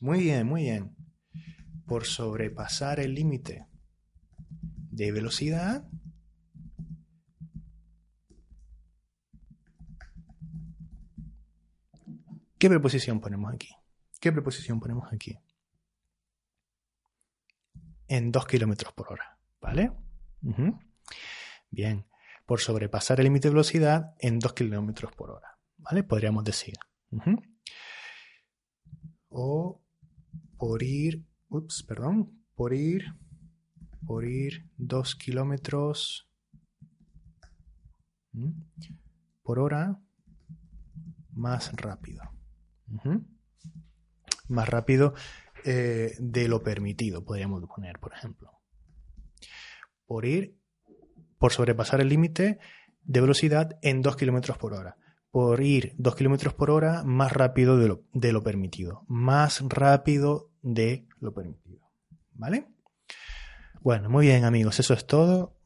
Muy 0.00 0.18
bien, 0.18 0.48
muy 0.48 0.62
bien. 0.62 0.95
Por 1.86 2.04
sobrepasar 2.04 3.00
el 3.00 3.14
límite 3.14 3.66
de 4.90 5.12
velocidad 5.12 5.88
¿Qué 12.58 12.70
preposición 12.70 13.20
ponemos 13.20 13.52
aquí? 13.52 13.68
¿Qué 14.20 14.32
preposición 14.32 14.80
ponemos 14.80 15.12
aquí? 15.12 15.38
En 18.08 18.32
2 18.32 18.46
kilómetros 18.46 18.92
por 18.94 19.12
hora, 19.12 19.38
¿vale? 19.60 19.92
Bien, 21.70 22.06
por 22.46 22.60
sobrepasar 22.60 23.20
el 23.20 23.24
límite 23.24 23.48
de 23.48 23.54
velocidad 23.54 24.14
en 24.20 24.38
2 24.38 24.54
kilómetros 24.54 25.12
por 25.12 25.30
hora, 25.32 25.58
¿vale? 25.76 26.02
Podríamos 26.02 26.44
decir. 26.44 26.74
O 29.28 29.82
por 30.56 30.82
ir, 30.82 31.26
ups, 31.48 31.82
perdón, 31.82 32.44
por 32.54 32.72
ir, 32.72 33.04
por 34.06 34.24
ir 34.24 34.70
2 34.76 35.14
kilómetros 35.16 36.28
por 39.42 39.58
hora 39.58 40.00
más 41.32 41.72
rápido. 41.76 42.22
Más 44.48 44.68
rápido 44.68 45.14
eh, 45.64 46.14
de 46.18 46.48
lo 46.48 46.62
permitido, 46.62 47.24
podríamos 47.24 47.64
poner, 47.66 47.98
por 47.98 48.12
ejemplo. 48.12 48.52
Por 50.06 50.24
ir, 50.24 50.58
por 51.38 51.52
sobrepasar 51.52 52.00
el 52.00 52.08
límite 52.08 52.58
de 53.02 53.20
velocidad 53.20 53.78
en 53.82 54.02
2 54.02 54.16
kilómetros 54.16 54.58
por 54.58 54.74
hora. 54.74 54.96
Por 55.30 55.62
ir 55.62 55.94
2 55.98 56.16
kilómetros 56.16 56.54
por 56.54 56.70
hora 56.70 57.02
más 57.04 57.32
rápido 57.32 57.78
de 57.78 57.88
lo, 57.88 58.04
de 58.12 58.32
lo 58.32 58.42
permitido. 58.42 59.04
Más 59.08 59.62
rápido 59.68 60.50
de 60.66 61.06
lo 61.20 61.32
permitido. 61.32 61.80
¿Vale? 62.32 62.66
Bueno, 63.80 64.10
muy 64.10 64.26
bien 64.26 64.44
amigos, 64.44 64.80
eso 64.80 64.94
es 64.94 65.06
todo. 65.06 65.56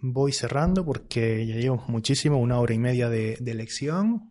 Voy 0.00 0.32
cerrando 0.32 0.84
porque 0.84 1.46
ya 1.46 1.56
llevo 1.56 1.82
muchísimo, 1.88 2.38
una 2.38 2.60
hora 2.60 2.74
y 2.74 2.78
media 2.78 3.08
de, 3.08 3.38
de 3.40 3.54
lección. 3.54 4.30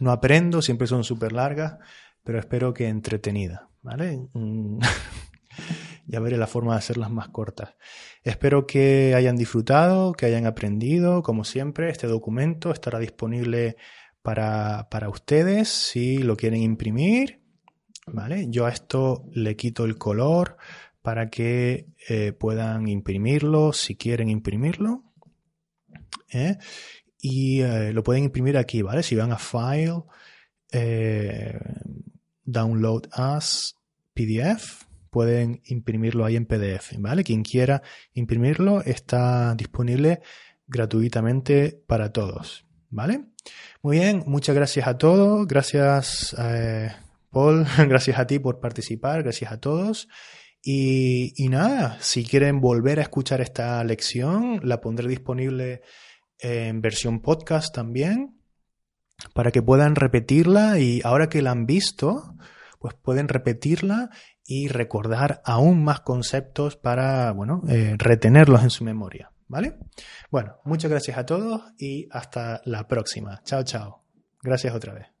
No 0.00 0.10
aprendo, 0.10 0.60
siempre 0.62 0.88
son 0.88 1.04
súper 1.04 1.32
largas, 1.32 1.78
pero 2.24 2.40
espero 2.40 2.74
que 2.74 2.88
entretenidas. 2.88 3.62
¿Vale? 3.82 4.28
Mm. 4.32 4.78
ya 6.06 6.20
veré 6.20 6.36
la 6.36 6.48
forma 6.48 6.72
de 6.72 6.78
hacerlas 6.78 7.10
más 7.10 7.28
cortas. 7.28 7.76
Espero 8.24 8.66
que 8.66 9.14
hayan 9.14 9.36
disfrutado, 9.36 10.12
que 10.12 10.26
hayan 10.26 10.46
aprendido, 10.46 11.22
como 11.22 11.44
siempre, 11.44 11.90
este 11.90 12.08
documento 12.08 12.72
estará 12.72 12.98
disponible 12.98 13.76
para, 14.22 14.88
para 14.90 15.08
ustedes 15.08 15.68
si 15.68 16.18
lo 16.18 16.36
quieren 16.36 16.62
imprimir. 16.62 17.43
¿Vale? 18.06 18.46
Yo 18.48 18.66
a 18.66 18.70
esto 18.70 19.24
le 19.32 19.56
quito 19.56 19.84
el 19.84 19.96
color 19.96 20.56
para 21.02 21.28
que 21.28 21.86
eh, 22.08 22.32
puedan 22.32 22.88
imprimirlo 22.88 23.72
si 23.72 23.96
quieren 23.96 24.28
imprimirlo. 24.28 25.04
¿eh? 26.30 26.58
Y 27.20 27.60
eh, 27.60 27.92
lo 27.92 28.02
pueden 28.02 28.24
imprimir 28.24 28.56
aquí, 28.56 28.82
¿vale? 28.82 29.02
Si 29.02 29.14
van 29.14 29.32
a 29.32 29.38
File, 29.38 30.02
Download 32.44 33.08
as 33.12 33.76
PDF, 34.12 34.84
pueden 35.10 35.60
imprimirlo 35.66 36.24
ahí 36.24 36.36
en 36.36 36.46
PDF, 36.46 36.94
¿vale? 36.98 37.22
Quien 37.22 37.42
quiera 37.42 37.82
imprimirlo 38.12 38.82
está 38.82 39.54
disponible 39.54 40.20
gratuitamente 40.66 41.80
para 41.86 42.12
todos, 42.12 42.66
¿vale? 42.90 43.26
Muy 43.82 43.98
bien, 43.98 44.24
muchas 44.26 44.54
gracias 44.56 44.88
a 44.88 44.98
todos, 44.98 45.46
gracias 45.46 46.34
Paul, 47.34 47.66
gracias 47.88 48.18
a 48.18 48.26
ti 48.26 48.38
por 48.38 48.60
participar, 48.60 49.22
gracias 49.22 49.52
a 49.52 49.60
todos. 49.60 50.08
Y, 50.66 51.34
nada, 51.50 51.98
si 52.00 52.24
quieren 52.24 52.62
volver 52.62 52.98
a 52.98 53.02
escuchar 53.02 53.42
esta 53.42 53.84
lección, 53.84 54.60
la 54.62 54.80
pondré 54.80 55.06
disponible 55.08 55.82
en 56.38 56.80
versión 56.80 57.20
podcast 57.20 57.74
también, 57.74 58.40
para 59.34 59.50
que 59.50 59.60
puedan 59.60 59.94
repetirla 59.94 60.78
y 60.78 61.02
ahora 61.04 61.28
que 61.28 61.42
la 61.42 61.50
han 61.50 61.66
visto, 61.66 62.34
pues 62.78 62.94
pueden 62.94 63.28
repetirla 63.28 64.08
y 64.46 64.68
recordar 64.68 65.42
aún 65.44 65.84
más 65.84 66.00
conceptos 66.00 66.76
para, 66.76 67.32
bueno, 67.32 67.62
eh, 67.68 67.96
retenerlos 67.98 68.62
en 68.62 68.70
su 68.70 68.84
memoria. 68.84 69.30
¿Vale? 69.46 69.76
Bueno, 70.30 70.56
muchas 70.64 70.90
gracias 70.90 71.18
a 71.18 71.26
todos 71.26 71.74
y 71.78 72.08
hasta 72.10 72.62
la 72.64 72.88
próxima. 72.88 73.42
Chao, 73.44 73.62
chao. 73.62 74.02
Gracias 74.42 74.74
otra 74.74 74.94
vez. 74.94 75.13